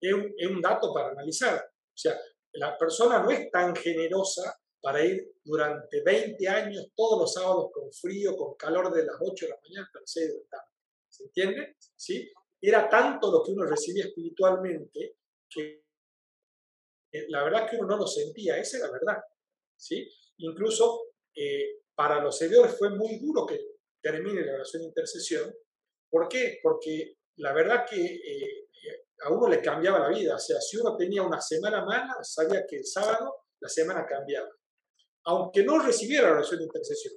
es 0.00 0.12
un, 0.12 0.34
es 0.36 0.46
un 0.48 0.60
dato 0.60 0.92
para 0.92 1.10
analizar. 1.10 1.58
O 1.58 1.96
sea, 1.96 2.18
la 2.52 2.76
persona 2.78 3.22
no 3.22 3.30
es 3.30 3.50
tan 3.50 3.74
generosa 3.74 4.58
para 4.80 5.04
ir 5.04 5.34
durante 5.44 6.02
20 6.02 6.48
años 6.48 6.88
todos 6.94 7.20
los 7.20 7.32
sábados 7.32 7.70
con 7.72 7.92
frío, 7.92 8.36
con 8.36 8.54
calor 8.54 8.92
de 8.92 9.04
las 9.04 9.16
8 9.20 9.46
de 9.46 9.50
la 9.50 9.58
mañana 9.62 9.86
hasta 9.86 10.00
las 10.00 10.10
6 10.10 10.28
de 10.28 10.34
la 10.34 10.48
tarde. 10.48 10.72
¿Se 11.08 11.24
entiende? 11.24 11.76
¿Sí? 11.96 12.32
Era 12.60 12.88
tanto 12.88 13.30
lo 13.30 13.42
que 13.42 13.52
uno 13.52 13.64
recibía 13.64 14.04
espiritualmente 14.04 15.16
que 15.50 15.84
eh, 17.12 17.26
la 17.28 17.44
verdad 17.44 17.64
es 17.64 17.70
que 17.70 17.76
uno 17.76 17.88
no 17.88 17.96
lo 17.98 18.06
sentía, 18.06 18.58
esa 18.58 18.76
es 18.76 18.82
la 18.82 18.90
verdad. 18.90 19.22
¿sí? 19.76 20.08
Incluso 20.38 21.12
eh, 21.34 21.80
para 21.94 22.20
los 22.20 22.36
seguidores 22.36 22.76
fue 22.76 22.90
muy 22.90 23.18
duro 23.18 23.46
que 23.46 23.58
termine 24.00 24.44
la 24.44 24.54
oración 24.54 24.82
de 24.82 24.88
intercesión. 24.88 25.54
¿Por 26.10 26.28
qué? 26.28 26.60
Porque 26.62 27.17
la 27.38 27.52
verdad 27.52 27.86
que 27.88 27.96
eh, 27.96 28.68
a 29.24 29.30
uno 29.30 29.48
le 29.48 29.60
cambiaba 29.60 29.98
la 29.98 30.08
vida. 30.08 30.34
O 30.34 30.38
sea, 30.38 30.60
si 30.60 30.76
uno 30.76 30.96
tenía 30.96 31.22
una 31.22 31.40
semana 31.40 31.84
mala, 31.84 32.16
sabía 32.22 32.64
que 32.68 32.76
el 32.76 32.86
sábado 32.86 33.44
la 33.60 33.68
semana 33.68 34.06
cambiaba. 34.06 34.48
Aunque 35.24 35.64
no 35.64 35.78
recibiera 35.78 36.28
la 36.28 36.34
oración 36.34 36.58
de 36.58 36.64
intercesión. 36.64 37.14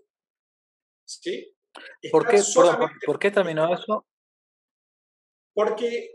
¿Sí? 1.05 1.55
¿Por 2.11 2.27
qué, 2.27 2.41
por, 3.05 3.19
qué, 3.19 3.31
terminó 3.31 3.73
eso? 3.73 4.05
Porque 5.53 6.13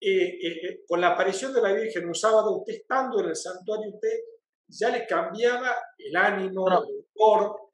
eh, 0.00 0.46
eh, 0.46 0.84
con 0.86 1.00
la 1.00 1.08
aparición 1.08 1.52
de 1.52 1.62
la 1.62 1.72
Virgen 1.72 2.08
un 2.08 2.14
sábado, 2.14 2.58
usted 2.58 2.74
estando 2.74 3.20
en 3.20 3.28
el 3.28 3.36
santuario, 3.36 3.90
usted 3.94 4.18
ya 4.66 4.88
le 4.90 5.06
cambiaba 5.06 5.76
el 5.98 6.16
ánimo, 6.16 6.66
el 6.68 7.06
humor. 7.14 7.70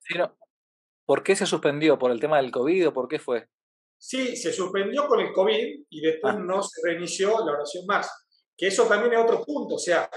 ¿Por 1.07 1.23
qué 1.23 1.37
se 1.37 1.47
suspendió? 1.47 1.99
¿Por 1.99 2.11
el 2.11 2.21
tema 2.21 2.39
del 2.39 2.51
COVID 2.51 2.89
o 2.89 2.93
por 2.93 3.09
qué 3.09 3.19
fue? 3.19 3.49
Sí, 3.99 4.37
se 4.37 4.53
suspendió 4.53 5.07
con 5.07 5.21
el 5.21 5.33
COVID 5.33 5.87
y 5.89 6.01
después 6.01 6.35
ah. 6.35 6.39
no 6.39 6.63
se 6.63 6.81
reinició 6.85 7.45
la 7.45 7.53
oración 7.53 7.85
más. 7.87 8.09
Que 8.57 8.69
eso 8.69 8.87
también 8.87 9.15
es 9.15 9.21
otro 9.21 9.45
punto. 9.45 9.77
O 9.77 9.79
sea, 9.79 10.09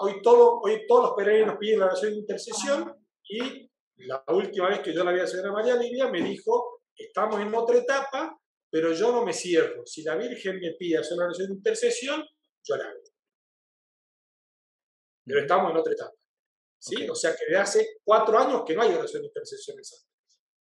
hoy, 0.00 0.20
todo, 0.22 0.60
hoy 0.60 0.86
todos 0.86 1.08
los 1.08 1.12
peregrinos 1.14 1.56
piden 1.58 1.80
la 1.80 1.86
oración 1.86 2.12
de 2.12 2.18
intercesión 2.18 3.06
y 3.28 3.70
la 3.96 4.22
última 4.28 4.68
vez 4.68 4.80
que 4.80 4.92
yo 4.92 5.04
la 5.04 5.12
vi 5.12 5.20
a 5.20 5.24
la 5.24 5.52
María 5.52 5.76
Livia 5.76 6.08
me 6.08 6.22
dijo, 6.22 6.82
estamos 6.96 7.40
en 7.40 7.54
otra 7.54 7.78
etapa, 7.78 8.38
pero 8.70 8.92
yo 8.92 9.12
no 9.12 9.24
me 9.24 9.32
cierro. 9.32 9.84
Si 9.86 10.02
la 10.02 10.16
Virgen 10.16 10.60
me 10.60 10.72
pide 10.78 10.98
hacer 10.98 11.16
la 11.16 11.24
oración 11.24 11.48
de 11.48 11.54
intercesión, 11.54 12.24
yo 12.64 12.76
la 12.76 12.84
hago. 12.84 13.00
Pero 15.24 15.40
estamos 15.40 15.70
en 15.70 15.76
otra 15.76 15.92
etapa. 15.92 16.14
¿sí? 16.78 17.08
O 17.08 17.14
sea 17.14 17.34
que 17.34 17.50
de 17.50 17.56
hace 17.56 17.98
cuatro 18.04 18.38
años 18.38 18.62
que 18.66 18.74
no 18.74 18.82
hay 18.82 18.94
oración 18.94 19.22
de 19.22 19.28
intercesión 19.28 19.78
en 19.78 19.84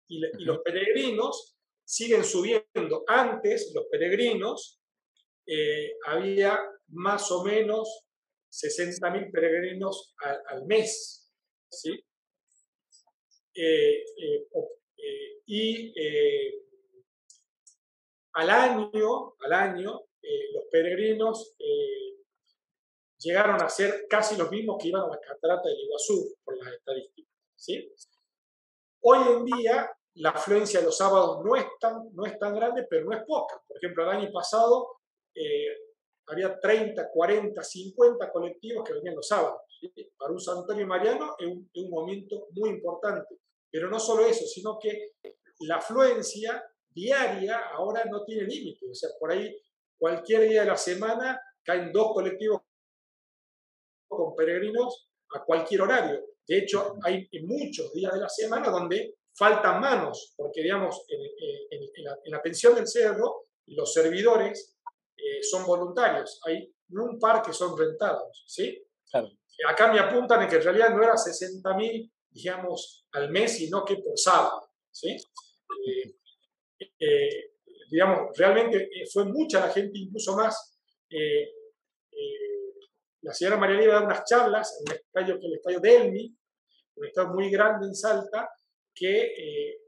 Y, 0.08 0.26
y 0.26 0.46
los 0.46 0.60
peregrinos 0.60 1.55
siguen 1.86 2.24
subiendo. 2.24 3.04
Antes, 3.08 3.72
los 3.74 3.86
peregrinos, 3.86 4.82
eh, 5.48 5.94
había 6.06 6.60
más 6.90 7.32
o 7.32 7.44
menos 7.44 8.06
60.000 8.52 9.32
peregrinos 9.32 10.16
al, 10.50 10.66
mes. 10.66 11.32
¿sí? 11.70 12.04
y 15.48 15.94
al 18.34 18.50
año, 18.50 19.36
al 19.40 19.54
año 19.54 20.02
los 20.54 20.64
peregrinos 20.72 21.56
llegaron 23.26 23.62
a 23.62 23.70
ser 23.70 24.06
casi 24.10 24.38
los 24.38 24.50
mismos 24.52 24.78
que 24.80 24.90
iban 24.90 25.04
a 25.04 25.08
la 25.08 25.20
catarata 25.20 25.68
del 25.68 25.80
Iguazú, 25.80 26.36
por 26.44 26.58
las 26.58 26.74
estadísticas. 26.74 27.34
¿sí? 27.56 27.92
Hoy 29.02 29.20
en 29.34 29.46
día, 29.46 29.92
la 30.16 30.30
afluencia 30.30 30.80
de 30.80 30.86
los 30.86 30.98
sábados 30.98 31.44
no 31.44 31.56
es 31.56 31.66
tan, 31.80 32.10
no 32.14 32.26
es 32.26 32.38
tan 32.40 32.56
grande, 32.56 32.86
pero 32.90 33.06
no 33.06 33.16
es 33.16 33.24
poca. 33.26 33.62
Por 33.68 33.78
ejemplo, 33.78 34.04
el 34.04 34.18
año 34.18 34.32
pasado 34.32 35.00
eh, 35.34 35.68
había 36.28 36.58
30, 36.60 37.10
40, 37.12 37.62
50 37.62 38.32
colectivos 38.32 38.84
que 38.88 38.94
venían 38.94 39.16
los 39.16 39.28
sábados. 39.28 39.62
Para 40.18 40.32
un 40.32 40.40
santuario 40.40 40.88
mariano 40.88 41.36
es 41.38 41.48
un 41.48 41.90
momento 41.90 42.48
muy 42.52 42.70
importante. 42.70 43.40
Pero 43.70 43.90
no 43.90 44.00
solo 44.00 44.26
eso, 44.26 44.46
sino 44.46 44.80
que 44.80 45.12
la 45.60 45.76
afluencia 45.76 46.64
diaria 46.90 47.60
ahora 47.74 48.06
no 48.06 48.24
tiene 48.24 48.44
límite. 48.44 48.90
O 48.90 48.96
sea, 48.96 49.10
por 49.20 49.32
ahí 49.32 49.54
cualquier 49.98 50.48
día 50.48 50.62
de 50.62 50.68
la 50.68 50.78
semana 50.78 51.40
caen 51.62 51.92
dos 51.92 52.14
colectivos 52.14 52.62
con 54.08 54.34
peregrinos 54.34 55.10
a 55.34 55.44
cualquier 55.44 55.82
horario. 55.82 56.24
De 56.48 56.60
hecho, 56.60 56.98
hay 57.04 57.28
muchos 57.44 57.92
días 57.94 58.14
de 58.14 58.20
la 58.20 58.30
semana 58.30 58.70
donde 58.70 59.16
faltan 59.36 59.82
manos, 59.82 60.34
porque 60.38 60.62
digamos, 60.62 61.06
en, 61.10 62.32
la, 62.32 62.42
pensión 62.42 62.76
del 62.76 62.88
cerdo, 62.88 63.48
los 63.68 63.92
servidores 63.94 64.78
eh, 65.18 65.44
son 65.44 65.66
voluntarios. 65.66 66.40
Hay 66.46 66.74
un 66.90 67.20
par 67.20 67.42
que 67.42 67.54
son 67.54 67.78
rentados, 67.78 68.44
¿sí? 68.48 68.82
Acá 69.68 69.92
me 69.92 70.00
apuntan 70.00 70.44
en 70.44 70.50
que 70.50 70.58
en 70.58 70.64
realidad 70.64 70.90
no 70.90 71.04
era 71.04 71.18
60 71.18 71.74
mil, 71.76 72.12
digamos, 72.30 73.06
al 73.12 73.30
mes, 73.32 73.58
sino 73.58 73.84
que 73.84 73.98
por 73.98 74.18
sábado, 74.18 74.70
¿sí? 74.92 75.18
Eh, 75.88 76.16
eh, 77.00 77.52
digamos, 77.90 78.38
realmente 78.38 78.90
fue 79.12 79.26
mucha 79.26 79.60
la 79.60 79.72
gente, 79.72 79.98
incluso 79.98 80.36
más 80.36 80.74
la 83.26 83.34
señora 83.34 83.58
María 83.58 83.82
iba 83.82 83.94
a 83.94 84.00
dar 84.02 84.06
unas 84.06 84.24
charlas 84.24 84.80
en 84.80 84.92
un 84.92 85.00
estadio 85.00 85.36
es 85.36 85.44
el 85.44 85.54
estadio 85.56 85.80
Delmi, 85.80 86.38
un 86.96 87.06
estadio 87.06 87.30
muy 87.30 87.50
grande 87.50 87.88
en 87.88 87.96
Salta, 87.96 88.48
que 88.96 89.34
eh, 89.38 89.82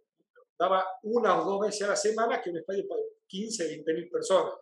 daba 0.59 0.85
una 1.03 1.41
o 1.41 1.45
dos 1.45 1.61
veces 1.61 1.83
a 1.83 1.89
la 1.89 1.95
semana, 1.95 2.41
que 2.41 2.49
un 2.49 2.57
estadio 2.57 2.87
para 2.87 3.01
15, 3.27 3.67
20 3.67 3.93
mil 3.93 4.09
personas. 4.09 4.53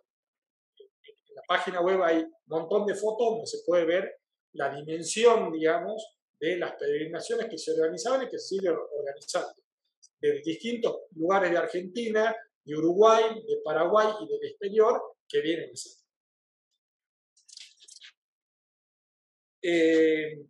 En 0.78 1.34
la 1.34 1.42
página 1.46 1.80
web 1.80 2.02
hay 2.02 2.18
un 2.18 2.32
montón 2.46 2.86
de 2.86 2.94
fotos 2.94 3.30
donde 3.30 3.46
se 3.46 3.58
puede 3.66 3.84
ver 3.84 4.20
la 4.52 4.74
dimensión, 4.74 5.52
digamos, 5.52 6.16
de 6.38 6.56
las 6.58 6.74
peregrinaciones 6.76 7.48
que 7.48 7.58
se 7.58 7.72
organizaban 7.72 8.22
y 8.22 8.30
que 8.30 8.38
se 8.38 8.56
siguen 8.56 8.74
organizando. 8.74 9.54
De 10.20 10.40
distintos 10.42 11.02
lugares 11.14 11.50
de 11.50 11.58
Argentina, 11.58 12.34
de 12.64 12.76
Uruguay, 12.76 13.42
de 13.46 13.60
Paraguay 13.64 14.08
y 14.20 14.28
del 14.28 14.50
exterior 14.50 15.00
que 15.28 15.40
vienen 15.40 15.70
a 15.72 15.76
Salta. 15.76 16.06
Eh, 19.62 20.46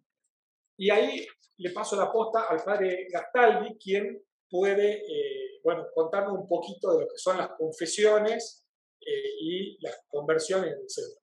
y 0.76 0.90
ahí 0.90 1.26
le 1.58 1.70
paso 1.70 1.96
la 1.96 2.10
posta 2.10 2.44
al 2.48 2.62
padre 2.62 3.06
Gastaldi, 3.10 3.76
quien 3.78 4.22
puede 4.48 5.02
eh, 5.02 5.60
bueno, 5.62 5.86
contarnos 5.94 6.38
un 6.38 6.48
poquito 6.48 6.92
de 6.92 7.04
lo 7.04 7.08
que 7.08 7.18
son 7.18 7.38
las 7.38 7.50
confesiones 7.58 8.64
eh, 9.00 9.30
y 9.40 9.78
las 9.82 10.04
conversiones 10.08 10.74
el 10.80 10.88
centro. 10.88 11.22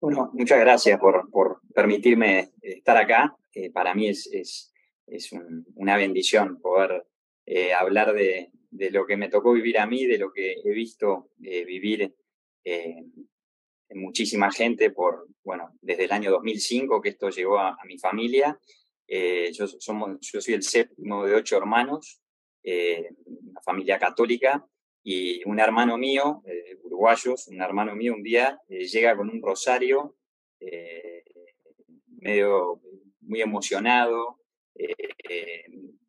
Bueno, 0.00 0.30
muchas 0.32 0.58
gracias 0.58 0.98
por, 0.98 1.30
por 1.30 1.60
permitirme 1.74 2.52
estar 2.60 2.96
acá. 2.96 3.36
para 3.72 3.94
mí 3.94 4.08
es, 4.08 4.26
es, 4.32 4.72
es 5.06 5.30
una 5.76 5.96
bendición 5.96 6.60
poder 6.60 7.06
hablar 7.76 8.12
de, 8.12 8.50
de, 8.70 8.90
lo 8.90 9.06
que 9.06 9.16
me 9.16 9.28
tocó 9.28 9.52
vivir 9.52 9.78
a 9.78 9.86
mí, 9.86 10.06
de 10.06 10.18
lo 10.18 10.32
que 10.32 10.54
he 10.64 10.72
visto 10.72 11.30
vivir 11.38 12.14
muchísima 13.94 14.50
gente 14.50 14.90
por, 14.90 15.26
bueno, 15.44 15.70
desde 15.80 16.04
el 16.04 16.12
año 16.12 16.30
2005 16.30 17.00
que 17.00 17.10
esto 17.10 17.30
llegó 17.30 17.58
a, 17.58 17.76
mi 17.84 17.98
familia. 17.98 18.58
Eh, 19.06 19.50
yo, 19.52 19.66
somos, 19.66 20.18
yo 20.20 20.40
soy 20.40 20.54
el 20.54 20.62
séptimo 20.62 21.24
de 21.24 21.34
ocho 21.34 21.56
hermanos, 21.56 22.20
eh, 22.62 23.10
una 23.26 23.60
familia 23.60 23.98
católica, 23.98 24.66
y 25.04 25.42
un 25.48 25.58
hermano 25.58 25.98
mío, 25.98 26.42
eh, 26.46 26.78
uruguayos, 26.84 27.48
un 27.48 27.60
hermano 27.60 27.96
mío 27.96 28.14
un 28.14 28.22
día 28.22 28.60
llega 28.68 29.16
con 29.16 29.28
un 29.28 29.42
rosario, 29.42 30.16
medio 32.06 32.80
muy 33.20 33.40
emocionado, 33.40 34.38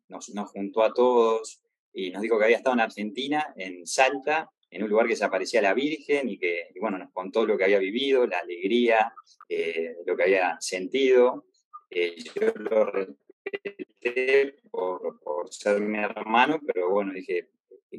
nos, 0.08 0.28
nos 0.32 0.50
juntó 0.50 0.84
a 0.84 0.94
todos 0.94 1.60
y 1.92 2.10
nos 2.10 2.22
dijo 2.22 2.38
que 2.38 2.44
había 2.44 2.58
estado 2.58 2.74
en 2.74 2.80
Argentina, 2.80 3.52
en 3.56 3.84
Salta, 3.84 4.50
en 4.74 4.82
un 4.82 4.90
lugar 4.90 5.06
que 5.06 5.14
se 5.14 5.24
aparecía 5.24 5.62
la 5.62 5.72
Virgen 5.72 6.28
y 6.28 6.36
que, 6.36 6.72
bueno, 6.80 6.98
nos 6.98 7.12
contó 7.12 7.46
lo 7.46 7.56
que 7.56 7.62
había 7.62 7.78
vivido, 7.78 8.26
la 8.26 8.40
alegría, 8.40 9.14
eh, 9.48 9.94
lo 10.04 10.16
que 10.16 10.24
había 10.24 10.56
sentido. 10.60 11.46
Eh, 11.88 12.16
yo 12.34 12.52
lo 12.56 12.86
respeté 12.86 14.56
por, 14.72 15.20
ser 15.52 15.80
mi 15.80 15.98
hermano, 15.98 16.60
pero 16.66 16.90
bueno, 16.90 17.12
dije, 17.12 17.50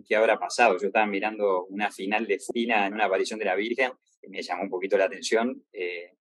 ¿qué 0.06 0.16
habrá 0.18 0.38
pasado? 0.38 0.78
Yo 0.78 0.88
estaba 0.88 1.06
mirando 1.06 1.66
una 1.68 1.90
final 1.92 2.28
de 2.28 2.40
Fina 2.40 2.88
en 2.88 2.96
una 2.96 3.06
aparición 3.06 3.40
de 3.40 3.46
la 3.46 3.56
Virgen, 3.56 3.94
y 4.22 4.28
me 4.28 4.44
llamó 4.44 4.64
un 4.64 4.70
poquito 4.70 4.98
la 4.98 5.06
atención. 5.06 5.64
Eh, 5.72 6.18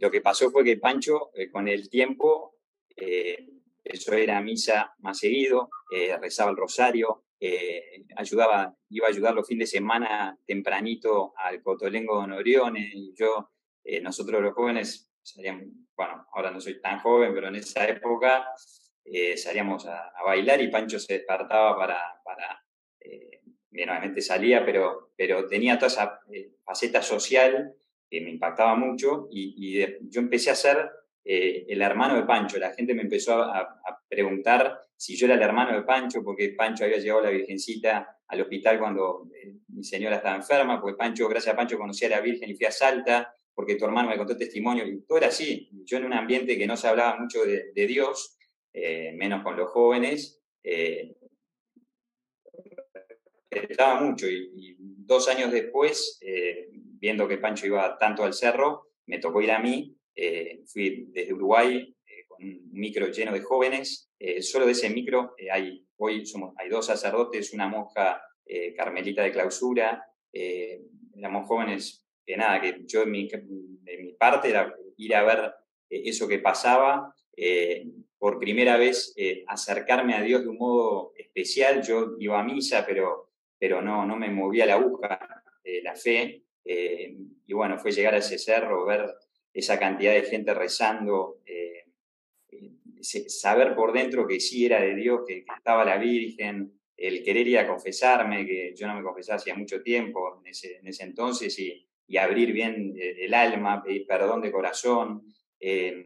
lo 0.00 0.10
que 0.10 0.20
pasó 0.20 0.50
fue 0.50 0.64
que 0.64 0.78
Pancho, 0.78 1.30
con 1.52 1.68
el 1.68 1.88
tiempo, 1.88 2.56
eso 2.96 4.12
era 4.12 4.40
misa 4.40 4.92
más 4.98 5.18
seguido, 5.20 5.70
rezaba 6.20 6.50
el 6.50 6.56
rosario, 6.56 7.26
eh, 7.40 8.04
ayudaba, 8.16 8.74
iba 8.90 9.06
a 9.06 9.10
ayudar 9.10 9.34
los 9.34 9.46
fines 9.46 9.70
de 9.70 9.78
semana 9.78 10.36
tempranito 10.44 11.32
al 11.36 11.62
Cotolengo 11.62 12.16
Don 12.16 12.32
Orione, 12.32 12.90
y 12.92 13.14
yo, 13.14 13.52
eh, 13.84 14.00
nosotros 14.00 14.42
los 14.42 14.54
jóvenes 14.54 15.10
salíamos, 15.22 15.64
bueno, 15.96 16.26
ahora 16.32 16.50
no 16.50 16.60
soy 16.60 16.80
tan 16.80 17.00
joven, 17.00 17.32
pero 17.34 17.48
en 17.48 17.56
esa 17.56 17.86
época 17.86 18.48
eh, 19.04 19.36
salíamos 19.36 19.86
a, 19.86 20.12
bailar 20.24 20.60
y 20.60 20.68
Pancho 20.68 20.98
se 20.98 21.14
despertaba 21.14 21.76
para, 21.76 22.20
para 22.24 22.64
bien, 23.70 23.88
obviamente 23.88 24.20
salía, 24.20 24.64
pero, 24.64 25.12
pero 25.16 25.46
tenía 25.46 25.78
toda 25.78 25.86
esa 25.86 26.20
faceta 26.64 27.00
social 27.02 27.74
que 28.10 28.20
me 28.20 28.30
impactaba 28.30 28.74
mucho 28.74 29.28
y, 29.30 29.78
yo 30.10 30.20
empecé 30.20 30.50
a 30.50 30.54
ser 31.28 31.64
el 31.68 31.82
hermano 31.82 32.16
de 32.16 32.22
Pancho. 32.22 32.58
La 32.58 32.72
gente 32.72 32.94
me 32.94 33.02
empezó 33.02 33.42
a 33.42 33.78
preguntar 34.08 34.88
si 34.98 35.16
yo 35.16 35.26
era 35.26 35.36
el 35.36 35.42
hermano 35.42 35.74
de 35.74 35.82
Pancho, 35.82 36.24
porque 36.24 36.50
Pancho 36.50 36.84
había 36.84 36.98
llevado 36.98 37.20
a 37.20 37.30
la 37.30 37.36
Virgencita 37.36 38.18
al 38.26 38.40
hospital 38.40 38.80
cuando 38.80 39.28
eh, 39.32 39.54
mi 39.68 39.84
señora 39.84 40.16
estaba 40.16 40.34
enferma, 40.34 40.80
porque 40.80 40.96
Pancho, 40.96 41.28
gracias 41.28 41.54
a 41.54 41.56
Pancho, 41.56 41.78
conocía 41.78 42.08
a 42.08 42.10
la 42.10 42.20
Virgen 42.20 42.50
y 42.50 42.56
fui 42.56 42.66
a 42.66 42.72
Salta, 42.72 43.32
porque 43.54 43.76
tu 43.76 43.84
hermano 43.84 44.08
me 44.08 44.18
contó 44.18 44.36
testimonio, 44.36 44.84
y 44.84 45.02
todo 45.02 45.18
era 45.18 45.28
así. 45.28 45.70
Yo 45.84 45.98
en 45.98 46.04
un 46.04 46.14
ambiente 46.14 46.58
que 46.58 46.66
no 46.66 46.76
se 46.76 46.88
hablaba 46.88 47.16
mucho 47.16 47.44
de, 47.44 47.86
Dios, 47.86 48.36
eh, 48.72 49.12
menos 49.14 49.44
con 49.44 49.56
los 49.56 49.70
jóvenes, 49.70 50.42
eh, 50.64 51.16
estaba 53.50 54.00
mucho. 54.00 54.26
Y, 54.28 54.76
dos 54.78 55.26
años 55.28 55.50
después, 55.50 56.20
viendo 57.00 57.26
que 57.26 57.38
Pancho 57.38 57.64
iba 57.64 57.96
tanto 57.96 58.24
al 58.24 58.34
cerro, 58.34 58.90
me 59.06 59.18
tocó 59.18 59.40
ir 59.40 59.52
a 59.52 59.58
mí. 59.58 59.97
Fui 60.66 61.06
desde 61.10 61.32
Uruguay 61.32 61.94
con 62.26 62.44
un 62.44 62.70
micro 62.72 63.06
lleno 63.08 63.32
de 63.32 63.40
jóvenes 63.40 64.08
eh, 64.20 64.42
solo 64.42 64.66
de 64.66 64.72
ese 64.72 64.90
micro 64.90 65.34
eh, 65.38 65.50
hay, 65.50 65.86
hoy 65.96 66.26
somos, 66.26 66.52
hay 66.56 66.68
dos 66.68 66.86
sacerdotes, 66.86 67.52
una 67.52 67.68
monja 67.68 68.20
eh, 68.44 68.74
carmelita 68.74 69.22
de 69.22 69.30
clausura, 69.30 70.04
éramos 70.32 71.48
jóvenes 71.48 72.04
que 72.24 72.36
nada, 72.36 72.60
que 72.60 72.80
yo 72.84 73.02
en 73.02 73.10
mi, 73.10 73.28
mi 73.98 74.12
parte 74.12 74.50
era 74.50 74.74
ir 74.96 75.14
a 75.14 75.22
ver 75.22 75.52
eso 75.88 76.28
que 76.28 76.38
pasaba, 76.38 77.14
por 78.18 78.38
primera 78.38 78.76
vez 78.76 79.14
acercarme 79.46 80.14
a 80.14 80.22
Dios 80.22 80.42
de 80.42 80.48
un 80.48 80.58
modo 80.58 81.12
especial, 81.16 81.82
yo 81.82 82.14
iba 82.18 82.38
a 82.38 82.44
misa, 82.44 82.84
pero, 82.86 83.30
pero 83.58 83.80
no, 83.80 84.04
no 84.04 84.16
me 84.16 84.28
movía 84.28 84.66
la 84.66 84.74
aguja 84.74 85.42
de 85.64 85.82
la 85.82 85.96
fe, 85.96 86.44
y 86.64 87.52
bueno, 87.52 87.78
fue 87.78 87.90
llegar 87.90 88.14
a 88.14 88.18
ese 88.18 88.38
cerro, 88.38 88.84
ver 88.84 89.06
esa 89.52 89.78
cantidad 89.78 90.12
de 90.12 90.22
gente 90.22 90.54
rezando, 90.54 91.40
saber 93.02 93.74
por 93.74 93.92
dentro 93.92 94.26
que 94.26 94.40
sí 94.40 94.66
era 94.66 94.80
de 94.80 94.94
Dios, 94.94 95.22
que, 95.26 95.44
estaba 95.56 95.84
la 95.84 95.98
Virgen, 95.98 96.78
el 96.96 97.22
querer 97.22 97.46
ir 97.46 97.58
a 97.58 97.66
confesarme, 97.66 98.44
que 98.44 98.74
yo 98.74 98.86
no 98.88 98.94
me 98.94 99.02
confesaba 99.02 99.36
hacía 99.36 99.54
mucho 99.54 99.82
tiempo 99.82 100.40
en 100.40 100.48
ese, 100.48 100.78
en 100.78 100.86
ese 100.88 101.04
entonces, 101.04 101.58
y, 101.58 101.84
abrir 102.18 102.52
bien 102.52 102.94
eh, 102.98 103.16
el 103.24 103.34
alma, 103.34 103.82
pedir 103.82 104.06
perdón 104.06 104.40
de 104.40 104.50
corazón. 104.50 105.30
Eh, 105.60 106.04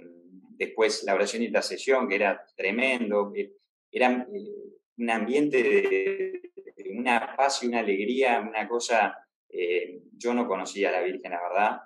después 0.57 1.05
la 1.05 1.14
oración 1.14 1.47
la 1.53 1.62
sesión, 1.62 2.09
que 2.09 2.16
era 2.16 2.45
tremendo. 2.57 3.32
Eh, 3.36 3.53
era 3.90 4.26
un 4.99 5.11
ambiente 5.11 5.62
de, 5.62 6.43
una 6.97 7.36
paz 7.36 7.62
y 7.62 7.68
una 7.68 7.78
alegría, 7.78 8.40
una 8.40 8.68
cosa. 8.68 9.16
yo 10.18 10.34
no 10.34 10.49
conocía 10.49 10.88
a 10.88 10.93
la 10.93 11.03
Virgen, 11.03 11.30
la 11.30 11.40
verdad, 11.40 11.80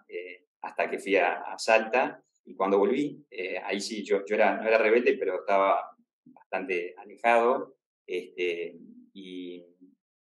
hasta 0.67 0.91
que 0.91 0.99
fui 0.99 1.17
a, 1.17 1.55
Salta 1.59 2.23
y 2.45 2.55
cuando 2.55 2.79
volví, 2.79 3.25
ahí 3.65 3.81
sí, 3.81 4.05
yo, 4.05 4.25
yo 4.25 4.35
era, 4.35 4.57
no 4.57 4.69
era 4.69 4.79
rebelde, 4.79 5.17
pero 5.19 5.41
estaba 5.41 5.97
bastante 6.25 6.95
alejado. 6.97 7.77
Este, 8.07 8.77
y, 9.15 9.65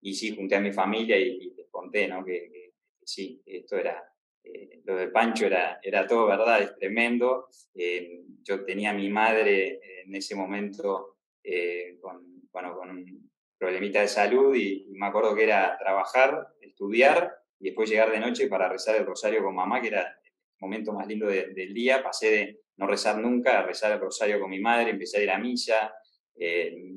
y 0.02 0.14
sí, 0.14 0.36
junté 0.36 0.56
a 0.56 0.62
mi 0.62 0.72
familia 0.72 1.18
y, 1.18 1.54
les 1.56 1.70
conté 1.70 2.08
¿no? 2.08 2.24
que, 2.24 2.74
sí, 3.04 3.42
esto 3.46 3.78
era, 3.78 4.04
eh, 4.44 4.82
lo 4.86 4.96
de 4.96 5.08
Pancho 5.10 5.46
era, 5.46 5.80
era 5.82 6.08
todo 6.08 6.28
verdad, 6.28 6.62
es 6.62 6.76
tremendo. 6.76 7.48
Eh, 7.74 8.24
yo 8.44 8.64
tenía 8.64 8.92
a 8.92 8.94
mi 8.94 9.10
madre 9.10 9.80
en 10.04 10.16
ese 10.16 10.36
momento 10.36 11.18
eh, 11.44 11.98
con, 12.02 12.50
bueno, 12.52 12.76
con 12.76 12.90
un 12.92 13.30
problemita 13.58 14.00
de 14.00 14.08
salud 14.08 14.56
y, 14.56 14.88
me 14.92 15.08
acuerdo 15.08 15.36
que 15.36 15.44
era 15.44 15.78
trabajar, 15.78 16.48
estudiar 16.62 17.36
y 17.60 17.66
después 17.66 17.90
llegar 17.90 18.10
de 18.12 18.20
noche 18.20 18.48
para 18.48 18.70
rezar 18.70 18.96
el 18.96 19.06
rosario 19.06 19.44
con 19.44 19.54
mamá, 19.54 19.82
que 19.82 19.90
era 19.90 20.18
momento 20.60 20.94
más 20.94 21.08
lindo 21.08 21.28
del 21.28 21.74
día. 21.74 22.04
Pasé 22.04 22.32
de 22.32 22.60
no 22.78 22.88
rezar 22.88 23.18
nunca 23.18 23.60
a 23.60 23.64
rezar 23.64 23.92
el 23.92 24.00
rosario 24.00 24.40
con 24.40 24.50
mi 24.50 24.60
madre, 24.60 24.92
empecé 24.92 25.20
a 25.20 25.24
ir 25.24 25.32
a 25.32 25.38
misa. 25.38 25.94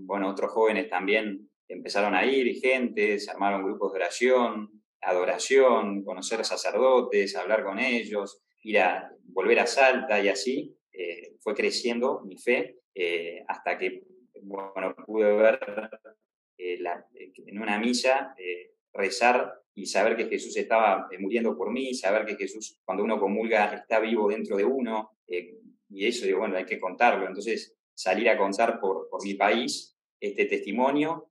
bueno, 0.05 0.31
otros 0.31 0.53
jóvenes 0.53 0.89
también 0.89 1.49
empezaron 1.69 2.15
a 2.15 2.25
ir, 2.25 2.55
gente, 2.61 3.19
se 3.19 3.31
armaron 3.31 3.65
grupos 3.65 3.93
de 3.93 3.99
oración, 3.99 4.83
adoración, 5.01 6.05
conocer 6.05 6.45
sacerdotes, 6.45 7.37
hablar 7.37 7.65
con 7.65 7.79
ellos, 7.79 8.43
ir 8.63 8.79
a 8.79 9.11
volver 9.25 9.61
a 9.61 9.67
Salta 9.67 10.21
y 10.23 10.29
así 10.29 10.77
eh, 10.93 11.35
fue 11.41 11.55
creciendo 11.55 12.23
mi 12.25 12.39
fe 12.39 12.79
eh, 12.95 13.43
hasta 13.49 13.79
que 13.79 14.05
bueno, 14.43 14.95
pude 15.07 15.33
ver 15.33 15.59
eh, 16.59 16.79
en 17.47 17.61
una 17.61 17.79
misa 17.79 18.35
rezar 18.93 19.55
y 19.75 19.87
saber 19.87 20.17
que 20.17 20.29
Jesús 20.29 20.57
estaba 20.57 21.09
muriendo 21.19 21.57
por 21.57 21.71
mí, 21.73 21.95
saber 21.95 22.27
que 22.27 22.37
Jesús 22.37 22.79
cuando 22.85 23.05
uno 23.05 23.19
comulga 23.19 23.75
está 23.75 24.01
vivo 24.01 24.29
dentro 24.29 24.57
de 24.57 24.65
uno 24.65 25.17
y 25.27 26.07
eso 26.07 26.27
digo, 26.27 26.41
bueno, 26.41 26.57
hay 26.57 26.67
que 26.67 26.81
contarlo. 26.81 27.27
Entonces 27.27 27.75
salir 27.95 28.29
a 28.29 28.37
contar 28.37 28.79
por, 28.81 29.09
por 29.09 29.25
mi 29.25 29.35
país 29.35 29.97
este 30.21 30.45
testimonio 30.45 31.31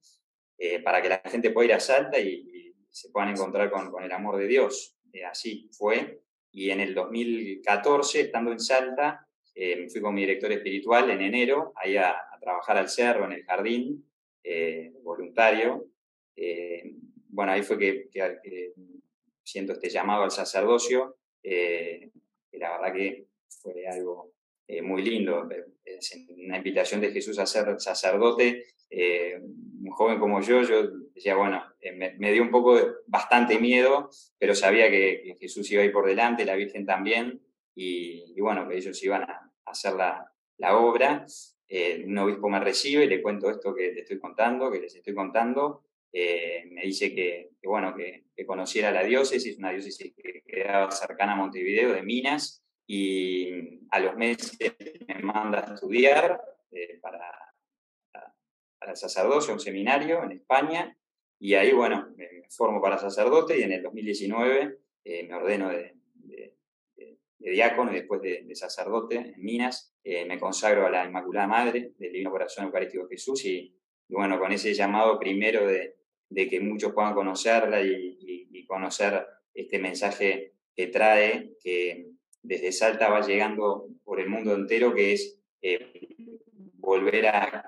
para 0.84 1.02
que 1.02 1.10
la 1.10 1.22
gente 1.26 1.52
pueda 1.52 1.68
ir 1.68 1.74
a 1.74 1.80
Salta 1.80 2.20
y, 2.20 2.52
se 2.92 3.10
puedan 3.10 3.30
encontrar 3.30 3.72
con, 3.72 3.90
con 3.90 4.04
el 4.04 4.12
amor 4.12 4.38
de 4.38 4.48
Dios. 4.48 4.98
Eh, 5.14 5.26
así 5.26 5.70
fue. 5.72 6.22
Y 6.52 6.70
en 6.70 6.82
el 6.82 6.94
2014, 6.94 8.22
estando 8.22 8.52
en 8.52 8.60
Salta, 8.60 9.28
eh, 9.56 9.78
me 9.78 9.90
fui 9.90 10.02
con 10.02 10.14
mi 10.14 10.22
director 10.22 10.52
espiritual 10.52 11.10
en 11.10 11.22
enero, 11.22 11.74
ahí 11.76 11.98
a, 11.98 12.16
trabajar 12.40 12.78
al 12.78 12.90
cerro, 12.90 13.26
en 13.26 13.34
el 13.34 13.44
jardín, 13.44 14.04
eh, 14.44 14.94
voluntario. 15.04 15.86
Bueno, 17.32 17.52
ahí 17.52 17.64
fue 17.64 17.78
que, 17.78 18.10
siento 19.44 19.74
este 19.74 19.90
llamado 19.90 20.24
al 20.24 20.32
sacerdocio, 20.32 21.18
y 21.44 22.58
la 22.58 22.78
verdad 22.78 22.94
que 22.94 23.28
fue 23.48 23.88
algo 23.88 24.34
muy 24.84 25.02
lindo. 25.02 25.50
una 26.38 26.58
invitación 26.58 27.02
de 27.02 27.12
Jesús 27.12 27.40
a 27.40 27.46
ser 27.46 27.80
sacerdote, 27.80 28.66
un 29.82 29.92
joven 29.92 30.20
como 30.20 30.42
yo, 30.42 30.62
yo 30.64 30.88
decía, 31.14 31.36
bueno, 31.36 31.64
eh, 31.80 31.92
me, 31.92 32.32
dio 32.32 32.42
un 32.42 32.52
poco, 32.52 32.80
bastante 33.08 33.60
miedo, 33.60 34.10
pero 34.38 34.56
sabía 34.56 34.90
que, 34.90 35.38
Jesús 35.40 35.72
iba 35.72 35.82
a 35.82 35.86
ir 35.86 35.92
por 35.92 36.06
delante, 36.06 36.46
la 36.46 36.56
Virgen 36.56 36.86
también, 36.86 37.42
y, 37.76 38.40
bueno, 38.40 38.68
que 38.68 38.78
ellos 38.78 39.02
iban 39.04 39.24
a, 39.24 39.52
hacer 39.66 39.94
la, 39.94 40.32
la 40.58 40.78
obra. 40.78 41.26
Eh, 41.68 42.04
un 42.06 42.18
obispo 42.18 42.50
me 42.50 42.60
recibe 42.60 43.06
y 43.06 43.08
le 43.08 43.22
cuento 43.22 43.50
esto 43.50 43.74
que 43.74 43.92
te 43.92 44.02
estoy 44.02 44.20
contando, 44.20 44.70
que 44.70 44.80
les 44.80 44.96
estoy 44.96 45.14
contando. 45.14 45.84
Eh, 46.14 46.66
me 46.72 46.84
dice 46.84 47.14
que, 47.16 47.52
bueno, 47.64 47.96
que, 47.96 48.26
conociera 48.46 48.92
la 48.92 49.04
diócesis, 49.04 49.60
una 49.60 49.70
diócesis 49.70 50.16
que 50.16 50.42
quedaba 50.42 50.90
cercana 50.90 51.34
a 51.34 51.36
Montevideo, 51.36 51.94
de 51.94 52.02
Minas, 52.02 52.64
y 52.88 53.86
a 53.92 54.00
los 54.00 54.18
meses 54.18 54.58
me 55.08 55.20
manda 55.20 55.60
a 55.60 55.76
estudiar 55.76 56.42
para, 57.02 57.54
para 58.80 58.92
el 58.92 58.98
sacerdocio, 58.98 59.54
un 59.54 59.60
seminario 59.60 60.24
en 60.24 60.32
España, 60.32 60.98
y 61.44 61.56
ahí, 61.56 61.72
bueno, 61.72 62.14
me 62.16 62.44
formo 62.50 62.80
para 62.80 63.00
sacerdote 63.00 63.58
y 63.58 63.64
en 63.64 63.72
el 63.72 63.82
2019 63.82 64.78
eh, 65.04 65.24
me 65.28 65.34
ordeno 65.34 65.70
de, 65.70 65.96
diácono 67.40 67.92
y 67.92 67.96
después 67.96 68.22
de, 68.22 68.48
sacerdote 68.56 69.16
en 69.16 69.44
Minas. 69.44 69.96
Eh, 70.04 70.24
me 70.26 70.40
consagro 70.40 70.86
a 70.86 70.92
la 70.92 71.04
Inmaculada 71.04 71.48
Madre 71.48 71.94
del 71.98 72.12
Divino 72.12 72.30
Corazón 72.30 72.66
Eucarístico 72.66 73.08
de 73.08 73.16
Jesús 73.16 73.44
y, 73.46 73.76
bueno, 74.08 74.40
con 74.40 74.52
ese 74.52 74.72
llamado 74.76 75.18
primero 75.18 75.66
de, 75.66 75.96
que 76.34 76.60
muchos 76.60 76.94
puedan 76.94 77.14
conocerla 77.14 77.82
y, 77.82 78.18
conocer 78.68 79.28
este 79.54 79.80
mensaje 79.80 80.54
que 80.74 80.88
trae, 80.88 81.58
que 81.62 82.06
desde 82.42 82.72
Salta 82.72 83.10
va 83.10 83.20
llegando 83.20 83.90
por 84.06 84.22
el 84.22 84.30
mundo 84.30 84.56
entero, 84.56 84.94
que 84.96 85.12
es 85.12 85.38
eh, 85.62 85.92
volver 86.78 87.28
a, 87.28 87.68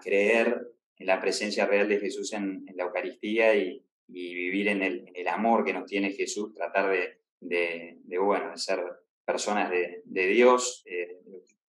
creer 0.00 0.68
en 0.96 1.06
la 1.08 1.20
presencia 1.20 1.66
real 1.66 1.88
de 1.88 1.98
Jesús 1.98 2.32
en, 2.34 2.64
la 2.76 2.84
Eucaristía 2.84 3.56
y, 3.56 3.82
vivir 4.06 4.68
en 4.68 4.82
el, 4.82 5.28
amor 5.28 5.64
que 5.64 5.72
nos 5.72 5.86
tiene 5.86 6.12
Jesús, 6.12 6.54
tratar 6.54 7.18
de, 7.40 7.98
bueno, 8.16 8.56
ser 8.56 8.80
personas 9.24 9.70
de, 9.70 10.26
Dios, 10.28 10.84
eh, 10.86 11.18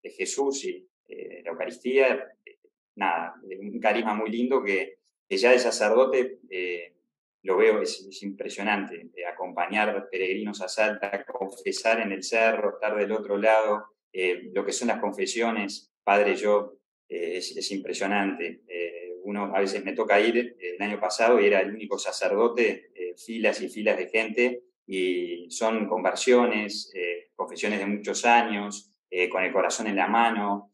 de 0.04 0.10
Jesús 0.12 0.64
y 0.66 0.88
eh, 1.08 1.42
la 1.44 1.52
Eucaristía. 1.52 2.32
Nada, 2.98 3.34
un 3.60 3.80
carisma 3.80 4.14
muy 4.14 4.30
lindo 4.30 4.64
que, 4.64 5.00
ya 5.30 5.52
de 5.52 5.60
sacerdote 5.60 6.40
eh, 6.50 6.94
lo 7.44 7.58
veo, 7.58 7.82
es, 7.82 8.24
impresionante, 8.24 9.12
acompañar 9.32 10.08
peregrinos 10.10 10.62
a 10.62 10.68
Salta, 10.68 11.24
confesar 11.26 12.02
en 12.02 12.12
el 12.12 12.24
cerro, 12.24 12.76
estar 12.76 12.96
del 12.96 13.12
otro 13.12 13.38
lado, 13.38 13.86
lo 14.54 14.66
que 14.66 14.72
son 14.72 14.88
las 14.88 15.00
confesiones, 15.00 15.92
Padre, 16.04 16.36
yo, 16.36 16.78
es, 17.08 17.72
impresionante 17.72 18.62
uno 19.26 19.56
a 19.56 19.60
veces 19.60 19.84
me 19.84 19.94
toca 19.94 20.20
ir, 20.20 20.38
eh, 20.38 20.76
el 20.78 20.82
año 20.82 21.00
pasado 21.00 21.40
y 21.40 21.48
era 21.48 21.60
el 21.60 21.74
único 21.74 21.98
sacerdote, 21.98 22.92
eh, 22.96 23.16
filas 23.18 23.62
y 23.62 23.70
filas 23.70 23.98
de 23.98 24.08
gente, 24.08 24.64
y 24.88 25.48
son 25.50 25.88
conversiones, 25.88 26.92
eh, 26.96 27.30
confesiones 27.36 27.80
de 27.80 27.88
muchos 27.88 28.24
años, 28.26 28.92
con 29.32 29.46
el 29.46 29.54
corazón 29.54 29.88
en 29.88 29.96
la 29.96 30.08
mano. 30.08 30.72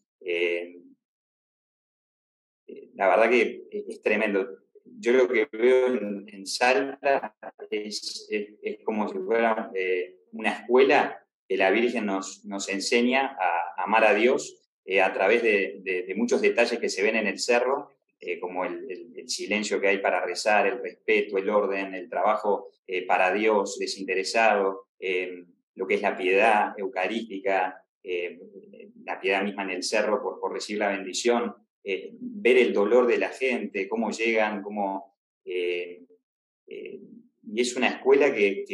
La 3.02 3.08
verdad 3.08 3.32
que 3.32 3.68
es 3.72 3.99
tremendo. 4.04 4.47
Yo 4.86 5.14
lo 5.14 5.28
que 5.28 5.49
veo 5.52 5.88
en, 5.88 6.45
Salta 6.45 7.36
es, 7.72 8.28
es, 8.30 8.78
como 8.84 9.10
si 9.10 9.18
fuera 9.18 9.72
una 10.34 10.52
escuela 10.52 11.26
que 11.47 11.58
la 11.58 11.72
Virgen 11.72 12.06
nos, 12.06 12.45
nos 12.45 12.70
enseña 12.70 13.36
a 13.39 13.84
amar 13.84 14.06
a 14.06 14.14
Dios 14.14 14.56
a 15.04 15.14
través 15.14 15.41
de, 15.41 16.14
muchos 16.16 16.41
detalles 16.41 16.80
que 16.80 16.89
se 16.89 17.02
ven 17.02 17.16
en 17.16 17.26
el 17.26 17.39
cerro 17.39 17.89
eh, 18.20 18.39
como 18.39 18.66
el, 18.66 19.28
silencio 19.28 19.82
que 19.82 19.88
hay 19.88 19.97
para 19.97 20.24
rezar, 20.24 20.68
el 20.68 20.80
respeto, 20.80 21.39
el 21.39 21.49
orden, 21.49 21.95
el 21.95 22.08
trabajo 22.08 22.70
eh, 22.86 23.08
para 23.08 23.34
Dios 23.34 23.80
desinteresado, 23.80 24.89
eh, 24.99 25.43
lo 25.74 25.88
que 25.88 25.95
es 25.95 26.04
la 26.04 26.16
piedad 26.16 26.78
eucarística, 26.78 27.84
la 29.04 29.20
piedad 29.20 29.43
misma 29.43 29.64
en 29.64 29.72
el 29.72 29.84
cerro 29.84 30.22
por, 30.22 30.39
por 30.39 30.54
recibir 30.54 30.80
la 30.80 30.89
bendición, 30.89 31.56
ver 31.84 32.57
el 32.57 32.73
dolor 32.73 33.07
de 33.07 33.17
la 33.17 33.29
gente, 33.29 33.88
cómo 33.88 34.11
llegan, 34.11 34.61
cómo... 34.61 35.17
y 35.43 36.05
es 37.59 37.75
una 37.75 37.88
escuela 37.88 38.34
que, 38.34 38.65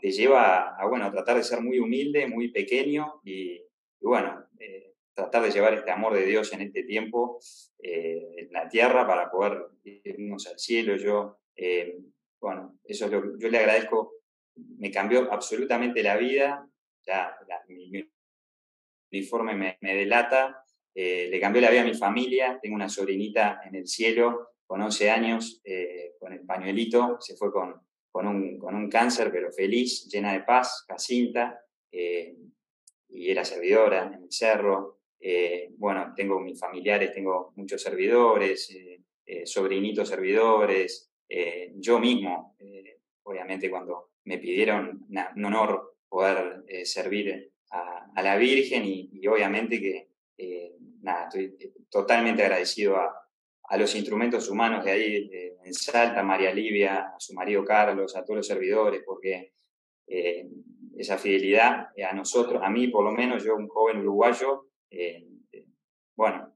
te 0.00 0.10
lleva 0.10 0.76
a, 0.76 0.86
bueno, 0.88 1.12
tratar 1.12 1.36
de 1.36 1.44
ser 1.44 1.60
muy 1.60 1.78
humilde, 1.78 2.26
muy 2.26 2.50
pequeño 2.50 3.20
y, 3.24 3.62
bueno, 4.00 4.48
tratar 5.14 5.42
de 5.42 5.50
llevar 5.50 5.74
este 5.74 5.90
amor 5.90 6.14
de 6.14 6.26
Dios 6.26 6.52
en 6.52 6.62
este 6.62 6.84
tiempo 6.84 7.38
eh, 7.78 8.34
en 8.38 8.52
la 8.52 8.68
tierra 8.68 9.06
para 9.06 9.30
poder 9.30 9.66
irnos 9.84 10.46
al 10.46 10.58
cielo. 10.58 10.96
Yo, 10.96 11.40
eh, 11.56 11.98
bueno, 12.40 12.78
eso 12.84 13.06
es 13.06 13.12
lo 13.12 13.22
que 13.22 13.28
yo 13.38 13.48
le 13.48 13.58
agradezco. 13.58 14.14
Me 14.54 14.90
cambió 14.90 15.32
absolutamente 15.32 16.02
la 16.02 16.16
vida. 16.16 16.68
Ya, 17.06 17.36
mi, 17.68 17.90
uniforme 19.12 19.76
me, 19.80 19.94
delata. 19.94 20.61
Eh, 20.94 21.28
le 21.30 21.40
cambió 21.40 21.62
la 21.62 21.70
vida 21.70 21.82
a 21.82 21.86
mi 21.86 21.94
familia. 21.94 22.58
Tengo 22.60 22.76
una 22.76 22.88
sobrinita 22.88 23.60
en 23.64 23.74
el 23.74 23.86
cielo 23.86 24.50
con 24.66 24.80
11 24.80 25.10
años, 25.10 25.62
con 26.18 26.32
el 26.32 26.46
pañuelito. 26.46 27.18
Se 27.20 27.36
fue 27.36 27.52
con, 27.52 27.74
con, 28.10 28.26
un, 28.26 28.58
con 28.58 28.74
un 28.74 28.88
cáncer, 28.88 29.30
pero 29.30 29.52
feliz, 29.52 30.08
llena 30.08 30.32
de 30.32 30.40
paz, 30.40 30.86
Jacinta. 30.88 31.60
y 31.90 33.30
era 33.30 33.44
servidora 33.44 34.06
en 34.06 34.24
el 34.24 34.32
cerro. 34.32 35.02
Eh, 35.24 35.70
bueno, 35.76 36.12
tengo 36.16 36.40
mis 36.40 36.58
familiares, 36.58 37.12
tengo 37.12 37.52
muchos 37.54 37.80
servidores, 37.80 38.68
eh, 38.70 39.00
eh, 39.24 39.46
sobrinitos 39.46 40.08
servidores, 40.08 41.08
yo 41.76 41.98
mismo, 41.98 42.58
obviamente 43.22 43.70
cuando 43.70 44.10
me 44.24 44.36
pidieron 44.36 45.06
un 45.08 45.44
honor 45.46 45.94
poder 46.06 46.62
servir 46.84 47.50
a, 47.70 48.22
la 48.22 48.36
Virgen 48.36 48.84
y, 48.84 49.26
obviamente 49.26 49.80
que, 49.80 50.10
nada, 51.02 51.24
estoy 51.24 51.56
totalmente 51.90 52.42
agradecido 52.42 52.96
a, 52.96 53.14
a 53.64 53.76
los 53.76 53.94
instrumentos 53.94 54.48
humanos 54.48 54.84
de 54.84 54.90
ahí 54.90 55.30
en 55.64 55.72
Salta, 55.72 56.22
María 56.22 56.52
Livia, 56.52 57.12
a 57.14 57.20
su 57.20 57.32
marido 57.34 57.64
Carlos, 57.64 58.16
a 58.16 58.24
todos 58.24 58.38
los 58.38 58.46
servidores, 58.46 59.02
porque 59.04 59.52
eh, 60.06 60.48
esa 60.96 61.16
fidelidad 61.16 61.88
a 62.06 62.12
nosotros, 62.12 62.62
a 62.62 62.68
mí 62.68 62.88
por 62.88 63.04
lo 63.04 63.12
menos, 63.12 63.44
yo 63.44 63.56
un 63.56 63.68
joven 63.68 63.98
uruguayo, 64.00 64.68
eh, 64.90 65.26
bueno, 66.14 66.54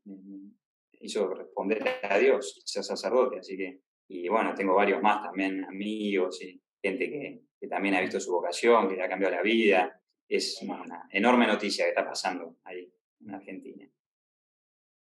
hizo 1.00 1.32
responder 1.32 1.82
a 2.02 2.18
Dios, 2.18 2.60
ser 2.64 2.84
sacerdote, 2.84 3.38
así 3.38 3.56
que, 3.56 3.80
y 4.08 4.28
bueno, 4.28 4.54
tengo 4.54 4.74
varios 4.74 5.00
más 5.00 5.22
también, 5.22 5.64
amigos 5.64 6.42
y 6.42 6.60
gente 6.82 7.08
que, 7.10 7.40
que 7.58 7.68
también 7.68 7.94
ha 7.94 8.00
visto 8.00 8.20
su 8.20 8.32
vocación, 8.32 8.88
que 8.88 8.96
le 8.96 9.02
ha 9.02 9.08
cambiado 9.08 9.34
la 9.34 9.42
vida. 9.42 10.00
Es 10.28 10.60
una 10.62 11.08
enorme 11.10 11.46
noticia 11.46 11.84
que 11.84 11.90
está 11.90 12.04
pasando 12.04 12.56
ahí 12.64 12.92
en 13.20 13.34
Argentina. 13.34 13.88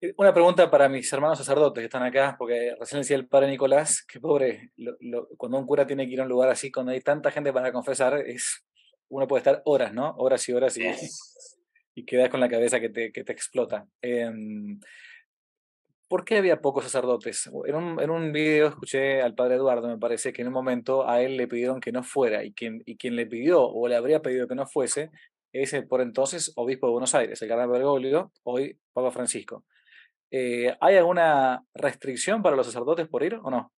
Eh, 0.01 0.15
una 0.17 0.33
pregunta 0.33 0.71
para 0.71 0.89
mis 0.89 1.13
hermanos 1.13 1.39
sacerdotes 1.39 1.81
que 1.81 1.87
están 1.87 2.05
acá, 2.05 2.37
porque 2.39 2.75
recién 2.79 3.01
decía 3.01 3.17
el 3.17 3.27
padre 3.27 3.49
Nicolás, 3.49 4.05
que 4.05 4.21
pobre, 4.21 4.71
cuando 5.37 5.59
un 5.59 5.67
cura 5.67 5.87
tiene 5.87 6.07
que 6.07 6.13
ir 6.13 6.21
a 6.21 6.25
un 6.25 6.29
lugar 6.29 6.51
así, 6.51 6.71
cuando 6.71 6.93
hay 6.93 7.01
tanta 7.01 7.31
gente 7.31 7.53
para 7.53 7.73
confesar, 7.73 8.19
es, 8.27 8.65
uno 9.09 9.27
puede 9.27 9.41
estar 9.41 9.63
horas, 9.65 9.93
¿no? 9.93 10.15
Horas 10.19 10.49
y 10.49 10.53
horas 10.53 10.77
y, 10.77 10.85
y 11.95 12.05
quedas 12.05 12.29
con 12.29 12.41
la 12.41 12.49
cabeza 12.49 12.79
que 12.81 12.91
te, 12.91 13.11
que 13.11 13.25
te 13.25 13.33
explota. 13.33 13.87
Em, 14.01 14.79
¿Por 16.07 16.25
qué 16.25 16.39
había 16.39 16.61
pocos 16.61 16.85
sacerdotes? 16.85 17.51
En 17.67 17.75
un, 17.75 18.01
en 18.01 18.11
un 18.11 18.33
video 18.33 18.69
escuché 18.69 19.21
al 19.21 19.35
padre 19.35 19.57
Eduardo, 19.57 19.89
me 19.89 19.99
parece 19.99 20.33
que 20.33 20.41
en 20.43 20.49
un 20.49 20.55
momento 20.55 21.07
a 21.09 21.21
él 21.21 21.37
le 21.37 21.49
pidieron 21.49 21.81
que 21.81 21.93
no 21.93 22.03
fuera 22.03 22.45
y 22.45 22.53
quien, 22.53 22.83
y 22.87 22.97
quien 22.97 23.15
le 23.17 23.27
pidió 23.27 23.63
o 23.63 23.89
le 23.89 23.97
habría 23.97 24.23
pedido 24.23 24.49
que 24.49 24.55
no 24.55 24.67
fuese 24.67 25.11
es 25.53 25.73
el 25.75 25.87
por 25.87 26.01
entonces 26.01 26.53
obispo 26.57 26.87
de 26.87 26.93
Buenos 26.93 27.15
Aires, 27.15 27.43
el 27.43 27.49
cardenal 27.49 27.73
Bergoglio, 27.73 28.33
hoy 28.45 28.79
Papa 28.93 29.11
Francisco. 29.11 29.65
Eh, 30.31 30.77
¿Hay 30.81 30.97
alguna 30.97 31.65
restricción 31.75 32.43
para 32.43 32.57
los 32.57 32.67
sacerdotes 32.67 33.09
por 33.09 33.23
ir 33.23 33.35
o 33.35 33.51
no? 33.51 33.73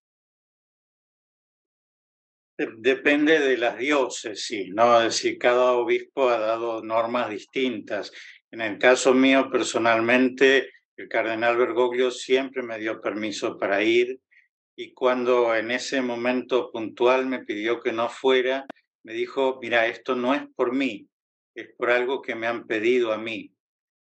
Depende 2.57 3.39
de 3.39 3.57
las 3.57 3.77
diócesis, 3.77 4.69
¿no? 4.73 4.97
Es 4.99 5.15
decir, 5.15 5.37
cada 5.37 5.71
obispo 5.73 6.29
ha 6.29 6.37
dado 6.37 6.83
normas 6.83 7.29
distintas. 7.29 8.11
En 8.51 8.61
el 8.61 8.77
caso 8.77 9.13
mío, 9.13 9.49
personalmente, 9.49 10.69
el 10.97 11.07
cardenal 11.07 11.57
Bergoglio 11.57 12.11
siempre 12.11 12.61
me 12.61 12.77
dio 12.77 13.01
permiso 13.01 13.57
para 13.57 13.81
ir 13.81 14.19
y 14.75 14.93
cuando 14.93 15.55
en 15.55 15.71
ese 15.71 16.01
momento 16.01 16.71
puntual 16.71 17.25
me 17.25 17.43
pidió 17.43 17.79
que 17.79 17.91
no 17.91 18.09
fuera, 18.09 18.65
me 19.03 19.13
dijo, 19.13 19.59
mira, 19.61 19.87
esto 19.87 20.15
no 20.15 20.33
es 20.33 20.43
por 20.55 20.73
mí, 20.73 21.07
es 21.55 21.69
por 21.77 21.89
algo 21.89 22.21
que 22.21 22.35
me 22.35 22.47
han 22.47 22.67
pedido 22.67 23.11
a 23.11 23.17
mí. 23.17 23.53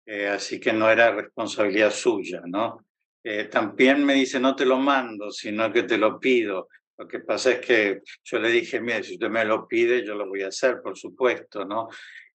Eh, 0.10 0.28
así 0.30 0.58
que 0.58 0.72
no 0.72 0.90
era 0.90 1.12
responsabilidad 1.12 1.92
suya, 1.92 2.42
¿no? 2.46 2.88
Eh, 3.22 3.44
también 3.46 4.06
me 4.06 4.14
dice, 4.14 4.40
no 4.40 4.56
te 4.56 4.66
lo 4.66 4.78
mando, 4.78 5.32
sino 5.32 5.72
que 5.74 5.84
te 5.84 5.98
lo 5.98 6.18
pido. 6.18 6.70
Lo 6.98 7.06
que 7.06 7.20
pasa 7.20 7.52
es 7.52 7.60
que 7.60 8.02
yo 8.24 8.40
le 8.40 8.50
dije, 8.50 8.80
mire, 8.80 9.04
si 9.04 9.16
usted 9.16 9.30
me 9.30 9.44
lo 9.44 9.68
pide, 9.68 10.06
yo 10.06 10.16
lo 10.16 10.30
voy 10.30 10.44
a 10.44 10.48
hacer, 10.48 10.82
por 10.82 10.98
supuesto, 10.98 11.66
¿no? 11.66 11.90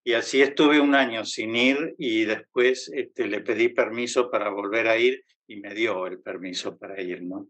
Y 0.04 0.12
así 0.12 0.42
estuve 0.42 0.80
un 0.80 0.94
año 0.94 1.24
sin 1.24 1.56
ir 1.56 1.94
y 1.96 2.26
después 2.26 2.90
este, 2.94 3.26
le 3.26 3.40
pedí 3.40 3.70
permiso 3.70 4.30
para 4.30 4.50
volver 4.50 4.88
a 4.88 4.98
ir 4.98 5.24
y 5.46 5.56
me 5.56 5.74
dio 5.74 6.06
el 6.06 6.20
permiso 6.20 6.76
para 6.76 7.00
ir, 7.00 7.22
¿no? 7.22 7.48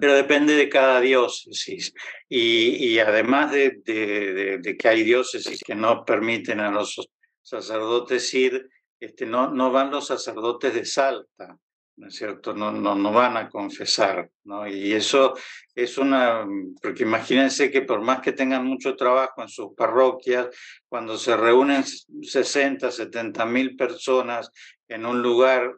Pero 0.00 0.14
depende 0.14 0.54
de 0.54 0.70
cada 0.70 1.02
diócesis. 1.02 1.92
Y, 2.30 2.94
y 2.94 2.98
además 2.98 3.52
de, 3.52 3.82
de, 3.84 4.58
de, 4.58 4.76
que 4.78 4.88
hay 4.88 5.02
diócesis 5.02 5.62
que 5.62 5.74
no 5.74 6.04
permiten 6.06 6.60
a 6.60 6.70
los 6.70 6.98
sacerdotes 7.42 8.32
ir, 8.32 8.70
este, 9.00 9.26
no, 9.26 9.50
no 9.50 9.70
van 9.70 9.90
los 9.90 10.06
sacerdotes 10.06 10.74
de 10.74 10.84
Salta, 10.84 11.58
¿no 11.98 12.08
es 12.08 12.14
cierto? 12.14 12.54
No, 12.54 12.70
no, 12.70 12.94
no 12.94 13.12
van 13.12 13.36
a 13.36 13.48
confesar, 13.48 14.30
¿no? 14.44 14.66
Y 14.66 14.92
eso 14.92 15.34
es 15.74 15.98
una, 15.98 16.46
porque 16.80 17.02
imagínense 17.02 17.70
que 17.70 17.82
por 17.82 18.00
más 18.00 18.20
que 18.20 18.32
tengan 18.32 18.64
mucho 18.64 18.94
trabajo 18.96 19.42
en 19.42 19.48
sus 19.48 19.74
parroquias, 19.76 20.48
cuando 20.88 21.18
se 21.18 21.36
reúnen 21.36 21.84
60, 21.84 22.90
70 22.90 23.46
mil 23.46 23.76
personas 23.76 24.50
en 24.88 25.06
un 25.06 25.22
lugar, 25.22 25.76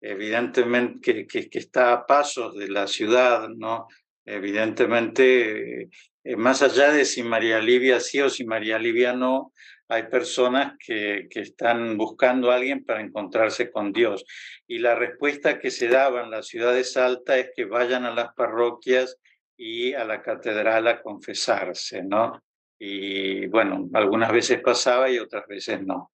evidentemente 0.00 1.26
que, 1.26 1.48
que, 1.48 1.58
está 1.58 1.92
a 1.92 2.06
pasos 2.06 2.56
de 2.56 2.68
la 2.68 2.86
ciudad, 2.86 3.48
¿no? 3.48 3.86
Evidentemente, 4.24 5.88
eh, 6.24 6.36
más 6.36 6.62
allá 6.62 6.92
de 6.92 7.04
si 7.04 7.22
María 7.22 7.60
Livia 7.60 8.00
sí 8.00 8.20
o 8.20 8.28
si 8.28 8.44
María 8.44 8.78
Livia 8.78 9.12
no, 9.12 9.52
hay 9.90 10.04
personas 10.04 10.76
que, 10.78 11.26
que, 11.28 11.40
están 11.40 11.98
buscando 11.98 12.50
a 12.50 12.54
alguien 12.54 12.84
para 12.84 13.00
encontrarse 13.00 13.70
con 13.70 13.92
Dios. 13.92 14.24
Y 14.66 14.78
la 14.78 14.94
respuesta 14.94 15.58
que 15.58 15.70
se 15.70 15.88
daba 15.88 16.22
en 16.22 16.30
la 16.30 16.42
ciudad 16.42 16.72
de 16.72 16.84
Salta 16.84 17.36
es 17.36 17.50
que 17.54 17.64
vayan 17.64 18.04
a 18.04 18.14
las 18.14 18.32
parroquias 18.34 19.18
y 19.56 19.92
a 19.92 20.04
la 20.04 20.22
catedral 20.22 20.86
a 20.86 21.02
confesarse, 21.02 22.02
¿no? 22.02 22.40
Y 22.78 23.46
bueno, 23.48 23.90
algunas 23.92 24.32
veces 24.32 24.62
pasaba 24.62 25.10
y 25.10 25.18
otras 25.18 25.46
veces 25.46 25.82
no. 25.82 26.12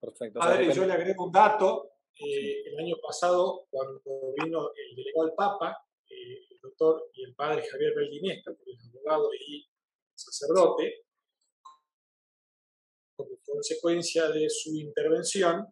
Perfecto. 0.00 0.40
Padre, 0.40 0.72
yo 0.72 0.86
le 0.86 0.92
agrego 0.92 1.26
un 1.26 1.32
dato. 1.32 1.90
Eh, 2.18 2.62
el 2.66 2.78
año 2.78 2.96
pasado, 3.00 3.66
cuando 3.70 4.02
vino 4.42 4.70
el 4.74 4.96
delegado 4.96 5.26
al 5.26 5.34
Papa, 5.34 5.78
eh, 6.08 6.46
el 6.50 6.60
doctor 6.60 7.10
y 7.14 7.24
el 7.24 7.34
padre 7.34 7.62
Javier 7.70 7.94
Beldinesca, 7.94 8.52
que 8.56 8.72
es 8.72 8.90
abogado 8.92 9.30
y 9.32 9.66
sacerdote, 10.14 11.04
consecuencia 13.44 14.28
de 14.28 14.48
su 14.48 14.74
intervención, 14.76 15.66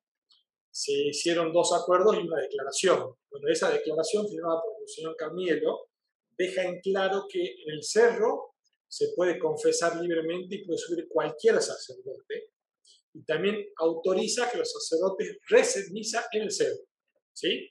se 0.70 0.92
hicieron 0.92 1.52
dos 1.52 1.72
acuerdos 1.72 2.16
y 2.16 2.26
una 2.26 2.40
declaración. 2.40 3.14
Bueno, 3.30 3.48
esa 3.48 3.70
declaración 3.70 4.28
firmada 4.28 4.60
por 4.60 4.82
el 4.82 4.88
señor 4.88 5.16
Carmielo 5.16 5.88
deja 6.36 6.64
en 6.64 6.80
claro 6.80 7.26
que 7.28 7.40
en 7.40 7.74
el 7.74 7.82
cerro 7.82 8.54
se 8.86 9.08
puede 9.16 9.38
confesar 9.38 10.00
libremente 10.00 10.56
y 10.56 10.64
puede 10.64 10.78
subir 10.78 11.08
cualquier 11.08 11.60
sacerdote. 11.60 12.52
Y 13.14 13.24
también 13.24 13.56
autoriza 13.78 14.50
que 14.50 14.58
los 14.58 14.70
sacerdotes 14.70 15.38
recen 15.48 15.92
misa 15.92 16.26
en 16.32 16.42
el 16.42 16.50
cerro. 16.52 16.84
¿sí? 17.32 17.68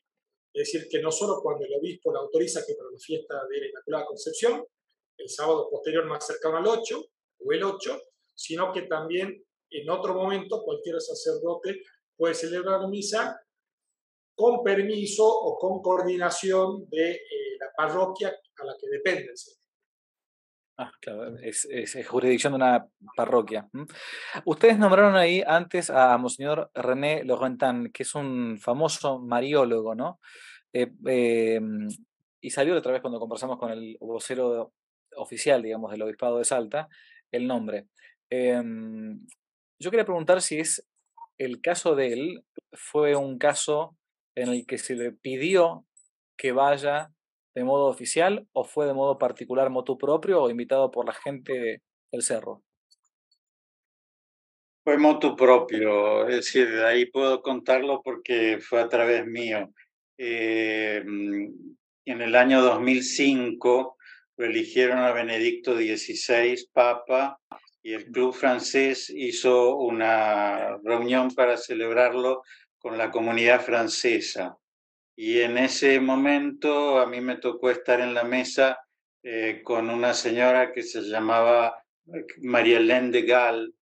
Es 0.53 0.71
decir, 0.71 0.87
que 0.89 0.99
no 0.99 1.11
solo 1.11 1.39
cuando 1.41 1.65
el 1.65 1.73
obispo 1.75 2.11
le 2.11 2.19
autoriza 2.19 2.65
que 2.65 2.75
para 2.75 2.91
la 2.91 2.99
fiesta 2.99 3.35
de 3.49 3.59
la 3.59 3.67
Inmaculada 3.67 4.05
Concepción, 4.05 4.65
el 5.17 5.29
sábado 5.29 5.69
posterior 5.69 6.05
más 6.05 6.25
cercano 6.25 6.57
al 6.57 6.67
8 6.67 7.05
o 7.39 7.51
el 7.53 7.63
8, 7.63 8.01
sino 8.35 8.71
que 8.71 8.83
también 8.83 9.43
en 9.69 9.89
otro 9.89 10.13
momento 10.13 10.63
cualquier 10.63 10.99
sacerdote 11.01 11.81
puede 12.15 12.33
celebrar 12.33 12.87
misa 12.87 13.39
con 14.35 14.63
permiso 14.63 15.27
o 15.27 15.57
con 15.57 15.81
coordinación 15.81 16.87
de 16.89 17.11
eh, 17.11 17.57
la 17.59 17.71
parroquia 17.75 18.29
a 18.29 18.65
la 18.65 18.75
que 18.79 18.87
depende 18.89 19.33
Ah, 20.79 20.91
claro, 21.01 21.35
es, 21.39 21.67
jurisdicción 22.07 22.53
de 22.53 22.57
una 22.57 22.87
parroquia. 23.15 23.67
Ustedes 24.45 24.77
nombraron 24.77 25.15
ahí 25.15 25.41
antes 25.45 25.89
a 25.89 26.15
Monseñor 26.19 26.69
René 26.75 27.23
Laurentin, 27.23 27.91
que 27.91 28.03
es 28.03 28.13
un 28.13 28.59
famoso 28.59 29.17
mariólogo, 29.17 29.95
¿no? 29.95 30.19
Eh, 30.71 30.91
em, 31.07 31.87
y 32.39 32.51
salió 32.51 32.77
otra 32.77 32.91
vez 32.91 33.01
cuando 33.01 33.19
conversamos 33.19 33.57
con 33.57 33.71
el 33.71 33.97
vocero 33.99 34.73
oficial, 35.15 35.63
digamos, 35.63 35.91
del 35.91 36.03
Obispado 36.03 36.37
de 36.37 36.45
Salta, 36.45 36.87
el 37.31 37.47
nombre. 37.47 37.87
Em, 38.29 39.25
yo 39.79 39.91
quería 39.91 40.05
preguntar 40.05 40.41
si 40.41 40.59
es 40.59 40.85
el 41.37 41.61
caso 41.61 41.95
de 41.95 42.13
él, 42.13 42.43
fue 42.73 43.15
un 43.15 43.37
caso 43.37 43.95
en 44.35 44.49
el 44.49 44.65
que 44.65 44.77
se 44.77 44.95
le 44.95 45.11
pidió 45.11 45.85
que 46.37 46.51
vaya 46.51 47.11
de 47.55 47.63
modo 47.63 47.87
oficial 47.87 48.47
o 48.53 48.63
fue 48.63 48.85
de 48.85 48.93
modo 48.93 49.17
particular, 49.17 49.69
motu 49.69 49.97
propio 49.97 50.43
o 50.43 50.49
invitado 50.49 50.91
por 50.91 51.05
la 51.05 51.13
gente 51.13 51.81
del 52.11 52.21
cerro. 52.21 52.63
Fue 54.83 54.97
motu 54.97 55.35
propio, 55.35 56.27
es 56.27 56.35
decir, 56.35 56.69
de 56.69 56.85
ahí 56.85 57.05
puedo 57.07 57.41
contarlo 57.41 58.01
porque 58.03 58.59
fue 58.61 58.79
a 58.79 58.87
través 58.87 59.25
mío. 59.25 59.73
Eh, 60.17 61.03
en 61.03 62.21
el 62.21 62.35
año 62.35 62.61
2005 62.61 63.97
lo 64.37 64.45
eligieron 64.45 64.99
a 64.99 65.11
Benedicto 65.11 65.75
XVI, 65.75 66.69
Papa, 66.71 67.39
y 67.81 67.93
el 67.93 68.05
club 68.11 68.33
francés 68.33 69.09
hizo 69.09 69.77
una 69.77 70.77
reunión 70.83 71.33
para 71.33 71.57
celebrarlo 71.57 72.43
con 72.77 72.97
la 72.97 73.11
comunidad 73.11 73.61
francesa. 73.61 74.57
Y 75.15 75.39
en 75.39 75.57
ese 75.57 75.99
momento 75.99 76.99
a 76.99 77.07
mí 77.07 77.21
me 77.21 77.37
tocó 77.37 77.69
estar 77.71 77.99
en 78.01 78.13
la 78.13 78.23
mesa 78.23 78.79
eh, 79.23 79.61
con 79.63 79.89
una 79.89 80.13
señora 80.13 80.71
que 80.71 80.83
se 80.83 81.01
llamaba 81.01 81.83
Marie-Hélène 82.41 83.11
de 83.11 83.21
Gall, 83.23 83.73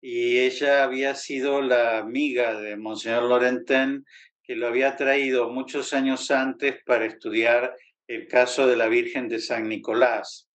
y 0.00 0.38
ella 0.38 0.84
había 0.84 1.14
sido 1.14 1.62
la 1.62 1.98
amiga 1.98 2.60
de 2.60 2.76
Monseñor 2.76 3.22
Laurentin, 3.22 4.04
que 4.42 4.54
lo 4.54 4.66
había 4.66 4.96
traído 4.96 5.48
muchos 5.48 5.94
años 5.94 6.30
antes 6.30 6.76
para 6.84 7.06
estudiar 7.06 7.74
el 8.06 8.28
caso 8.28 8.66
de 8.66 8.76
la 8.76 8.88
Virgen 8.88 9.28
de 9.28 9.40
San 9.40 9.66
Nicolás. 9.66 10.46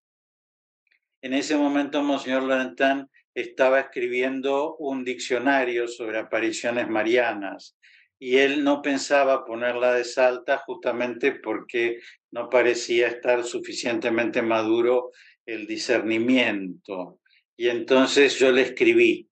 En 1.22 1.34
ese 1.34 1.58
momento, 1.58 2.02
Monseñor 2.02 2.44
Laurentin 2.44 3.10
estaba 3.34 3.82
escribiendo 3.82 4.76
un 4.78 5.04
diccionario 5.04 5.88
sobre 5.88 6.18
apariciones 6.18 6.88
marianas 6.88 7.78
y 8.18 8.38
él 8.38 8.64
no 8.64 8.82
pensaba 8.82 9.46
ponerla 9.46 9.94
de 9.94 10.04
salta 10.04 10.58
justamente 10.60 11.34
porque 11.34 12.00
no 12.32 12.50
parecía 12.50 13.08
estar 13.08 13.44
suficientemente 13.44 14.42
maduro 14.42 15.12
el 15.46 15.68
discernimiento. 15.68 17.20
y 17.58 17.68
entonces 17.68 18.40
yo 18.40 18.52
le 18.52 18.62
escribí 18.62 19.28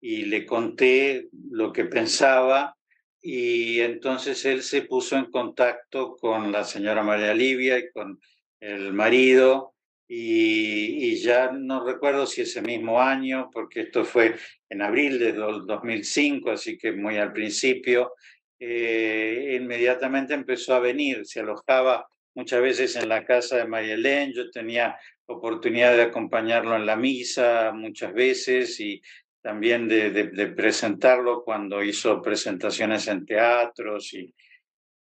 y 0.00 0.24
le 0.24 0.44
conté 0.44 1.28
lo 1.50 1.72
que 1.72 1.84
pensaba 1.84 2.76
y 3.20 3.80
entonces 3.80 4.44
él 4.44 4.62
se 4.62 4.82
puso 4.82 5.16
en 5.16 5.30
contacto 5.30 6.16
con 6.16 6.50
la 6.50 6.64
señora 6.64 7.02
María 7.04 7.34
Livia 7.34 7.78
y 7.78 7.90
con 7.90 8.18
el 8.60 8.92
marido 8.92 9.74
y, 10.08 11.16
ya 11.16 11.52
no 11.52 11.84
recuerdo 11.84 12.26
si 12.26 12.40
ese 12.40 12.62
mismo 12.62 13.00
año, 13.00 13.50
porque 13.52 13.82
esto 13.82 14.04
fue 14.04 14.36
en 14.70 14.80
abril 14.80 15.18
de 15.18 15.32
2005, 15.34 16.50
así 16.50 16.78
que 16.78 16.92
muy 16.92 17.18
al 17.18 17.32
principio, 17.32 18.14
eh, 18.58 19.58
inmediatamente 19.60 20.32
empezó 20.32 20.74
a 20.74 20.80
venir, 20.80 21.26
se 21.26 21.40
alojaba 21.40 22.08
muchas 22.34 22.62
veces 22.62 22.96
en 22.96 23.08
la 23.08 23.24
casa 23.24 23.58
de 23.58 23.66
María 23.66 23.94
Elena, 23.94 24.32
yo 24.34 24.50
tenía 24.50 24.96
oportunidad 25.26 25.94
de 25.94 26.02
acompañarlo 26.02 26.74
en 26.74 26.86
la 26.86 26.96
misa 26.96 27.72
muchas 27.74 28.14
veces 28.14 28.80
y 28.80 29.02
también 29.42 29.88
de, 29.88 30.10
de, 30.10 30.46
presentarlo 30.48 31.44
cuando 31.44 31.82
hizo 31.82 32.20
presentaciones 32.22 33.06
en 33.08 33.24
teatros 33.26 34.12
y 34.14 34.34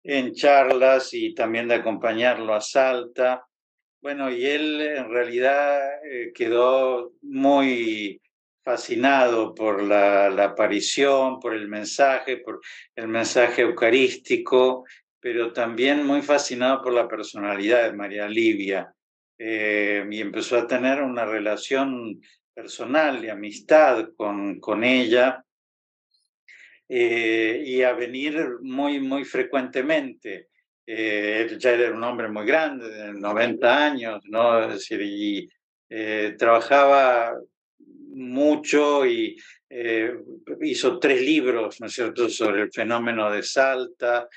en 0.03 0.35
charlas 0.35 1.13
y 1.15 1.35
también 1.35 1.69
de 1.69 1.75
acompañarlo 1.75 2.55
a 2.55 2.61
Salta. 2.61 3.47
Bueno, 4.07 4.31
y 4.31 4.47
él 4.47 4.81
en 4.81 5.11
realidad 5.11 5.99
eh, 6.05 6.31
quedó 6.33 7.15
muy 7.23 8.23
fascinado 8.63 9.53
por 9.53 9.83
la, 9.83 10.29
aparición, 10.45 11.41
por 11.41 11.53
el 11.53 11.67
mensaje, 11.67 12.37
por 12.37 12.61
el 12.95 13.09
mensaje 13.09 13.63
eucarístico, 13.63 14.85
pero 15.19 15.53
también 15.53 16.07
muy 16.07 16.23
fascinado 16.23 16.83
por 16.83 16.93
la 16.93 17.09
personalidad 17.09 17.83
de 17.83 17.97
María 17.97 18.29
Livia. 18.29 18.95
Eh, 19.37 20.07
y 20.09 20.21
empezó 20.21 20.57
a 20.59 20.69
tener 20.69 21.03
una 21.03 21.25
relación 21.25 22.21
personal 22.55 23.21
de 23.21 23.33
amistad 23.33 24.11
con, 24.17 24.61
con 24.61 24.85
ella 24.85 25.45
eh, 26.89 27.61
y 27.67 27.83
a 27.83 27.93
venir 27.93 28.59
muy, 28.61 29.01
muy 29.01 29.25
frecuentemente. 29.25 30.51
Eh, 30.87 31.57
ya 31.59 31.73
era 31.73 31.93
un 31.93 32.03
hombre 32.05 32.29
muy 32.29 32.47
grande, 32.47 32.89
de 32.89 33.13
90 33.13 33.85
años, 33.85 34.23
¿no? 34.27 34.63
Es 34.65 34.75
decir, 34.75 35.01
y 35.03 35.49
trabajaba 36.37 37.35
mucho 37.79 39.07
y 39.07 39.37
hizo 40.63 40.99
tres 40.99 41.23
libros, 41.23 41.81
¿no 41.81 41.87
es 41.87 41.93
cierto?, 41.93 42.29
sobre 42.29 42.63
el 42.63 42.73
fenómeno 42.73 43.31
de 43.31 43.43
Salta. 43.43 44.29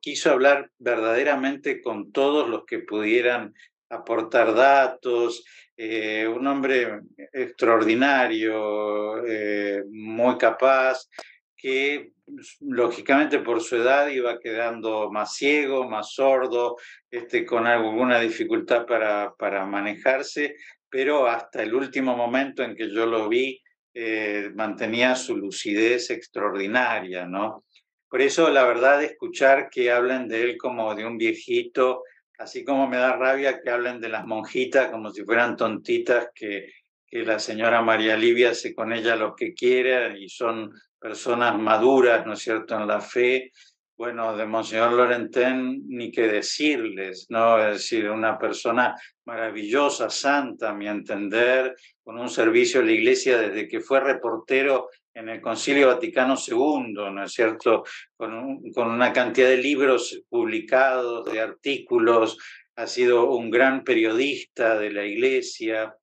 quiso 0.00 0.30
hablar 0.30 0.70
verdaderamente 0.78 1.82
con 1.82 2.12
todos 2.12 2.48
los 2.48 2.64
que 2.64 2.80
pudieran 2.80 3.52
aportar 3.90 4.54
datos, 4.54 5.44
eh, 5.76 6.26
un 6.28 6.46
hombre 6.46 7.00
extraordinario, 7.32 9.26
eh, 9.26 9.82
muy 9.90 10.38
capaz, 10.38 11.08
que 11.56 12.12
lógicamente 12.60 13.38
por 13.40 13.60
su 13.60 13.76
edad 13.76 14.08
iba 14.08 14.38
quedando 14.38 15.10
más 15.10 15.34
ciego, 15.34 15.88
más 15.88 16.12
sordo, 16.12 16.76
este, 17.10 17.44
con 17.44 17.66
alguna 17.66 18.20
dificultad 18.20 18.86
para, 18.86 19.34
para 19.38 19.66
manejarse, 19.66 20.56
pero 20.88 21.26
hasta 21.26 21.62
el 21.62 21.74
último 21.74 22.16
momento 22.16 22.62
en 22.62 22.74
que 22.74 22.90
yo 22.90 23.06
lo 23.06 23.28
vi, 23.28 23.60
eh, 23.92 24.50
mantenía 24.54 25.14
su 25.14 25.36
lucidez 25.36 26.10
extraordinaria, 26.10 27.26
¿no? 27.26 27.64
Por 28.08 28.22
eso, 28.22 28.50
la 28.50 28.64
verdad, 28.64 29.02
escuchar 29.02 29.68
que 29.70 29.90
hablen 29.90 30.28
de 30.28 30.42
él 30.42 30.56
como 30.56 30.94
de 30.94 31.06
un 31.06 31.18
viejito 31.18 32.02
Así 32.38 32.64
como 32.64 32.88
me 32.88 32.96
da 32.96 33.16
rabia 33.16 33.60
que 33.60 33.70
hablen 33.70 34.00
de 34.00 34.08
las 34.08 34.26
monjitas 34.26 34.90
como 34.90 35.10
si 35.10 35.24
fueran 35.24 35.56
tontitas, 35.56 36.28
que, 36.34 36.72
que 37.06 37.24
la 37.24 37.38
señora 37.38 37.80
María 37.80 38.16
Livia 38.16 38.50
hace 38.50 38.74
con 38.74 38.92
ella 38.92 39.14
lo 39.14 39.36
que 39.36 39.54
quiera 39.54 40.16
y 40.18 40.28
son 40.28 40.72
personas 41.04 41.58
maduras, 41.58 42.24
¿no 42.24 42.32
es 42.32 42.38
cierto?, 42.38 42.74
en 42.74 42.86
la 42.86 42.98
fe. 42.98 43.52
Bueno, 43.94 44.34
de 44.34 44.46
Monseñor 44.46 44.92
Lorentén 44.92 45.82
ni 45.86 46.10
qué 46.10 46.28
decirles, 46.28 47.26
¿no? 47.28 47.58
Es 47.58 47.74
decir, 47.74 48.08
una 48.08 48.38
persona 48.38 48.96
maravillosa, 49.26 50.08
santa, 50.08 50.70
a 50.70 50.74
mi 50.74 50.88
entender, 50.88 51.76
con 52.02 52.18
un 52.18 52.30
servicio 52.30 52.80
a 52.80 52.84
la 52.84 52.92
iglesia 52.92 53.36
desde 53.36 53.68
que 53.68 53.80
fue 53.80 54.00
reportero 54.00 54.88
en 55.12 55.28
el 55.28 55.42
Concilio 55.42 55.88
Vaticano 55.88 56.36
II, 56.38 56.94
¿no 57.12 57.22
es 57.22 57.32
cierto? 57.32 57.84
Con, 58.16 58.62
con, 58.72 58.90
una 58.90 59.12
cantidad 59.12 59.48
de 59.48 59.58
libros 59.58 60.22
publicados, 60.30 61.30
de 61.30 61.38
artículos, 61.38 62.38
ha 62.76 62.86
sido 62.86 63.30
un 63.30 63.50
gran 63.50 63.84
periodista 63.84 64.78
de 64.78 64.90
la 64.90 65.04
Iglesia. 65.04 65.94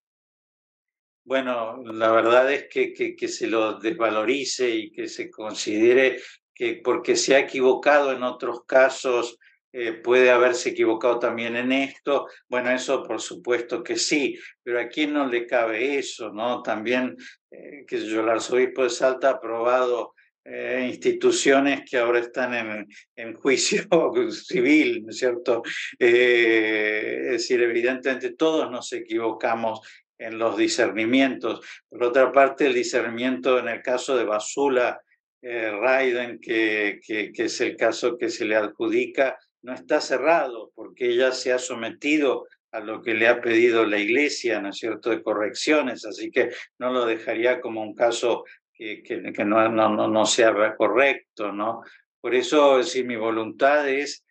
Bueno, 1.23 1.81
la 1.83 2.11
verdad 2.11 2.51
es 2.51 2.67
que, 2.67 2.93
que, 2.93 3.27
se 3.27 3.47
lo 3.47 3.79
desvalorice 3.79 4.69
y 4.69 4.91
que 4.91 5.07
se 5.07 5.29
considere 5.29 6.19
que 6.53 6.81
porque 6.83 7.15
se 7.15 7.35
ha 7.35 7.39
equivocado 7.39 8.11
en 8.11 8.23
otros 8.23 8.65
casos, 8.65 9.37
eh, 9.73 9.93
puede 9.93 10.31
haberse 10.31 10.69
equivocado 10.69 11.19
también 11.19 11.55
en 11.55 11.71
esto. 11.71 12.27
Bueno, 12.49 12.71
eso 12.71 13.03
por 13.03 13.21
supuesto 13.21 13.83
que 13.83 13.97
sí, 13.97 14.37
pero 14.63 14.81
a 14.81 14.87
quién 14.87 15.13
no 15.13 15.27
le 15.27 15.45
cabe 15.45 15.97
eso, 15.97 16.31
¿no? 16.33 16.61
También, 16.61 17.15
eh, 17.51 17.85
que 17.87 18.05
yo, 18.05 18.21
el 18.21 18.29
arzobispo 18.29 18.83
de 18.83 18.89
Salta 18.89 19.29
ha 19.29 19.33
aprobado 19.33 20.13
eh, 20.43 20.87
instituciones 20.91 21.83
que 21.89 21.97
ahora 21.97 22.19
están 22.19 22.53
en, 22.55 22.87
en 23.15 23.35
juicio 23.35 23.83
civil, 24.31 25.03
¿no 25.03 25.11
es 25.11 25.17
cierto? 25.19 25.61
es 25.99 27.31
decir, 27.31 27.61
evidentemente 27.61 28.33
todos 28.33 28.69
nos 28.71 28.91
equivocamos 28.91 29.81
en 30.21 30.37
los 30.37 30.55
discernimientos. 30.55 31.65
Por 31.89 32.03
otra 32.03 32.31
parte, 32.31 32.67
el 32.67 32.73
discernimiento 32.73 33.59
en 33.59 33.67
el 33.67 33.81
caso 33.81 34.15
de 34.15 34.23
Basula, 34.23 35.01
Raiden, 35.41 36.39
que, 36.39 36.99
que, 37.03 37.31
que, 37.31 37.45
es 37.45 37.59
el 37.61 37.75
caso 37.75 38.15
que 38.17 38.29
se 38.29 38.45
le 38.45 38.55
adjudica, 38.55 39.37
no 39.63 39.73
está 39.73 39.99
cerrado 39.99 40.71
porque 40.75 41.09
ella 41.09 41.31
se 41.31 41.51
ha 41.51 41.57
sometido 41.57 42.45
a 42.71 42.79
lo 42.79 43.01
que 43.01 43.15
le 43.15 43.27
ha 43.27 43.41
pedido 43.41 43.85
la 43.85 43.97
iglesia, 43.97 44.61
¿no 44.61 44.69
es 44.69 44.77
cierto?, 44.77 45.09
de 45.09 45.23
correcciones, 45.23 46.05
así 46.05 46.29
que 46.29 46.51
no 46.77 46.91
lo 46.91 47.05
dejaría 47.05 47.59
como 47.59 47.81
un 47.81 47.95
caso 47.95 48.45
que, 48.73 49.03
que, 49.03 49.45
no, 49.45 49.67
no, 49.69 50.07
no, 50.07 50.25
sea 50.25 50.75
correcto, 50.77 51.51
¿no? 51.51 51.81
Por 52.21 52.33
eso, 52.33 52.81
si 52.83 53.03
mi 53.03 53.15
voluntad 53.15 53.87
es 53.89 54.23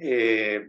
eh, 0.00 0.68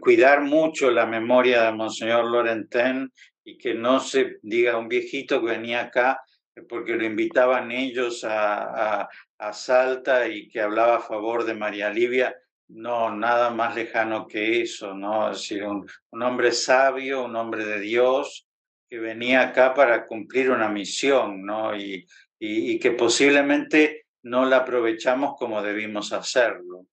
cuidar 0.00 0.42
mucho 0.42 0.90
la 0.90 1.06
memoria 1.06 1.62
de 1.64 1.72
Monseñor 1.72 2.24
Lorentén 2.24 3.12
y 3.44 3.58
que 3.58 3.74
no 3.74 4.00
se 4.00 4.38
diga 4.42 4.78
un 4.78 4.88
viejito 4.88 5.40
que 5.40 5.52
venía 5.52 5.82
acá 5.82 6.20
porque 6.68 6.96
lo 6.96 7.04
invitaban 7.04 7.70
ellos 7.70 8.24
a, 8.24 9.00
a, 9.02 9.08
a 9.38 9.52
Salta 9.52 10.28
y 10.28 10.48
que 10.48 10.60
hablaba 10.60 10.96
a 10.96 11.00
favor 11.00 11.44
de 11.44 11.54
María 11.54 11.90
Livia, 11.90 12.36
no, 12.68 13.14
nada 13.14 13.50
más 13.50 13.74
lejano 13.74 14.26
que 14.26 14.62
eso, 14.62 14.94
¿no? 14.94 15.30
Es 15.30 15.38
decir, 15.38 15.64
un, 15.64 15.86
hombre 16.22 16.52
sabio, 16.52 17.24
un 17.24 17.36
hombre 17.36 17.64
de 17.64 17.80
Dios 17.80 18.46
que 18.88 18.98
venía 18.98 19.42
acá 19.42 19.74
para 19.74 20.06
cumplir 20.06 20.50
una 20.50 20.68
misión, 20.68 21.42
¿no? 21.42 21.76
Y, 21.76 22.06
y, 22.38 22.78
que 22.78 22.92
posiblemente 22.92 24.06
no 24.22 24.44
la 24.44 24.58
aprovechamos 24.58 25.34
como 25.38 25.62
debimos 25.62 26.12
hacerlo. 26.12 26.86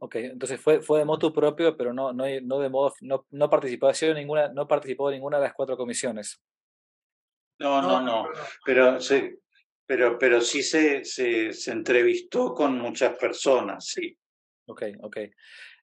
Ok, 0.00 0.16
entonces 0.16 0.60
fue, 0.60 0.80
fue 0.80 1.00
de 1.00 1.04
modo 1.04 1.32
propio, 1.32 1.76
pero 1.76 1.92
no, 1.92 2.12
no, 2.12 2.24
no 2.42 2.58
de 2.58 2.68
modo, 2.68 2.94
no, 3.00 3.26
no, 3.30 3.50
participó, 3.50 3.90
ninguna, 4.14 4.48
no 4.48 4.68
participó 4.68 5.10
en 5.10 5.16
ninguna 5.16 5.38
de 5.38 5.44
las 5.44 5.54
cuatro 5.54 5.76
comisiones. 5.76 6.40
No, 7.58 7.82
no, 7.82 8.00
no, 8.00 8.28
pero 8.64 9.00
sí, 9.00 9.34
pero, 9.84 10.16
pero 10.18 10.40
sí 10.40 10.62
se, 10.62 11.04
se, 11.04 11.52
se 11.52 11.72
entrevistó 11.72 12.54
con 12.54 12.78
muchas 12.78 13.16
personas, 13.16 13.86
sí. 13.86 14.16
Ok, 14.66 14.82
ok. 15.00 15.16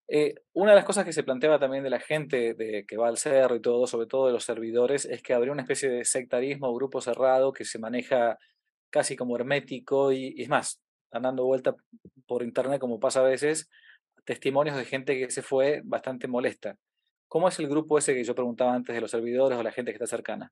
Eh, 0.07 0.36
una 0.53 0.72
de 0.72 0.76
las 0.76 0.86
cosas 0.86 1.03
que 1.03 1.13
se 1.13 1.24
planteaba 1.24 1.57
también 1.57 1.84
de 1.84 1.89
la 1.89 1.99
gente 1.99 2.53
de, 2.53 2.86
que 2.88 2.97
va 2.97 3.07
al 3.07 3.18
cerro 3.18 3.55
y 3.55 3.61
todo, 3.61 3.88
sobre 3.88 4.05
todo 4.05 4.28
de 4.28 4.34
los 4.34 4.43
servidores, 4.43 5.05
es 5.05 5.24
que 5.24 5.34
habría 5.34 5.51
una 5.51 5.63
especie 5.63 5.89
de 5.89 6.05
sectarismo 6.05 6.68
o 6.68 6.76
grupo 6.76 7.01
cerrado 7.01 7.51
que 7.51 7.66
se 7.66 7.80
maneja 7.80 8.38
casi 8.91 9.16
como 9.16 9.36
hermético 9.36 10.11
y, 10.11 10.36
es 10.38 10.47
más, 10.47 10.82
andando 11.11 11.45
vuelta 11.45 11.76
por 12.28 12.43
internet 12.43 12.80
como 12.80 12.99
pasa 12.99 13.22
a 13.22 13.24
veces, 13.24 13.70
testimonios 14.26 14.76
de 14.76 14.86
gente 14.86 15.17
que 15.17 15.30
se 15.30 15.41
fue 15.41 15.82
bastante 15.84 16.28
molesta. 16.28 16.78
¿Cómo 17.28 17.47
es 17.47 17.59
el 17.59 17.67
grupo 17.67 17.97
ese 17.97 18.13
que 18.13 18.23
yo 18.23 18.36
preguntaba 18.36 18.73
antes 18.73 18.93
de 18.93 19.01
los 19.01 19.11
servidores 19.11 19.57
o 19.57 19.63
la 19.63 19.71
gente 19.71 19.91
que 19.91 19.95
está 19.95 20.07
cercana? 20.07 20.51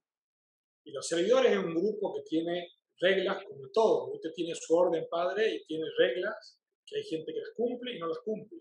Y 0.86 0.92
los 0.92 1.08
servidores 1.08 1.52
es 1.52 1.58
un 1.58 1.74
grupo 1.74 2.14
que 2.14 2.22
tiene 2.24 2.68
reglas 3.00 3.44
como 3.46 3.70
todo. 3.72 4.12
Usted 4.14 4.32
tiene 4.36 4.54
su 4.56 4.76
orden 4.76 5.06
padre 5.10 5.56
y 5.56 5.66
tiene 5.66 5.86
reglas 5.98 6.60
que 6.86 6.98
hay 6.98 7.04
gente 7.04 7.34
que 7.34 7.40
las 7.40 7.52
cumple 7.56 7.96
y 7.96 8.00
no 8.00 8.08
las 8.08 8.20
cumple. 8.20 8.60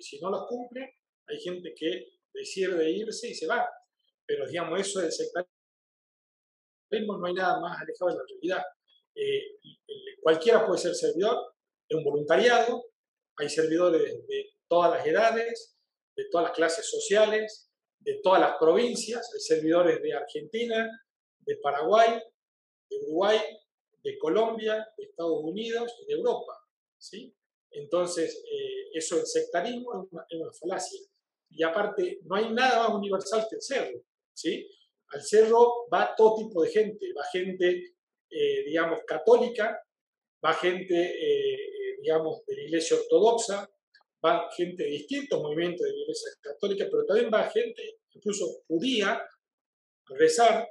Si 0.00 0.20
no 0.20 0.30
las 0.30 0.42
cumple, 0.48 0.98
hay 1.26 1.38
gente 1.38 1.74
que 1.76 2.06
decide 2.32 2.90
irse 2.90 3.28
y 3.28 3.34
se 3.34 3.46
va. 3.46 3.66
Pero 4.26 4.46
digamos, 4.46 4.80
eso 4.80 5.00
del 5.00 5.10
sectarismo 5.10 5.48
no 7.18 7.26
hay 7.26 7.34
nada 7.34 7.60
más 7.60 7.80
alejado 7.80 8.10
de 8.12 8.16
la 8.16 8.24
realidad. 8.28 8.62
Eh, 9.14 9.58
cualquiera 10.22 10.66
puede 10.66 10.78
ser 10.78 10.94
servidor, 10.94 11.54
es 11.88 11.96
un 11.96 12.04
voluntariado, 12.04 12.84
hay 13.36 13.48
servidores 13.48 14.26
de 14.26 14.50
todas 14.68 14.92
las 14.92 15.06
edades, 15.06 15.76
de 16.16 16.24
todas 16.30 16.48
las 16.48 16.56
clases 16.56 16.88
sociales, 16.88 17.70
de 18.00 18.20
todas 18.22 18.40
las 18.40 18.56
provincias, 18.58 19.30
hay 19.32 19.40
servidores 19.40 20.02
de 20.02 20.12
Argentina, 20.12 20.88
de 21.40 21.56
Paraguay, 21.56 22.20
de 22.90 22.96
Uruguay, 22.98 23.40
de 24.02 24.18
Colombia, 24.18 24.86
de 24.96 25.04
Estados 25.04 25.40
Unidos 25.42 25.92
y 26.02 26.06
de 26.06 26.12
Europa. 26.12 26.52
¿sí? 26.98 27.34
Entonces, 27.70 28.44
eh, 28.50 28.90
eso 28.92 29.18
el 29.18 29.26
sectarismo 29.26 30.02
es 30.02 30.38
una, 30.38 30.52
falacia. 30.52 31.00
Y 31.50 31.62
aparte, 31.62 32.20
no 32.24 32.36
hay 32.36 32.52
nada 32.52 32.88
más 32.88 32.96
universal 32.96 33.46
que 33.48 33.56
el 33.56 33.62
cerro. 33.62 34.02
¿sí? 34.34 34.68
Al 35.08 35.22
cerro 35.22 35.86
va 35.92 36.14
todo 36.16 36.36
tipo 36.36 36.62
de 36.62 36.70
gente, 36.70 37.06
va 37.16 37.24
gente, 37.32 37.94
eh, 38.30 38.64
digamos, 38.64 39.00
católica, 39.06 39.82
va 40.44 40.52
gente, 40.54 40.94
eh, 40.94 41.73
digamos, 42.04 42.44
de 42.46 42.54
la 42.54 42.62
iglesia 42.64 42.98
ortodoxa, 42.98 43.66
va 44.24 44.48
gente 44.54 44.84
de 44.84 44.90
distintos 44.90 45.40
movimientos 45.40 45.80
de 45.86 45.92
la 45.92 45.98
iglesia 46.02 46.30
católica, 46.42 46.86
pero 46.90 47.06
también 47.06 47.30
va 47.32 47.48
gente, 47.50 48.00
incluso 48.12 48.44
judía, 48.68 49.12
a 49.12 50.14
rezar. 50.18 50.68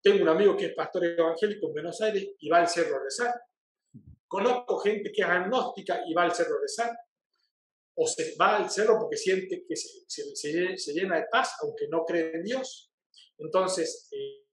Tengo 0.00 0.22
un 0.22 0.28
amigo 0.28 0.56
que 0.56 0.66
es 0.66 0.74
pastor 0.74 1.04
evangélico 1.04 1.66
en 1.66 1.72
Buenos 1.72 2.00
Aires 2.00 2.24
y 2.38 2.48
va 2.48 2.58
al 2.58 2.68
cerro 2.68 2.96
a 2.96 3.02
rezar. 3.02 3.34
Conozco 4.28 4.78
gente 4.78 5.10
que 5.12 5.22
es 5.22 5.28
agnóstica 5.28 6.02
y 6.06 6.14
va 6.14 6.22
al 6.22 6.32
cerro 6.32 6.56
a 6.56 6.60
rezar. 6.62 6.96
O 7.96 8.06
se 8.06 8.36
va 8.36 8.58
al 8.58 8.70
cerro 8.70 8.98
porque 9.00 9.16
siente 9.16 9.64
que 9.66 9.74
se, 9.74 10.92
llena 10.92 11.16
de 11.16 11.26
paz, 11.30 11.56
aunque 11.62 11.88
no 11.88 12.04
cree 12.04 12.30
en 12.32 12.44
Dios. 12.44 12.92
Entonces, 13.38 14.08
eh, 14.12 14.46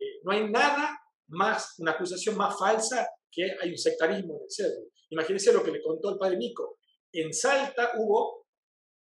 eh, 0.00 0.20
no 0.24 0.32
hay 0.32 0.50
nada 0.50 0.98
más, 1.28 1.78
una 1.78 1.92
acusación 1.92 2.36
más 2.36 2.58
falsa 2.58 3.08
que 3.30 3.44
hay 3.60 3.70
un 3.70 3.78
sectarismo 3.78 4.36
en 4.36 4.42
el 4.44 4.50
cerro. 4.50 4.93
Imagínense 5.10 5.52
lo 5.52 5.62
que 5.62 5.70
le 5.70 5.82
contó 5.82 6.10
el 6.10 6.18
padre 6.18 6.36
Nico. 6.36 6.78
En 7.12 7.32
Salta 7.32 7.92
hubo 7.96 8.46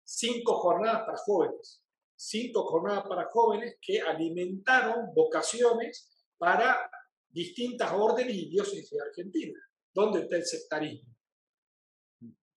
cinco 0.04 0.56
jornadas 0.56 1.04
para 1.06 1.18
jóvenes, 1.18 1.84
cinco 2.16 2.64
jornadas 2.64 3.06
para 3.08 3.30
jóvenes 3.30 3.78
que 3.82 4.02
alimentaron 4.02 5.14
vocaciones 5.14 6.28
para 6.38 6.89
distintas 7.30 7.91
órdenes 7.93 8.36
y 8.36 8.49
diócesis 8.49 8.89
de 8.89 9.02
Argentina. 9.02 9.60
¿Dónde 9.93 10.22
está 10.22 10.36
el 10.38 10.45
sectarismo? 10.45 11.10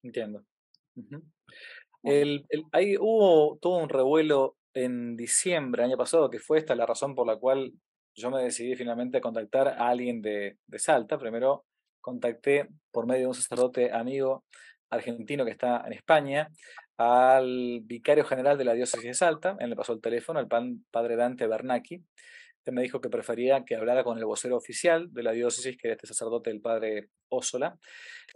Entiendo. 0.02 0.44
ahí 2.72 2.96
hubo 2.98 3.58
todo 3.58 3.78
un 3.78 3.88
revuelo 3.88 4.56
en 4.74 5.16
diciembre, 5.16 5.84
año 5.84 5.96
pasado, 5.96 6.28
que 6.28 6.40
fue 6.40 6.58
esta 6.58 6.74
la 6.74 6.86
razón 6.86 7.14
por 7.14 7.26
la 7.26 7.38
cual 7.38 7.72
yo 8.16 8.30
me 8.30 8.42
decidí 8.42 8.76
finalmente 8.76 9.18
a 9.18 9.20
contactar 9.20 9.68
a 9.68 9.88
alguien 9.88 10.20
de, 10.20 10.58
de 10.66 10.78
Salta. 10.78 11.18
Primero 11.18 11.64
contacté 12.04 12.68
por 12.92 13.06
medio 13.06 13.22
de 13.22 13.26
un 13.28 13.34
sacerdote 13.34 13.90
amigo 13.90 14.44
argentino 14.90 15.44
que 15.44 15.52
está 15.52 15.82
en 15.86 15.94
España, 15.94 16.50
al 16.98 17.80
vicario 17.82 18.24
general 18.24 18.58
de 18.58 18.64
la 18.64 18.74
diócesis 18.74 19.06
de 19.06 19.14
Salta, 19.14 19.56
él 19.58 19.70
le 19.70 19.76
pasó 19.76 19.94
el 19.94 20.02
teléfono, 20.02 20.38
el 20.38 20.46
padre 20.46 21.16
Dante 21.16 21.46
Bernacchi, 21.46 22.04
que 22.62 22.72
me 22.72 22.82
dijo 22.82 23.00
que 23.00 23.08
prefería 23.08 23.64
que 23.64 23.74
hablara 23.74 24.04
con 24.04 24.18
el 24.18 24.26
vocero 24.26 24.56
oficial 24.56 25.12
de 25.12 25.22
la 25.22 25.32
diócesis, 25.32 25.78
que 25.78 25.88
era 25.88 25.94
este 25.94 26.06
sacerdote, 26.06 26.50
el 26.50 26.60
padre 26.60 27.08
Ósola, 27.30 27.76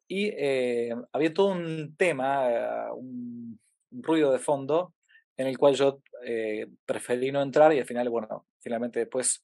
y 0.08 0.28
eh, 0.28 0.94
había 1.12 1.34
todo 1.34 1.48
un 1.48 1.94
tema, 1.96 2.90
un, 2.94 3.60
ruido 3.90 4.32
de 4.32 4.38
fondo, 4.38 4.94
en 5.36 5.46
el 5.46 5.58
cual 5.58 5.74
yo 5.74 6.00
eh, 6.24 6.66
preferí 6.86 7.30
no 7.30 7.42
entrar 7.42 7.72
y 7.74 7.78
al 7.78 7.86
final, 7.86 8.08
bueno, 8.08 8.46
finalmente 8.60 9.00
después 9.00 9.42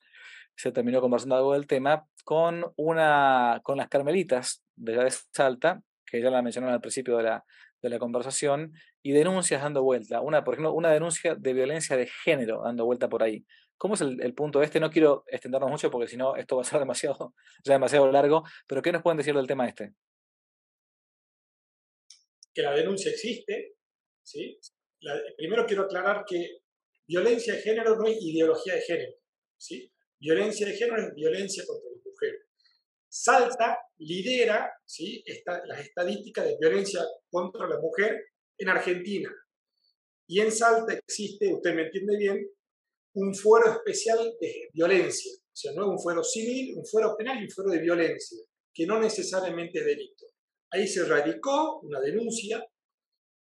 se 0.57 0.73
terminó 0.73 1.01
conversando 1.01 1.37
algo 1.37 1.53
del 1.55 1.67
tema 1.67 2.07
con, 2.25 2.73
una, 2.77 3.61
con 3.63 3.77
las 3.77 3.89
carmelitas 3.89 4.65
de 4.77 4.97
la 4.97 5.05
de 5.05 5.13
Salta, 5.33 5.83
que 6.07 6.21
ya 6.21 6.31
la 6.31 6.43
mencionaron 6.43 6.75
al 6.75 6.81
principio 6.81 7.17
de 7.17 7.25
la, 7.25 7.45
de 7.83 7.89
la 7.91 7.99
conversación, 7.99 8.73
y 9.03 9.13
denuncias 9.13 9.63
dando 9.63 9.83
vuelta. 9.83 10.21
Una, 10.21 10.43
por 10.45 10.55
ejemplo, 10.55 10.73
una 10.73 10.91
denuncia 10.91 11.35
de 11.35 11.53
violencia 11.53 11.97
de 11.97 12.07
género 12.07 12.63
dando 12.65 12.87
vuelta 12.87 13.09
por 13.09 13.23
ahí. 13.23 13.45
¿Cómo 13.77 13.95
es 13.95 14.01
el, 14.01 14.35
punto 14.35 14.63
este? 14.63 14.81
No 14.81 14.91
quiero 14.91 15.25
extendernos 15.27 15.71
mucho 15.71 15.91
porque 15.91 16.09
si 16.09 16.17
no 16.17 16.37
esto 16.37 16.57
va 16.57 16.63
a 16.63 16.65
ser 16.65 16.79
demasiado, 16.81 17.35
ya 17.65 17.75
demasiado 17.75 18.11
largo, 18.11 18.45
pero 18.67 18.81
¿qué 18.81 18.93
nos 18.93 19.03
pueden 19.03 19.19
decir 19.19 19.35
del 19.35 19.47
tema 19.47 19.69
este? 19.69 19.93
Que 22.55 22.63
la 22.63 22.73
denuncia 22.73 23.11
existe, 23.11 23.75
¿sí? 24.23 24.59
primero 25.37 25.67
quiero 25.67 25.83
aclarar 25.83 26.25
que 26.27 26.61
violencia 27.07 27.55
de 27.55 27.61
género 27.61 27.97
no 27.97 28.07
es 28.07 28.17
ideología 28.23 28.77
de 28.77 28.81
género, 28.81 29.13
¿sí? 29.59 29.93
Violencia 30.25 30.67
de 30.67 30.73
género 30.73 31.07
es 31.07 31.15
violencia 31.15 31.65
contra 31.67 31.91
la 31.91 31.99
mujer. 32.03 32.47
Salta 33.07 33.79
lidera 33.99 34.73
¿sí? 34.87 35.23
las 35.67 35.81
estadísticas 35.81 36.47
de 36.47 36.57
violencia 36.59 37.05
contra 37.31 37.69
la 37.69 37.79
mujer 37.79 38.25
en 38.57 38.69
Argentina. 38.71 39.31
Y 40.27 40.41
en 40.41 40.51
Salta 40.51 40.95
existe, 40.95 41.53
usted 41.53 41.75
me 41.75 41.83
entiende 41.83 42.17
bien, 42.17 42.51
un 43.17 43.35
fuero 43.35 43.71
especial 43.71 44.19
de 44.41 44.71
violencia. 44.73 45.31
O 45.35 45.57
sea, 45.57 45.73
no 45.75 45.83
es 45.83 45.89
un 45.91 46.01
fuero 46.01 46.25
civil, 46.25 46.79
un 46.79 46.87
fuero 46.87 47.15
penal 47.19 47.41
y 47.41 47.45
un 47.45 47.51
fuero 47.51 47.71
de 47.71 47.81
violencia, 47.81 48.39
que 48.73 48.87
no 48.87 48.99
necesariamente 48.99 49.81
es 49.81 49.85
delito. 49.85 50.25
Ahí 50.71 50.89
se 50.89 51.05
radicó 51.05 51.81
una 51.81 52.01
denuncia 52.01 52.67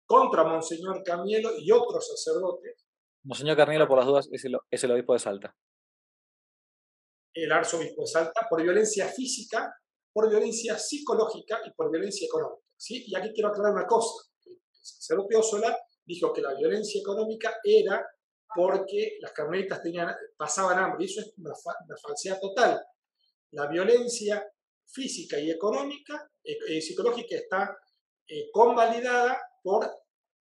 contra 0.04 0.44
Monseñor 0.44 1.02
Carnielo 1.02 1.52
y 1.58 1.70
otros 1.70 2.06
sacerdotes. 2.06 2.84
Monseñor 3.24 3.56
Carnielo, 3.56 3.88
por 3.88 3.96
las 3.96 4.06
dudas, 4.06 4.28
es 4.30 4.84
el 4.84 4.90
obispo 4.90 5.14
de 5.14 5.18
Salta 5.18 5.56
el 7.44 7.52
arzobispo 7.52 8.02
de 8.02 8.06
Salta 8.06 8.46
por 8.48 8.62
violencia 8.62 9.06
física, 9.08 9.74
por 10.12 10.28
violencia 10.28 10.78
psicológica 10.78 11.60
y 11.66 11.70
por 11.72 11.90
violencia 11.90 12.26
económica. 12.26 12.66
¿sí? 12.76 13.04
Y 13.06 13.14
aquí 13.14 13.30
quiero 13.34 13.50
aclarar 13.50 13.72
una 13.72 13.86
cosa. 13.86 14.24
El 14.44 14.58
sacerdote 14.72 15.36
dijo 16.04 16.32
que 16.32 16.40
la 16.40 16.54
violencia 16.54 17.00
económica 17.00 17.54
era 17.62 18.04
porque 18.54 19.18
las 19.20 19.32
carmelitas 19.32 19.82
tenían, 19.82 20.14
pasaban 20.36 20.78
hambre, 20.78 21.04
y 21.04 21.06
eso 21.06 21.20
es 21.20 21.34
una, 21.36 21.52
falsedad 22.00 22.40
total. 22.40 22.80
La 23.50 23.66
violencia 23.66 24.42
física 24.86 25.38
y 25.38 25.50
económica, 25.50 26.30
y 26.42 26.78
eh, 26.78 26.80
psicológica 26.80 27.36
está 27.36 27.76
eh, 28.28 28.48
convalidada 28.50 29.38
por 29.62 29.90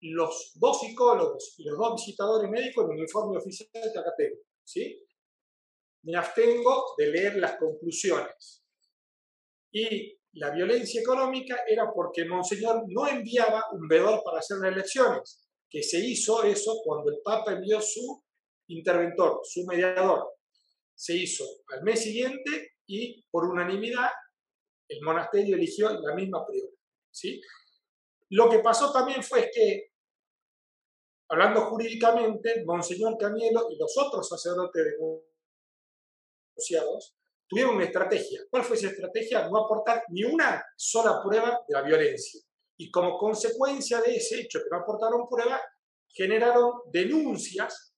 los 0.02 0.54
dos 0.56 0.80
psicólogos 0.80 1.56
y 1.58 1.64
los 1.66 1.78
dos 1.78 1.96
visitadores 1.96 2.50
médicos 2.50 2.86
en 2.86 2.92
un 2.92 3.00
informe 3.00 3.38
oficial 3.38 3.70
que 3.74 4.00
acá. 4.00 4.14
¿sí? 4.64 4.98
Me 6.04 6.16
abstengo 6.18 6.94
de 6.98 7.08
leer 7.08 7.36
las 7.38 7.58
conclusiones. 7.58 8.64
Y 9.72 10.18
la 10.34 10.52
violencia 10.52 11.02
económica 11.02 11.64
era 11.68 11.92
porque 11.94 12.26
Monseñor 12.26 12.84
no 12.88 13.08
enviaba 13.08 13.64
un 13.72 13.88
veedor 13.88 14.22
para 14.24 14.40
hacer 14.40 14.58
las 14.58 14.72
elecciones, 14.74 15.50
que 15.70 15.84
se 15.84 16.00
hizo 16.00 16.44
eso 16.44 16.82
cuando 16.84 17.12
el 17.12 17.20
Papa 17.24 17.54
envió 17.54 17.82
su 17.82 18.24
interventor, 18.68 19.42
su 19.44 19.66
mediador. 19.66 20.28
Se 20.96 21.16
hizo 21.16 21.46
al 21.70 21.84
mes 21.84 22.02
siguiente 22.02 22.74
y 22.88 23.24
por 23.30 23.46
unanimidad 23.46 24.10
el 24.88 25.02
monasterio 25.04 25.56
eligió 25.56 25.90
la 25.90 26.16
misma 26.16 26.46
priora. 26.46 26.74
¿sí? 27.12 27.40
Lo 28.30 28.50
que 28.50 28.60
pasó 28.60 28.92
también 28.92 29.24
fue 29.24 29.50
que, 29.54 29.92
hablando 31.30 31.62
jurídicamente, 31.70 32.64
Monseñor 32.66 33.18
Camielo 33.18 33.68
y 33.72 33.78
los 33.78 33.96
otros 33.98 34.28
sacerdotes 34.28 34.84
de 34.84 34.98
tuvieron 37.48 37.76
una 37.76 37.86
estrategia. 37.86 38.42
¿Cuál 38.50 38.64
fue 38.64 38.78
esa 38.78 38.88
estrategia? 38.88 39.50
No 39.50 39.66
aportar 39.66 40.04
ni 40.10 40.24
una 40.24 40.64
sola 40.76 41.20
prueba 41.24 41.60
de 41.68 41.74
la 41.74 41.82
violencia. 41.82 42.42
Y 42.78 42.90
como 42.92 43.18
consecuencia 43.18 44.02
de 44.02 44.16
ese 44.16 44.42
hecho 44.42 44.60
que 44.60 44.70
no 44.72 44.78
aportaron 44.78 45.28
prueba, 45.28 45.60
generaron 46.08 46.72
denuncias, 46.92 47.94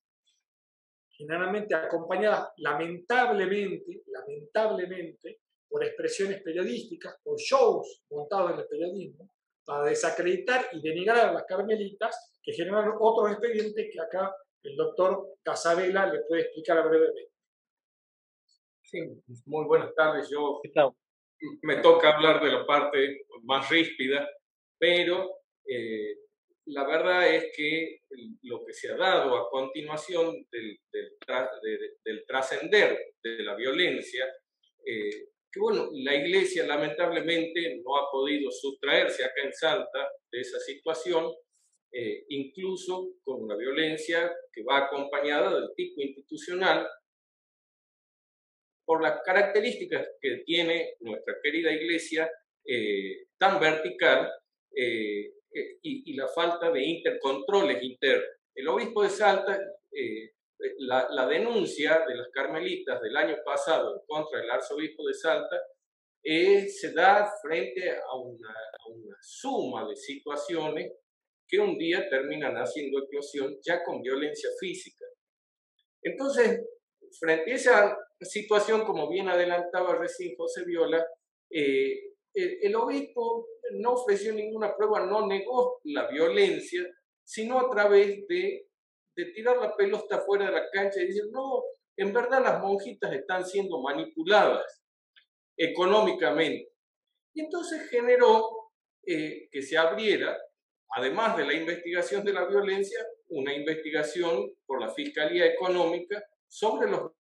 generalmente 1.10 1.76
acompañadas 1.76 2.50
lamentablemente, 2.58 4.04
lamentablemente, 4.08 5.42
por 5.70 5.84
expresiones 5.84 6.42
periodísticas, 6.42 7.16
por 7.24 7.38
shows 7.38 8.04
montados 8.10 8.52
en 8.54 8.60
el 8.60 8.68
periodismo, 8.68 9.30
para 9.64 9.86
desacreditar 9.86 10.68
y 10.74 10.82
denigrar 10.82 11.30
a 11.30 11.34
las 11.34 11.44
carmelitas, 11.44 12.34
que 12.42 12.54
generaron 12.54 12.96
otros 13.00 13.32
expedientes 13.32 13.90
que 13.94 14.02
acá 14.02 14.36
el 14.64 14.76
doctor 14.76 15.36
Casabela 15.44 16.12
le 16.12 16.22
puede 16.28 16.42
explicar 16.44 16.84
brevemente. 16.88 17.31
Sí, 18.92 19.00
muy 19.46 19.64
buenas 19.68 19.96
tardes. 19.96 20.30
Yo 20.30 20.60
me 21.62 21.78
toca 21.78 22.14
hablar 22.14 22.44
de 22.44 22.52
la 22.52 22.66
parte 22.66 23.22
más 23.44 23.70
ríspida, 23.70 24.30
pero 24.78 25.30
eh, 25.66 26.18
la 26.66 26.86
verdad 26.86 27.34
es 27.34 27.54
que 27.56 28.02
lo 28.44 28.66
que 28.66 28.74
se 28.74 28.92
ha 28.92 28.98
dado 28.98 29.38
a 29.38 29.50
continuación 29.50 30.46
del, 30.52 30.78
del, 32.04 32.26
trascender 32.28 33.14
de 33.24 33.44
la 33.44 33.56
violencia, 33.56 34.26
eh, 34.86 35.30
que 35.50 35.60
bueno, 35.62 35.90
la 35.94 36.14
iglesia 36.14 36.68
lamentablemente 36.68 37.82
no 37.86 37.96
ha 37.96 38.12
podido 38.12 38.52
sustraerse 38.52 39.24
acá 39.24 39.42
en 39.46 39.54
Salta 39.54 40.10
de 40.30 40.42
esa 40.42 40.60
situación, 40.60 41.32
eh, 41.94 42.26
incluso 42.28 43.14
con 43.24 43.44
una 43.44 43.56
violencia 43.56 44.34
que 44.52 44.64
va 44.64 44.80
acompañada 44.80 45.56
del 45.56 45.70
tipo 45.78 46.02
institucional 46.02 46.86
por 48.86 49.02
las 49.02 49.22
características 49.24 50.08
que 50.20 50.38
tiene 50.46 50.96
nuestra 51.02 51.36
querida 51.42 51.72
iglesia 51.72 52.30
eh, 52.66 53.28
tan 53.38 53.60
vertical 53.60 54.30
eh, 54.76 55.32
eh, 55.54 55.80
y, 55.82 56.16
la 56.16 56.28
falta 56.28 56.72
de 56.72 56.84
intercontroles 56.84 57.84
internos. 57.84 58.26
El 58.56 58.68
obispo 58.70 59.04
de 59.04 59.10
Salta, 59.10 59.60
eh, 59.92 60.32
la, 60.80 61.28
denuncia 61.28 62.04
de 62.08 62.16
las 62.16 62.30
carmelitas 62.30 63.02
del 63.02 63.16
año 63.18 63.38
pasado 63.44 63.96
en 63.96 64.02
contra 64.06 64.40
del 64.40 64.52
arzobispo 64.52 65.08
de 65.08 65.14
Salta 65.14 65.62
eh, 66.24 66.70
se 66.70 66.94
da 66.94 67.30
frente 67.42 67.90
a 67.90 68.16
una, 68.16 68.56
suma 69.22 69.88
de 69.88 69.96
situaciones 69.96 70.92
que 71.48 71.60
un 71.60 71.78
día 71.78 72.10
terminan 72.10 72.56
haciendo 72.56 73.04
eclosión 73.04 73.58
ya 73.62 73.84
con 73.84 74.02
violencia 74.02 74.50
física. 74.60 75.06
Entonces, 76.02 76.60
frente 77.20 77.52
a 77.52 77.56
esa 77.56 77.98
situación, 78.26 78.86
como 78.86 79.10
bien 79.10 79.30
adelantaba 79.30 79.96
recién 79.96 80.36
José 80.36 80.64
Viola, 80.66 81.06
eh, 81.50 82.12
el, 82.34 82.76
obispo 82.76 83.48
no 83.74 83.94
ofreció 83.94 84.34
ninguna 84.34 84.76
prueba, 84.76 85.06
no 85.06 85.28
negó 85.28 85.80
la 85.84 86.08
violencia, 86.08 86.82
sino 87.24 87.60
a 87.60 87.70
través 87.70 88.26
de, 88.28 88.68
de 89.16 89.26
tirar 89.34 89.58
la 89.58 89.76
pelota 89.76 90.22
fuera 90.22 90.46
de 90.46 90.52
la 90.52 90.70
cancha 90.72 91.02
y 91.02 91.08
decir, 91.08 91.24
no, 91.32 91.64
en 91.98 92.14
verdad 92.14 92.42
las 92.42 92.62
monjitas 92.62 93.14
están 93.14 93.46
siendo 93.46 93.82
manipuladas 93.82 94.82
económicamente. 95.58 96.72
Y 97.34 97.42
entonces 97.42 97.90
generó 97.90 98.72
eh, 99.06 99.48
que 99.52 99.62
se 99.62 99.78
abriera, 99.78 100.38
además 100.96 101.38
de 101.38 101.46
la 101.46 101.54
investigación 101.54 102.24
de 102.24 102.34
la 102.34 102.46
violencia, 102.46 103.00
una 103.30 103.54
investigación 103.54 104.54
por 104.66 104.82
la 104.82 104.94
Fiscalía 104.94 105.46
Económica 105.46 106.24
sobre 106.48 106.90
los 106.90 107.12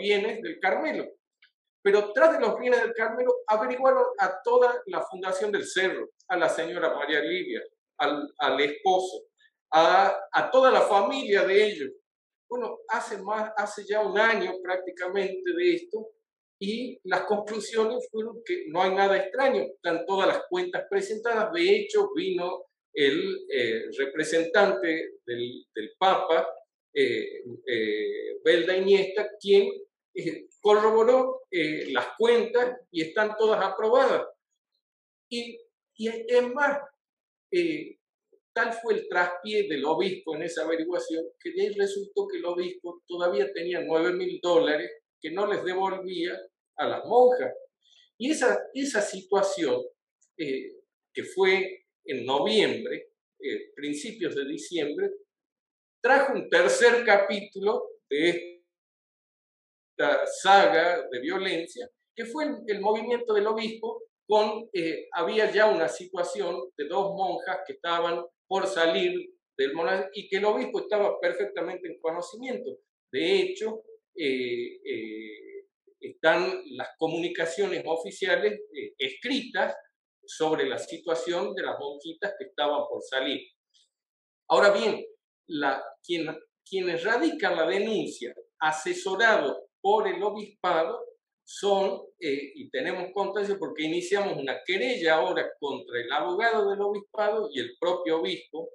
bienes 0.00 0.40
del 0.42 0.58
Carmelo. 0.58 1.06
Pero 1.82 2.12
tras 2.12 2.32
de 2.34 2.40
los 2.40 2.58
bienes 2.58 2.82
del 2.82 2.92
Carmelo, 2.92 3.32
averiguaron 3.46 4.04
a 4.18 4.40
toda 4.42 4.82
la 4.86 5.02
Fundación 5.02 5.52
del 5.52 5.66
Cerro, 5.66 6.10
a 6.28 6.36
la 6.36 6.48
señora 6.48 6.94
María 6.94 7.20
Livia, 7.20 7.62
al, 7.98 8.32
al 8.38 8.60
esposo, 8.60 9.24
a, 9.72 10.14
a, 10.32 10.50
toda 10.50 10.70
la 10.70 10.82
familia 10.82 11.44
de 11.44 11.64
ellos. 11.64 11.90
Bueno, 12.48 12.80
hace, 12.88 13.22
más, 13.22 13.52
hace 13.56 13.84
ya 13.88 14.00
un 14.00 14.18
año 14.18 14.54
prácticamente 14.62 15.52
de 15.56 15.74
esto, 15.74 16.08
y 16.62 17.00
las 17.04 17.22
conclusiones 17.22 18.06
fueron 18.10 18.42
que 18.44 18.66
no 18.68 18.82
hay 18.82 18.94
nada 18.94 19.16
extraño, 19.16 19.62
están 19.62 20.04
todas 20.04 20.28
las 20.28 20.42
cuentas 20.50 20.84
presentadas. 20.90 21.50
De 21.52 21.62
hecho, 21.62 22.10
vino 22.14 22.66
el 22.92 23.46
eh, 23.50 23.84
representante 23.96 25.12
del, 25.24 25.64
del 25.74 25.92
Papa, 25.98 26.46
eh, 26.92 27.44
eh, 27.66 28.40
Belda 28.44 28.76
Iniesta, 28.76 29.30
quien 29.40 29.70
eh, 30.14 30.48
corroboró 30.60 31.42
eh, 31.50 31.90
las 31.92 32.08
cuentas 32.18 32.78
y 32.90 33.02
están 33.02 33.36
todas 33.38 33.64
aprobadas. 33.64 34.26
Y, 35.30 35.58
y 35.96 36.08
es 36.08 36.52
más, 36.52 36.78
eh, 37.52 37.98
tal 38.52 38.72
fue 38.72 38.94
el 38.94 39.08
traspié 39.08 39.68
del 39.68 39.84
obispo 39.84 40.34
en 40.34 40.42
esa 40.42 40.64
averiguación 40.64 41.24
que 41.38 41.52
de 41.52 41.62
ahí 41.62 41.74
resultó 41.74 42.26
que 42.26 42.38
el 42.38 42.44
obispo 42.44 43.02
todavía 43.06 43.52
tenía 43.52 43.80
9 43.80 44.12
mil 44.14 44.40
dólares 44.42 44.90
que 45.20 45.30
no 45.30 45.46
les 45.46 45.64
devolvía 45.64 46.36
a 46.76 46.88
las 46.88 47.04
monjas. 47.04 47.52
Y 48.18 48.30
esa, 48.30 48.58
esa 48.74 49.00
situación, 49.00 49.82
que 50.36 51.24
fue 51.34 51.86
en 52.04 52.24
noviembre, 52.24 53.12
principios 53.74 54.34
de 54.34 54.46
diciembre, 54.46 55.10
trajo 56.02 56.34
un 56.34 56.48
tercer 56.48 57.04
capítulo 57.04 58.00
de 58.08 58.49
saga 60.42 61.02
de 61.10 61.20
violencia, 61.20 61.88
que 62.14 62.24
fue 62.24 62.44
el, 62.66 62.80
movimiento 62.80 63.34
del 63.34 63.46
obispo 63.46 64.02
con, 64.26 64.68
eh, 64.72 65.08
había 65.12 65.50
ya 65.50 65.66
una 65.66 65.88
situación 65.88 66.56
de 66.76 66.86
dos 66.86 67.14
monjas 67.14 67.60
que 67.66 67.74
estaban 67.74 68.22
por 68.46 68.66
salir 68.66 69.12
del 69.56 69.74
monasterio 69.74 70.10
y 70.14 70.28
que 70.28 70.36
el 70.36 70.44
obispo 70.44 70.80
estaba 70.80 71.18
perfectamente 71.20 71.88
en 71.88 72.00
conocimiento. 72.00 72.78
De 73.12 73.40
hecho, 73.40 73.82
eh, 74.16 74.80
eh, 74.84 75.66
están 76.00 76.62
las 76.76 76.88
comunicaciones 76.98 77.82
oficiales 77.86 78.60
escritas 78.96 79.74
sobre 80.24 80.66
la 80.66 80.78
situación 80.78 81.54
de 81.54 81.62
las 81.62 81.78
monjitas 81.78 82.34
que 82.38 82.46
estaban 82.46 82.82
por 82.88 83.02
salir. 83.02 83.40
Ahora 84.48 84.70
bien, 84.70 85.04
la, 85.48 85.82
quien, 86.02 86.26
quienes 86.64 87.04
radican 87.04 87.56
la 87.56 87.66
denuncia 87.66 88.34
asesorados 88.60 89.56
por 89.80 90.06
el 90.08 90.22
obispado 90.22 91.04
son, 91.52 92.02
eh, 92.20 92.52
y 92.54 92.70
tenemos 92.70 93.10
constancia 93.12 93.56
porque 93.58 93.82
iniciamos 93.82 94.36
una 94.38 94.60
querella 94.64 95.16
ahora 95.16 95.50
contra 95.58 96.00
el 96.00 96.12
abogado 96.12 96.70
del 96.70 96.80
obispado 96.80 97.48
y 97.52 97.58
el 97.58 97.76
propio 97.78 98.20
obispo 98.20 98.70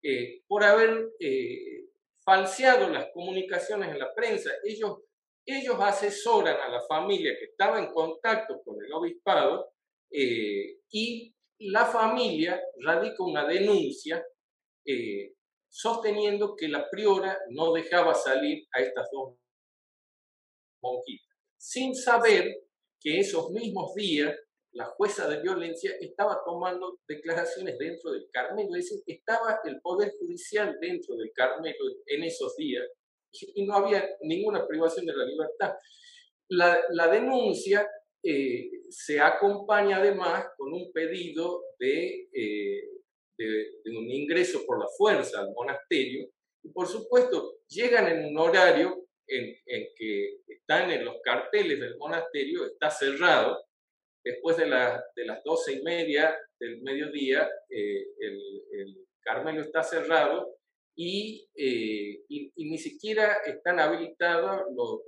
eh, 0.00 0.42
por 0.46 0.62
haber 0.62 1.10
eh, 1.18 1.86
falseado 2.24 2.88
las 2.88 3.08
comunicaciones 3.12 3.90
en 3.90 3.98
la 3.98 4.14
prensa. 4.14 4.50
Ellos, 4.62 4.98
ellos 5.44 5.74
asesoran 5.80 6.56
a 6.60 6.68
la 6.68 6.82
familia 6.82 7.36
que 7.36 7.46
estaba 7.46 7.80
en 7.80 7.92
contacto 7.92 8.62
con 8.64 8.76
el 8.84 8.92
obispado 8.92 9.72
y 10.12 11.34
la 11.58 11.86
familia 11.86 12.60
radica 12.80 13.22
una 13.22 13.46
denuncia 13.46 14.24
sosteniendo 15.68 16.56
que 16.56 16.68
la 16.68 16.90
priora 16.90 17.38
no 17.50 17.72
dejaba 17.72 18.12
salir 18.14 18.66
a 18.72 18.80
estas 18.80 19.08
dos 19.12 19.39
sin 21.56 21.94
saber 21.94 22.46
que 23.00 23.18
esos 23.20 23.50
mismos 23.50 23.94
días 23.94 24.34
la 24.72 24.84
jueza 24.84 25.28
de 25.28 25.42
violencia 25.42 25.92
estaba 26.00 26.42
tomando 26.44 27.00
declaraciones 27.08 27.76
dentro 27.78 28.12
del 28.12 28.28
Carmelo, 28.30 28.76
es 28.76 28.88
decir, 28.88 29.02
estaba 29.06 29.60
el 29.64 29.80
Poder 29.80 30.12
Judicial 30.18 30.76
dentro 30.80 31.16
del 31.16 31.32
Carmelo 31.34 31.84
en 32.06 32.22
esos 32.22 32.54
días 32.56 32.86
y 33.32 33.64
no 33.64 33.74
había 33.74 34.08
ninguna 34.22 34.66
privación 34.66 35.06
de 35.06 35.16
la 35.16 35.24
libertad. 35.24 35.72
La, 36.48 37.08
denuncia 37.08 37.88
eh, 38.22 38.70
se 38.90 39.20
acompaña 39.20 39.98
además 39.98 40.46
con 40.56 40.72
un 40.72 40.92
pedido 40.92 41.62
de, 41.78 42.28
eh, 42.32 42.82
de, 43.38 43.46
de 43.84 43.96
un 43.96 44.10
ingreso 44.10 44.64
por 44.66 44.78
la 44.78 44.86
fuerza 44.96 45.40
al 45.40 45.52
monasterio 45.54 46.28
y 46.62 46.70
por 46.70 46.86
supuesto 46.86 47.60
llegan 47.68 48.08
en 48.08 48.26
un 48.26 48.38
horario 48.38 48.99
en, 49.30 49.86
que 49.96 50.40
están 50.46 50.90
en 50.90 51.04
los 51.04 51.16
carteles 51.22 51.80
del 51.80 51.96
monasterio 51.96 52.66
está 52.66 52.90
cerrado. 52.90 53.64
Después 54.22 54.56
de, 54.58 54.64
de 54.64 55.24
las 55.24 55.42
doce 55.44 55.74
y 55.74 55.82
media 55.82 56.36
del 56.58 56.82
mediodía, 56.82 57.48
eh, 57.70 58.04
el, 58.18 59.06
Carmelo 59.22 59.62
está 59.62 59.82
cerrado 59.82 60.56
y, 60.96 61.48
eh, 61.54 62.22
ni 62.56 62.78
siquiera 62.78 63.38
están 63.46 63.78
habilitados 63.78 64.62
los, 64.74 65.00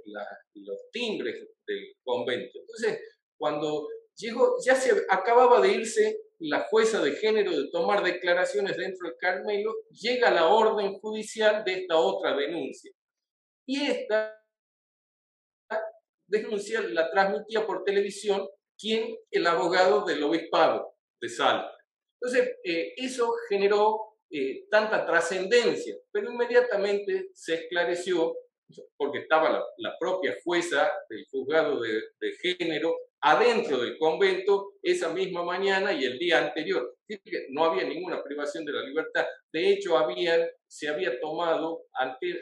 los 0.55 0.91
timbres 0.93 1.49
del 1.67 1.95
convento. 2.05 2.59
Entonces, 2.61 3.01
cuando 3.37 3.89
llegó, 4.17 4.57
ya 4.65 4.75
se 4.75 4.93
acababa 5.09 5.61
de 5.61 5.73
irse 5.73 6.21
la 6.39 6.61
jueza 6.65 7.01
de 7.03 7.13
género 7.13 7.53
de 7.53 7.71
tomar 7.71 8.03
declaraciones 8.03 8.77
dentro 8.77 9.09
del 9.09 9.17
Carmelo, 9.19 9.73
llega 9.91 10.31
la 10.31 10.49
orden 10.49 10.99
judicial 10.99 11.65
de 11.65 11.73
esta 11.75 11.97
otra 11.97 12.37
denuncia. 12.37 12.93
Y 13.67 13.87
esta 13.87 14.39
denuncia 16.27 16.81
la 16.81 17.11
transmitía 17.11 17.67
por 17.67 17.85
televisión 17.85 18.49
quien 18.79 19.17
el 19.31 19.47
abogado 19.47 20.05
del 20.05 20.23
obispado 20.23 20.95
de 21.21 21.29
Salta. 21.29 21.77
Entonces, 22.21 22.57
eh, 22.65 22.95
eso 22.97 23.33
generó 23.49 24.17
eh, 24.31 24.67
tanta 24.71 25.05
trascendencia, 25.05 25.95
pero 26.11 26.33
inmediatamente 26.33 27.31
se 27.35 27.55
esclareció, 27.55 28.35
porque 28.97 29.19
estaba 29.19 29.63
la, 29.77 29.99
propia 29.99 30.35
jueza 30.43 30.91
del 31.09 31.27
juzgado 31.31 31.81
de, 31.81 32.01
de, 32.19 32.33
género 32.41 32.97
adentro 33.23 33.79
del 33.79 33.97
convento 33.99 34.73
esa 34.83 35.13
misma 35.13 35.45
mañana 35.45 35.93
y 35.93 36.05
el 36.05 36.19
día 36.19 36.47
anterior. 36.47 36.97
No 37.51 37.65
había 37.65 37.85
ninguna 37.85 38.23
privación 38.23 38.65
de 38.65 38.73
la 38.73 38.83
libertad. 38.83 39.25
De 39.53 39.71
hecho, 39.71 39.97
había, 39.97 40.49
se 40.67 40.89
había 40.89 41.21
tomado, 41.21 41.85
ante, 41.95 42.41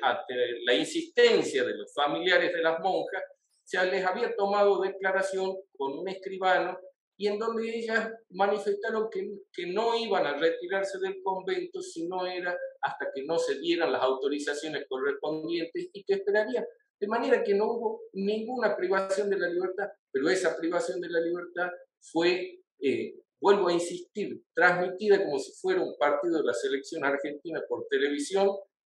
la 0.65 0.75
insistencia 0.75 1.65
de 1.65 1.77
los 1.77 1.93
familiares 1.95 2.53
de 2.53 2.63
las 2.63 2.81
monjas, 2.81 3.23
se 3.63 3.85
les 3.87 4.05
había 4.05 4.35
tomado 4.35 4.81
declaración 4.81 5.55
con 5.77 5.99
un 5.99 6.09
escribano 6.09 6.79
y 7.17 7.29
en 7.29 7.39
donde 7.39 7.69
ellas 7.69 8.11
manifestaron 8.31 9.09
que, 9.11 9.29
que 9.53 9.67
no 9.67 9.95
iban 9.95 10.27
a 10.27 10.39
retirarse 10.39 10.99
del 10.99 11.23
convento 11.23 11.83
si 11.83 12.09
no 12.09 12.27
era 12.27 12.57
hasta 12.81 13.11
que 13.15 13.23
no 13.27 13.39
se 13.39 13.61
dieran 13.61 13.93
las 13.93 14.03
autorizaciones 14.03 14.87
correspondientes 14.89 15.91
y 15.93 16.03
que 16.03 16.15
esperarían. 16.15 16.65
De 17.01 17.07
manera 17.07 17.43
que 17.43 17.55
no 17.55 17.65
hubo 17.65 18.03
ninguna 18.13 18.77
privación 18.77 19.31
de 19.31 19.39
la 19.39 19.49
libertad, 19.49 19.89
pero 20.13 20.29
esa 20.29 20.55
privación 20.57 21.01
de 21.01 21.09
la 21.09 21.21
libertad 21.21 21.71
fue, 21.99 22.61
eh, 22.79 23.15
vuelvo 23.41 23.69
a 23.69 23.73
insistir, 23.73 24.43
transmitida 24.55 25.25
como 25.25 25.39
si 25.39 25.53
fuera 25.53 25.81
un 25.81 25.97
partido 25.99 26.39
de 26.39 26.45
la 26.45 26.53
selección 26.53 27.03
argentina 27.03 27.63
por 27.67 27.87
televisión 27.89 28.51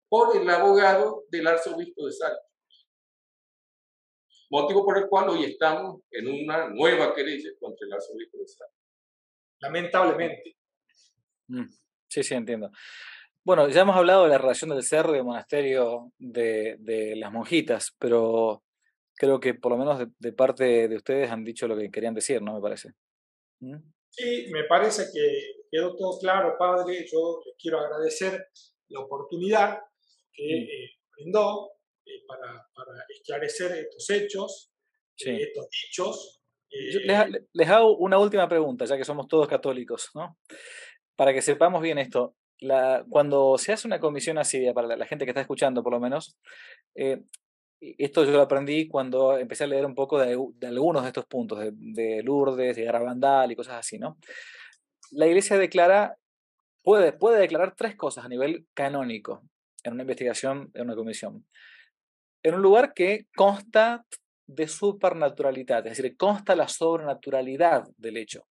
por 0.08 0.36
el 0.36 0.50
abogado 0.50 1.24
del 1.28 1.46
arzobispo 1.46 2.06
de 2.06 2.12
Salta. 2.12 2.42
Motivo 4.50 4.84
por 4.84 4.98
el 4.98 5.08
cual 5.08 5.30
hoy 5.30 5.44
estamos 5.44 6.02
en 6.10 6.28
una 6.28 6.68
nueva 6.68 7.14
querella 7.14 7.50
contra 7.60 7.86
el 7.86 7.92
arzobispo 7.92 8.38
de 8.38 8.48
Salta. 8.48 8.74
Lamentablemente. 9.60 10.56
Mm, 11.46 11.68
sí, 12.08 12.22
sí, 12.24 12.34
entiendo. 12.34 12.68
Bueno, 13.44 13.68
ya 13.68 13.80
hemos 13.80 13.96
hablado 13.96 14.24
de 14.24 14.30
la 14.30 14.38
relación 14.38 14.70
del 14.70 14.84
cerro 14.84 15.10
y 15.10 15.16
del 15.16 15.24
monasterio 15.24 16.12
de, 16.18 17.14
las 17.16 17.32
monjitas, 17.32 17.92
pero 17.98 18.62
creo 19.16 19.40
que 19.40 19.54
por 19.54 19.72
lo 19.72 19.78
menos 19.78 20.08
de, 20.16 20.32
parte 20.32 20.86
de 20.86 20.96
ustedes 20.96 21.28
han 21.28 21.42
dicho 21.42 21.66
lo 21.66 21.76
que 21.76 21.90
querían 21.90 22.14
decir, 22.14 22.40
¿no? 22.40 22.54
Me 22.54 22.60
parece. 22.60 22.90
¿Mm? 23.58 23.78
Sí, 24.10 24.46
me 24.52 24.64
parece 24.64 25.06
que 25.12 25.64
quedó 25.72 25.96
todo 25.96 26.18
claro, 26.20 26.54
padre. 26.56 27.04
Yo 27.10 27.42
le 27.44 27.54
quiero 27.58 27.80
agradecer 27.80 28.46
la 28.88 29.00
oportunidad 29.00 29.80
que 30.32 30.44
mm. 30.44 30.62
eh, 30.62 30.90
brindó 31.16 31.72
eh, 32.06 32.22
para, 32.28 32.64
esclarecer 33.08 33.72
estos 33.72 34.08
hechos, 34.10 34.72
eh, 35.26 35.38
estos 35.40 35.66
dichos. 35.68 36.42
Les, 36.70 37.18
les, 37.52 37.68
hago 37.68 37.96
una 37.96 38.18
última 38.18 38.48
pregunta, 38.48 38.84
ya 38.84 38.96
que 38.96 39.04
somos 39.04 39.26
todos 39.26 39.48
católicos, 39.48 40.10
¿no? 40.14 40.38
Para 41.16 41.34
que 41.34 41.42
sepamos 41.42 41.82
bien 41.82 41.98
esto 41.98 42.36
cuando 43.08 43.58
se 43.58 43.72
hace 43.72 43.86
una 43.86 44.00
comisión 44.00 44.38
así, 44.38 44.64
para 44.72 44.96
la, 44.96 45.06
gente 45.06 45.24
que 45.24 45.30
está 45.30 45.40
escuchando 45.40 45.82
por 45.82 45.92
lo 45.92 46.00
menos, 46.00 46.36
eh, 46.94 47.22
esto 47.80 48.24
yo 48.24 48.32
lo 48.32 48.42
aprendí 48.42 48.86
cuando 48.86 49.36
empecé 49.36 49.64
a 49.64 49.66
leer 49.66 49.84
un 49.84 49.94
poco 49.94 50.18
de, 50.18 50.38
algunos 50.66 51.02
de 51.02 51.08
estos 51.08 51.26
puntos, 51.26 51.58
de, 51.72 52.22
Lourdes, 52.22 52.76
de 52.76 52.84
Garabandal 52.84 53.50
y 53.50 53.56
cosas 53.56 53.74
así, 53.74 53.98
¿no? 53.98 54.18
La 55.10 55.26
iglesia 55.26 55.58
declara, 55.58 56.16
puede, 56.82 57.12
puede 57.12 57.40
declarar 57.40 57.74
tres 57.76 57.96
cosas 57.96 58.24
a 58.24 58.28
nivel 58.28 58.66
canónico 58.72 59.42
en 59.82 59.94
una 59.94 60.02
investigación, 60.02 60.70
en 60.74 60.82
una 60.82 60.94
comisión. 60.94 61.44
En 62.44 62.54
un 62.54 62.62
lugar 62.62 62.94
que 62.94 63.26
consta 63.34 64.04
de 64.46 64.68
supernaturalidad, 64.68 65.86
es 65.86 65.96
decir, 65.96 66.16
consta 66.16 66.54
la 66.54 66.68
sobrenaturalidad 66.68 67.84
del 67.96 68.16
hecho. 68.16 68.46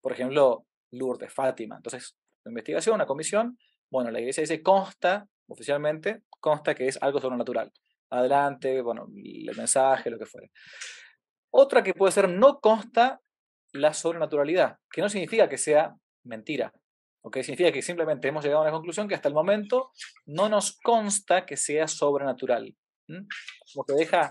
Por 0.00 0.12
ejemplo, 0.12 0.66
Lourdes, 0.92 1.32
Fátima. 1.32 1.76
Entonces, 1.76 2.16
investigación, 2.46 2.94
una 2.94 3.06
comisión, 3.06 3.58
bueno, 3.90 4.10
la 4.10 4.20
iglesia 4.20 4.42
dice 4.42 4.62
consta, 4.62 5.26
oficialmente, 5.48 6.22
consta 6.40 6.74
que 6.74 6.86
es 6.86 6.98
algo 7.02 7.20
sobrenatural. 7.20 7.72
Adelante, 8.10 8.80
bueno, 8.80 9.08
el 9.14 9.56
mensaje, 9.56 10.10
lo 10.10 10.18
que 10.18 10.26
fuere. 10.26 10.50
Otra 11.52 11.82
que 11.82 11.94
puede 11.94 12.12
ser 12.12 12.28
no 12.28 12.60
consta 12.60 13.20
la 13.72 13.92
sobrenaturalidad, 13.92 14.78
que 14.90 15.00
no 15.00 15.08
significa 15.08 15.48
que 15.48 15.58
sea 15.58 15.94
mentira, 16.24 16.72
¿ok? 17.22 17.38
Significa 17.42 17.72
que 17.72 17.82
simplemente 17.82 18.28
hemos 18.28 18.44
llegado 18.44 18.62
a 18.62 18.64
una 18.64 18.72
conclusión 18.72 19.08
que 19.08 19.14
hasta 19.14 19.28
el 19.28 19.34
momento 19.34 19.90
no 20.26 20.48
nos 20.48 20.78
consta 20.80 21.46
que 21.46 21.56
sea 21.56 21.88
sobrenatural. 21.88 22.74
Como 23.74 23.84
que 23.84 23.94
deja, 23.94 24.30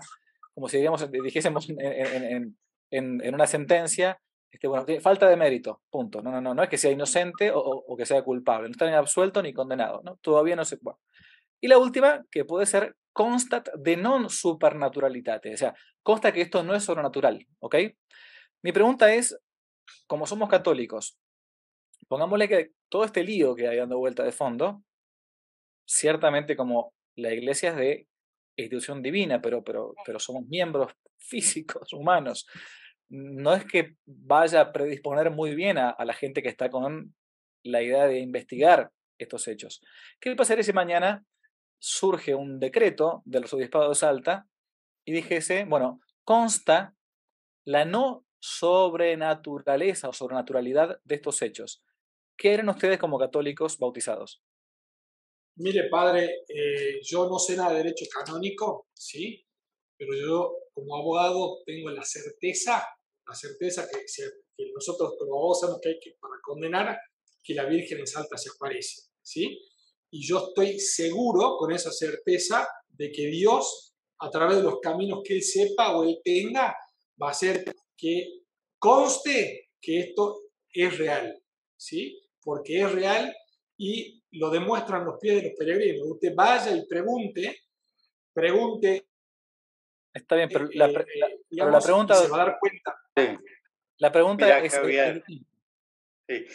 como 0.54 0.68
si 0.68 0.78
digamos, 0.78 1.10
dijésemos 1.10 1.68
en, 1.68 2.56
en 2.90 3.34
una 3.34 3.46
sentencia, 3.46 4.18
este, 4.50 5.00
falta 5.00 5.28
de 5.28 5.36
mérito, 5.36 5.82
punto. 5.90 6.22
No, 6.22 6.30
no, 6.30 6.40
no, 6.40 6.54
no 6.54 6.62
es 6.62 6.68
que 6.68 6.78
sea 6.78 6.90
inocente 6.90 7.50
o, 7.54 7.96
que 7.96 8.06
sea 8.06 8.22
culpable, 8.22 8.68
no 8.68 8.72
está 8.72 8.88
ni 8.88 8.94
absuelto 8.94 9.42
ni 9.42 9.52
condenado, 9.52 10.02
¿no? 10.04 10.16
Todavía 10.16 10.56
no 10.56 10.64
se... 10.64 10.78
Y 11.60 11.68
la 11.68 11.78
última, 11.78 12.24
que 12.30 12.44
puede 12.44 12.66
ser 12.66 12.96
constat 13.12 13.68
de 13.74 13.96
non 13.96 14.30
supernaturalitate, 14.30 15.54
o 15.54 15.56
sea, 15.56 15.74
consta 16.02 16.32
que 16.32 16.40
esto 16.40 16.62
no 16.62 16.74
es 16.74 16.84
sobrenatural, 16.84 17.46
¿ok? 17.58 17.76
Mi 18.62 18.72
pregunta 18.72 19.12
es, 19.12 19.38
como 20.06 20.26
somos 20.26 20.48
católicos, 20.48 21.18
pongámosle 22.08 22.48
que 22.48 22.70
todo 22.88 23.04
este 23.04 23.24
lío 23.24 23.54
que 23.54 23.68
hay 23.68 23.78
dando 23.78 23.98
vuelta 23.98 24.22
de 24.22 24.32
fondo, 24.32 24.82
ciertamente 25.86 26.56
como 26.56 26.94
la 27.16 27.32
iglesia 27.32 27.70
es 27.70 27.76
de 27.76 28.08
institución 28.56 29.02
divina, 29.02 29.40
pero, 29.40 29.62
pero, 29.62 29.94
pero 30.04 30.18
somos 30.18 30.46
miembros 30.46 30.92
físicos, 31.18 31.92
humanos, 31.92 32.46
no 33.10 33.54
es 33.54 33.64
que 33.64 33.96
vaya 34.06 34.60
a 34.60 34.72
predisponer 34.72 35.30
muy 35.30 35.54
bien 35.54 35.78
a, 35.78 35.96
la 35.98 36.14
gente 36.14 36.42
que 36.42 36.48
está 36.48 36.70
con 36.70 37.14
la 37.64 37.82
idea 37.82 38.06
de 38.06 38.20
investigar 38.20 38.92
estos 39.18 39.48
hechos. 39.48 39.82
¿Qué 40.20 40.34
pasaría 40.36 40.62
si 40.62 40.72
mañana 40.72 41.26
surge 41.78 42.34
un 42.34 42.60
decreto 42.60 43.22
del 43.24 43.42
arzobispado 43.42 43.88
de 43.88 43.94
Salta 43.96 44.46
y 45.04 45.12
dijese, 45.12 45.64
bueno, 45.64 46.00
consta 46.24 46.94
la 47.66 47.84
no 47.84 48.24
sobrenaturaleza 48.38 50.08
o 50.08 50.12
sobrenaturalidad 50.12 51.00
de 51.04 51.14
estos 51.16 51.42
hechos? 51.42 51.82
¿Qué 52.38 52.54
eran 52.54 52.68
ustedes 52.68 52.98
como 52.98 53.18
católicos 53.18 53.76
bautizados? 53.78 54.40
Mire, 55.56 55.88
padre, 55.90 56.44
eh, 56.48 57.00
yo 57.02 57.28
no 57.28 57.38
sé 57.38 57.56
nada 57.56 57.72
de 57.72 57.78
derecho 57.78 58.06
canónico, 58.10 58.86
¿sí? 58.94 59.44
Pero 59.98 60.12
yo 60.14 60.54
como 60.72 60.96
abogado 60.96 61.58
tengo 61.66 61.90
la 61.90 62.04
certeza 62.04 62.86
la 63.30 63.36
certeza 63.36 63.88
que, 63.88 64.00
nosotros 64.74 65.14
como 65.18 65.36
abogados 65.36 65.78
que 65.80 65.90
hay 65.90 66.00
que, 66.00 66.16
para 66.20 66.34
condenar, 66.42 66.98
que 67.42 67.54
la 67.54 67.64
Virgen 67.64 68.00
en 68.00 68.06
Salta 68.06 68.36
se 68.36 68.50
aparece, 68.50 69.02
¿sí? 69.22 69.56
Y 70.10 70.26
yo 70.26 70.48
estoy 70.48 70.80
seguro, 70.80 71.56
con 71.56 71.72
esa 71.72 71.92
certeza, 71.92 72.68
de 72.88 73.12
que 73.12 73.26
Dios, 73.28 73.94
a 74.18 74.28
través 74.30 74.56
de 74.56 74.64
los 74.64 74.80
caminos 74.80 75.20
que 75.24 75.34
Él 75.34 75.42
sepa 75.42 75.96
o 75.96 76.02
Él 76.02 76.18
tenga, 76.24 76.74
va 77.22 77.28
a 77.28 77.30
hacer 77.30 77.64
que 77.96 78.42
conste 78.78 79.70
que 79.80 80.00
esto 80.00 80.42
es 80.72 80.98
real, 80.98 81.40
¿sí? 81.76 82.20
Porque 82.42 82.80
es 82.80 82.90
real 82.90 83.32
y 83.76 84.24
lo 84.32 84.50
demuestran 84.50 85.04
los 85.04 85.18
pies 85.20 85.36
de 85.36 85.48
los 85.50 85.52
peregrinos. 85.56 86.08
Usted 86.08 86.34
vaya 86.34 86.76
y 86.76 86.84
pregunte, 86.86 87.60
pregunte 88.32 89.09
Está 90.12 90.36
bien, 90.36 90.48
pero, 90.52 90.68
la, 90.72 90.86
eh, 90.86 91.04
la, 91.50 91.80
pregunta. 91.80 92.14
Se 92.14 92.28
va 92.28 92.42
a 92.42 92.46
dar 92.46 92.58
cuenta. 92.58 93.00
La 93.98 94.10
pregunta 94.10 94.58
es. 94.58 94.80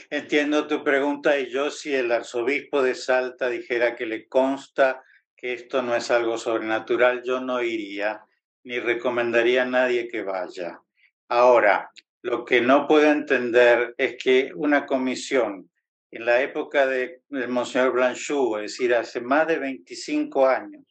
entiendo 0.10 0.68
tu 0.68 0.84
pregunta 0.84 1.38
y 1.38 1.50
yo, 1.50 1.70
si 1.70 1.94
el 1.94 2.12
arzobispo 2.12 2.82
de 2.82 2.96
Salta 2.96 3.50
dijera 3.50 3.96
que 3.96 4.06
le 4.06 4.28
consta 4.28 5.04
que 5.36 5.54
esto 5.54 5.82
no 5.82 5.96
es 5.96 6.10
algo 6.12 6.38
sobrenatural, 6.38 7.24
yo 7.24 7.40
no 7.40 7.62
iría 7.62 8.22
ni 8.64 8.80
recomendaría 8.80 9.62
a 9.62 9.66
nadie 9.66 10.08
que 10.08 10.24
vaya. 10.24 10.82
Ahora, 11.30 11.92
lo 12.24 12.44
que 12.44 12.62
no 12.62 12.88
puedo 12.88 13.12
entender 13.12 13.94
es 13.98 14.18
que 14.22 14.52
una 14.56 14.86
comisión 14.86 15.70
en 16.12 16.26
la 16.26 16.42
época 16.42 16.88
de, 16.88 17.22
del 17.30 17.50
Monseñor 17.50 17.92
Blanchou, 17.92 18.58
es 18.58 18.72
decir, 18.72 18.96
hace 18.96 19.22
más 19.22 19.48
de 19.48 19.60
25 19.60 20.48
años, 20.48 20.84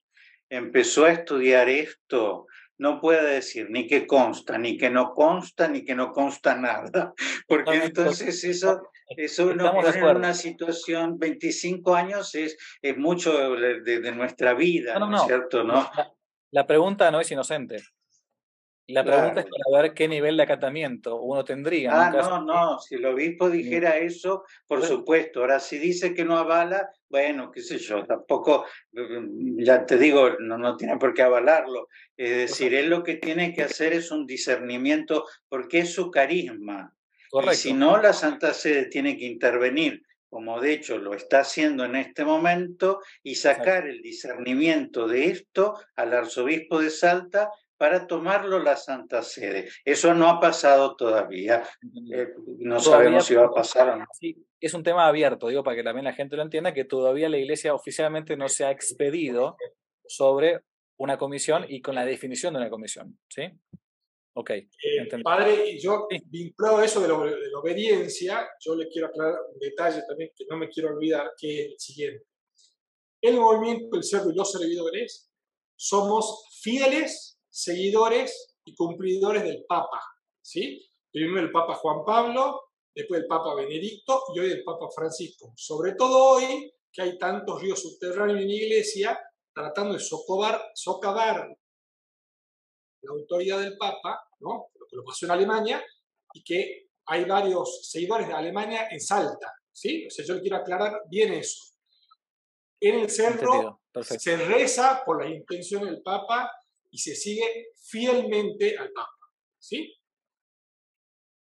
empezó 0.49 1.07
a 1.07 1.13
estudiar 1.13 1.69
esto, 1.69 2.47
no 2.79 3.01
puede 3.01 3.35
decir 3.35 3.69
ni 3.71 3.87
que 3.87 4.07
consta, 4.07 4.59
ni 4.59 4.77
que 4.77 4.91
no 4.91 5.13
consta, 5.13 5.69
ni 5.69 5.85
que 5.85 5.95
no 5.95 6.13
consta 6.13 6.57
nada, 6.57 7.15
porque 7.49 7.85
entonces 7.85 8.43
eso, 8.45 8.83
eso 9.17 9.55
no 9.55 9.73
pone 9.73 9.99
en 9.99 10.05
una 10.05 10.35
situación, 10.35 11.19
25 11.19 11.95
años 11.95 12.35
es, 12.35 12.57
es 12.83 12.97
mucho 12.97 13.55
de, 13.57 14.13
nuestra 14.13 14.55
vida, 14.55 14.99
¿no, 14.99 15.15
es 15.17 15.23
cierto? 15.27 15.65
¿no? 15.65 15.89
la 16.51 16.67
pregunta 16.67 17.11
no 17.11 17.21
es 17.21 17.31
inocente. 17.31 17.83
La 18.89 19.03
pregunta 19.03 19.41
es 19.41 19.47
para 19.47 19.83
ver 19.83 19.95
qué 19.95 20.07
nivel 20.09 20.37
de 20.37 20.43
acatamiento 20.43 21.21
uno 21.21 21.43
tendría. 21.43 21.91
Ah, 21.91 22.11
no, 22.11 22.45
no, 22.45 22.79
si 22.79 22.97
el 22.97 23.07
obispo 23.07 23.49
dijera 23.49 23.97
eso, 23.97 24.45
por 24.67 24.83
supuesto. 24.83 25.41
Ahora, 25.41 25.59
si 25.59 25.79
dice 25.79 26.13
que 26.13 26.25
no 26.25 26.37
avala, 26.37 26.91
bueno, 27.09 27.51
qué 27.51 27.63
sé 27.63 27.79
yo, 27.79 28.05
tampoco, 28.05 28.67
mm, 28.93 29.63
ya 29.63 29.87
te 29.87 29.97
digo, 29.97 30.37
no, 30.39 30.59
no 30.59 30.77
tiene 30.77 30.99
por 30.99 31.15
qué 31.15 31.23
avalarlo. 31.23 31.89
Es 32.15 32.51
decir, 32.51 32.75
él 32.75 32.91
lo 32.91 33.03
que 33.03 33.15
tiene 33.15 33.55
que 33.55 33.63
hacer 33.63 33.95
es 33.95 34.11
un 34.11 34.27
discernimiento, 34.27 35.25
porque 35.49 35.79
es 35.79 35.95
su 35.95 36.11
carisma. 36.11 36.95
Y 37.51 37.55
si 37.55 37.73
no, 37.73 37.97
la 38.01 38.13
Santa 38.13 38.53
Sede 38.53 38.87
tiene 38.87 39.17
que 39.17 39.25
intervenir 39.25 40.03
como 40.35 40.61
de 40.61 40.73
hecho 40.73 40.99
lo 40.99 41.15
está 41.15 41.43
haciendo 41.43 41.85
en 41.85 41.95
este 41.95 42.25
momento, 42.25 42.99
y 43.23 43.37
sacar 43.37 43.87
el 43.87 44.03
discernimiento 44.03 45.07
de 45.07 45.27
esto 45.27 45.79
al 45.95 46.13
arzobispo 46.13 46.81
de 46.81 46.91
Salta 46.91 47.51
para 47.77 48.07
tomarlo 48.07 48.59
la 48.59 48.77
Santa 48.77 49.23
Sede. 49.23 49.69
Eso 49.85 50.15
no 50.15 50.29
ha 50.29 50.41
pasado 50.41 50.97
todavía. 50.97 51.63
Eh, 52.13 52.29
no 52.59 52.81
sabemos 52.81 53.27
si 53.27 53.35
va 53.35 53.47
a 53.47 53.51
pasar 53.51 53.91
o 53.91 53.97
no. 53.97 54.07
Sí, 54.13 54.37
es 54.61 54.75
un 54.75 54.83
tema 54.83 55.07
abierto, 55.07 55.49
digo, 55.49 55.65
para 55.65 55.77
que 55.77 55.83
también 55.83 56.05
la 56.05 56.13
gente 56.13 56.37
lo 56.37 56.43
entienda, 56.43 56.73
que 56.73 56.85
todavía 56.85 57.29
la 57.29 57.39
Iglesia 57.39 57.75
oficialmente 57.75 58.37
no 58.37 58.49
se 58.49 58.65
ha 58.65 58.71
expedido 58.71 59.57
sobre 60.07 60.61
una 60.99 61.19
comisión 61.19 61.67
y 61.69 61.83
con 61.83 61.95
la 61.95 62.05
definición 62.05 62.55
de 62.55 62.61
una 62.61 62.71
comisión. 62.71 63.19
¿Sí? 63.29 63.43
Ok. 64.37 64.51
Eh, 64.51 64.69
padre, 65.23 65.79
yo 65.79 66.09
vinculado 66.27 66.79
a 66.79 66.85
eso 66.85 67.01
de, 67.01 67.09
la 67.09 67.59
obediencia, 67.59 68.49
yo 68.61 68.75
le 68.75 68.89
quiero 68.89 69.09
aclarar 69.09 69.35
un 69.53 69.59
detalle 69.59 70.03
también 70.09 70.31
que 70.35 70.45
no 70.49 70.57
me 70.57 70.69
quiero 70.69 70.91
olvidar, 70.91 71.33
que 71.39 71.61
es 71.61 71.67
el 71.67 71.79
siguiente. 71.79 72.27
El 73.21 73.37
movimiento 73.37 73.97
del 73.97 74.05
cerdo 74.05 74.31
y 74.31 74.35
los 74.35 74.51
servidores 74.51 75.31
somos 75.77 76.49
fieles 76.63 77.34
seguidores 77.55 78.57
y 78.65 78.75
cumplidores 78.75 79.45
del 79.45 79.65
Papa. 79.65 80.01
¿sí? 80.43 80.85
Primero 81.13 81.47
el 81.47 81.53
Papa 81.53 81.75
Juan 81.75 82.05
Pablo, 82.05 82.73
después 82.93 83.21
el 83.21 83.27
Papa 83.29 83.55
Benedicto 83.55 84.25
y 84.35 84.41
hoy 84.41 84.51
el 84.51 84.65
Papa 84.65 84.89
Francisco. 84.93 85.53
Sobre 85.57 85.95
todo 85.95 86.35
hoy 86.35 86.73
que 86.93 87.03
hay 87.03 87.17
tantos 87.17 87.63
ríos 87.63 87.81
subterráneos 87.81 88.41
en 88.41 88.49
la 88.49 88.55
iglesia 88.55 89.21
tratando 89.55 89.95
de 89.95 90.01
socavar, 90.01 90.61
socavar 90.75 91.49
la 93.03 93.13
autoridad 93.13 93.61
del 93.61 93.77
Papa, 93.77 94.27
¿no? 94.41 94.71
lo 94.75 94.87
que 94.89 94.97
lo 94.97 95.05
pasó 95.05 95.27
en 95.27 95.33
Alemania, 95.33 95.85
y 96.33 96.43
que 96.43 96.89
hay 97.07 97.25
varios 97.25 97.89
seguidores 97.89 98.27
de 98.27 98.35
Alemania 98.35 98.89
en 98.91 99.01
Salta. 99.01 99.53
¿sí? 99.71 100.07
O 100.07 100.11
sea, 100.11 100.25
yo 100.25 100.41
quiero 100.41 100.57
aclarar 100.57 101.03
bien 101.09 101.35
eso. 101.35 101.73
En 102.81 102.99
el 102.99 103.11
cerro 103.11 103.81
se 104.03 104.37
reza 104.37 105.03
por 105.07 105.23
la 105.23 105.31
intención 105.31 105.85
del 105.85 106.03
Papa 106.03 106.51
y 106.95 106.99
se 106.99 107.17
sigue 107.17 107.73
fielmente 107.75 108.79
al 108.79 108.93
Papa. 108.93 109.11
¿Sí? 109.59 109.93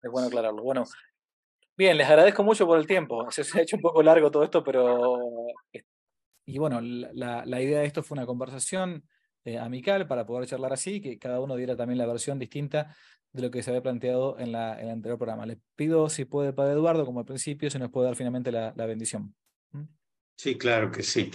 Es 0.03 0.11
bueno 0.11 0.29
aclararlo. 0.29 0.63
Bueno, 0.63 0.85
bien, 1.79 1.97
les 1.97 2.07
agradezco 2.07 2.43
mucho 2.43 2.67
por 2.67 2.79
el 2.79 2.87
tiempo. 2.87 3.31
Se 3.31 3.41
ha 3.59 3.63
hecho 3.63 3.77
un 3.77 3.83
poco 3.83 4.03
largo 4.03 4.31
todo 4.31 4.45
esto, 4.45 4.63
pero... 4.63 5.19
Y 6.45 6.59
bueno, 6.59 6.83
la, 6.83 7.47
la 7.47 7.63
idea 7.63 7.81
de 7.81 7.87
esto 7.87 8.03
fue 8.03 8.17
una 8.17 8.27
conversación 8.27 9.09
eh, 9.45 9.57
amical 9.57 10.07
para 10.07 10.27
poder 10.27 10.47
charlar 10.47 10.75
así, 10.75 11.01
que 11.01 11.19
cada 11.19 11.41
uno 11.41 11.57
diera 11.57 11.75
también 11.75 11.97
la 11.97 12.07
versión 12.07 12.39
distinta 12.39 12.95
de 13.33 13.41
lo 13.41 13.51
que 13.51 13.63
se 13.63 13.71
había 13.71 13.83
planteado 13.83 14.39
en, 14.39 14.53
la, 14.53 14.79
en 14.79 14.89
el 14.89 14.93
anterior 14.93 15.17
programa. 15.17 15.47
Les 15.47 15.57
pido, 15.75 16.11
si 16.11 16.27
puede, 16.27 16.53
Padre 16.53 16.75
Eduardo, 16.75 17.07
como 17.07 17.21
al 17.21 17.27
principio, 17.27 17.71
si 17.71 17.79
nos 17.79 17.91
puede 17.91 18.09
dar 18.09 18.17
finalmente 18.17 18.53
la, 18.53 18.75
la 18.77 18.85
bendición. 18.85 19.35
¿Mm? 19.71 19.85
Sí, 20.37 20.59
claro 20.59 20.91
que 20.91 21.03
sí. 21.03 21.31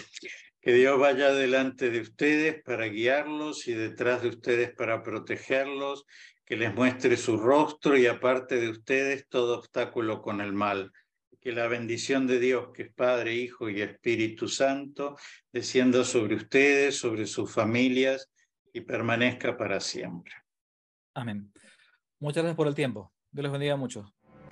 Que 0.65 0.73
Dios 0.73 0.99
vaya 0.99 1.31
delante 1.31 1.91
de 1.91 1.99
ustedes 1.99 2.63
para 2.63 2.87
guiarlos 2.87 3.67
y 3.67 3.73
detrás 3.73 4.23
de 4.23 4.29
ustedes 4.29 4.73
para 4.73 5.03
protegerlos, 5.03 6.07
que 6.43 6.57
les 6.57 6.73
muestre 6.73 7.17
su 7.17 7.37
rostro 7.37 7.95
y 7.95 8.07
aparte 8.07 8.59
de 8.59 8.69
ustedes 8.69 9.27
todo 9.29 9.59
obstáculo 9.59 10.23
con 10.23 10.41
el 10.41 10.53
mal. 10.53 10.91
Que 11.39 11.51
la 11.51 11.67
bendición 11.67 12.25
de 12.25 12.39
Dios, 12.39 12.69
que 12.73 12.81
es 12.81 12.93
Padre, 12.95 13.35
Hijo 13.35 13.69
y 13.69 13.83
Espíritu 13.83 14.47
Santo, 14.47 15.15
descienda 15.53 16.03
sobre 16.03 16.33
ustedes, 16.33 16.97
sobre 16.97 17.27
sus 17.27 17.53
familias 17.53 18.31
y 18.73 18.81
permanezca 18.81 19.55
para 19.55 19.79
siempre. 19.79 20.33
Amén. 21.13 21.53
Muchas 22.17 22.41
gracias 22.41 22.57
por 22.57 22.67
el 22.67 22.73
tiempo. 22.73 23.13
Dios 23.29 23.43
les 23.43 23.51
bendiga 23.51 23.75
mucho. 23.75 24.14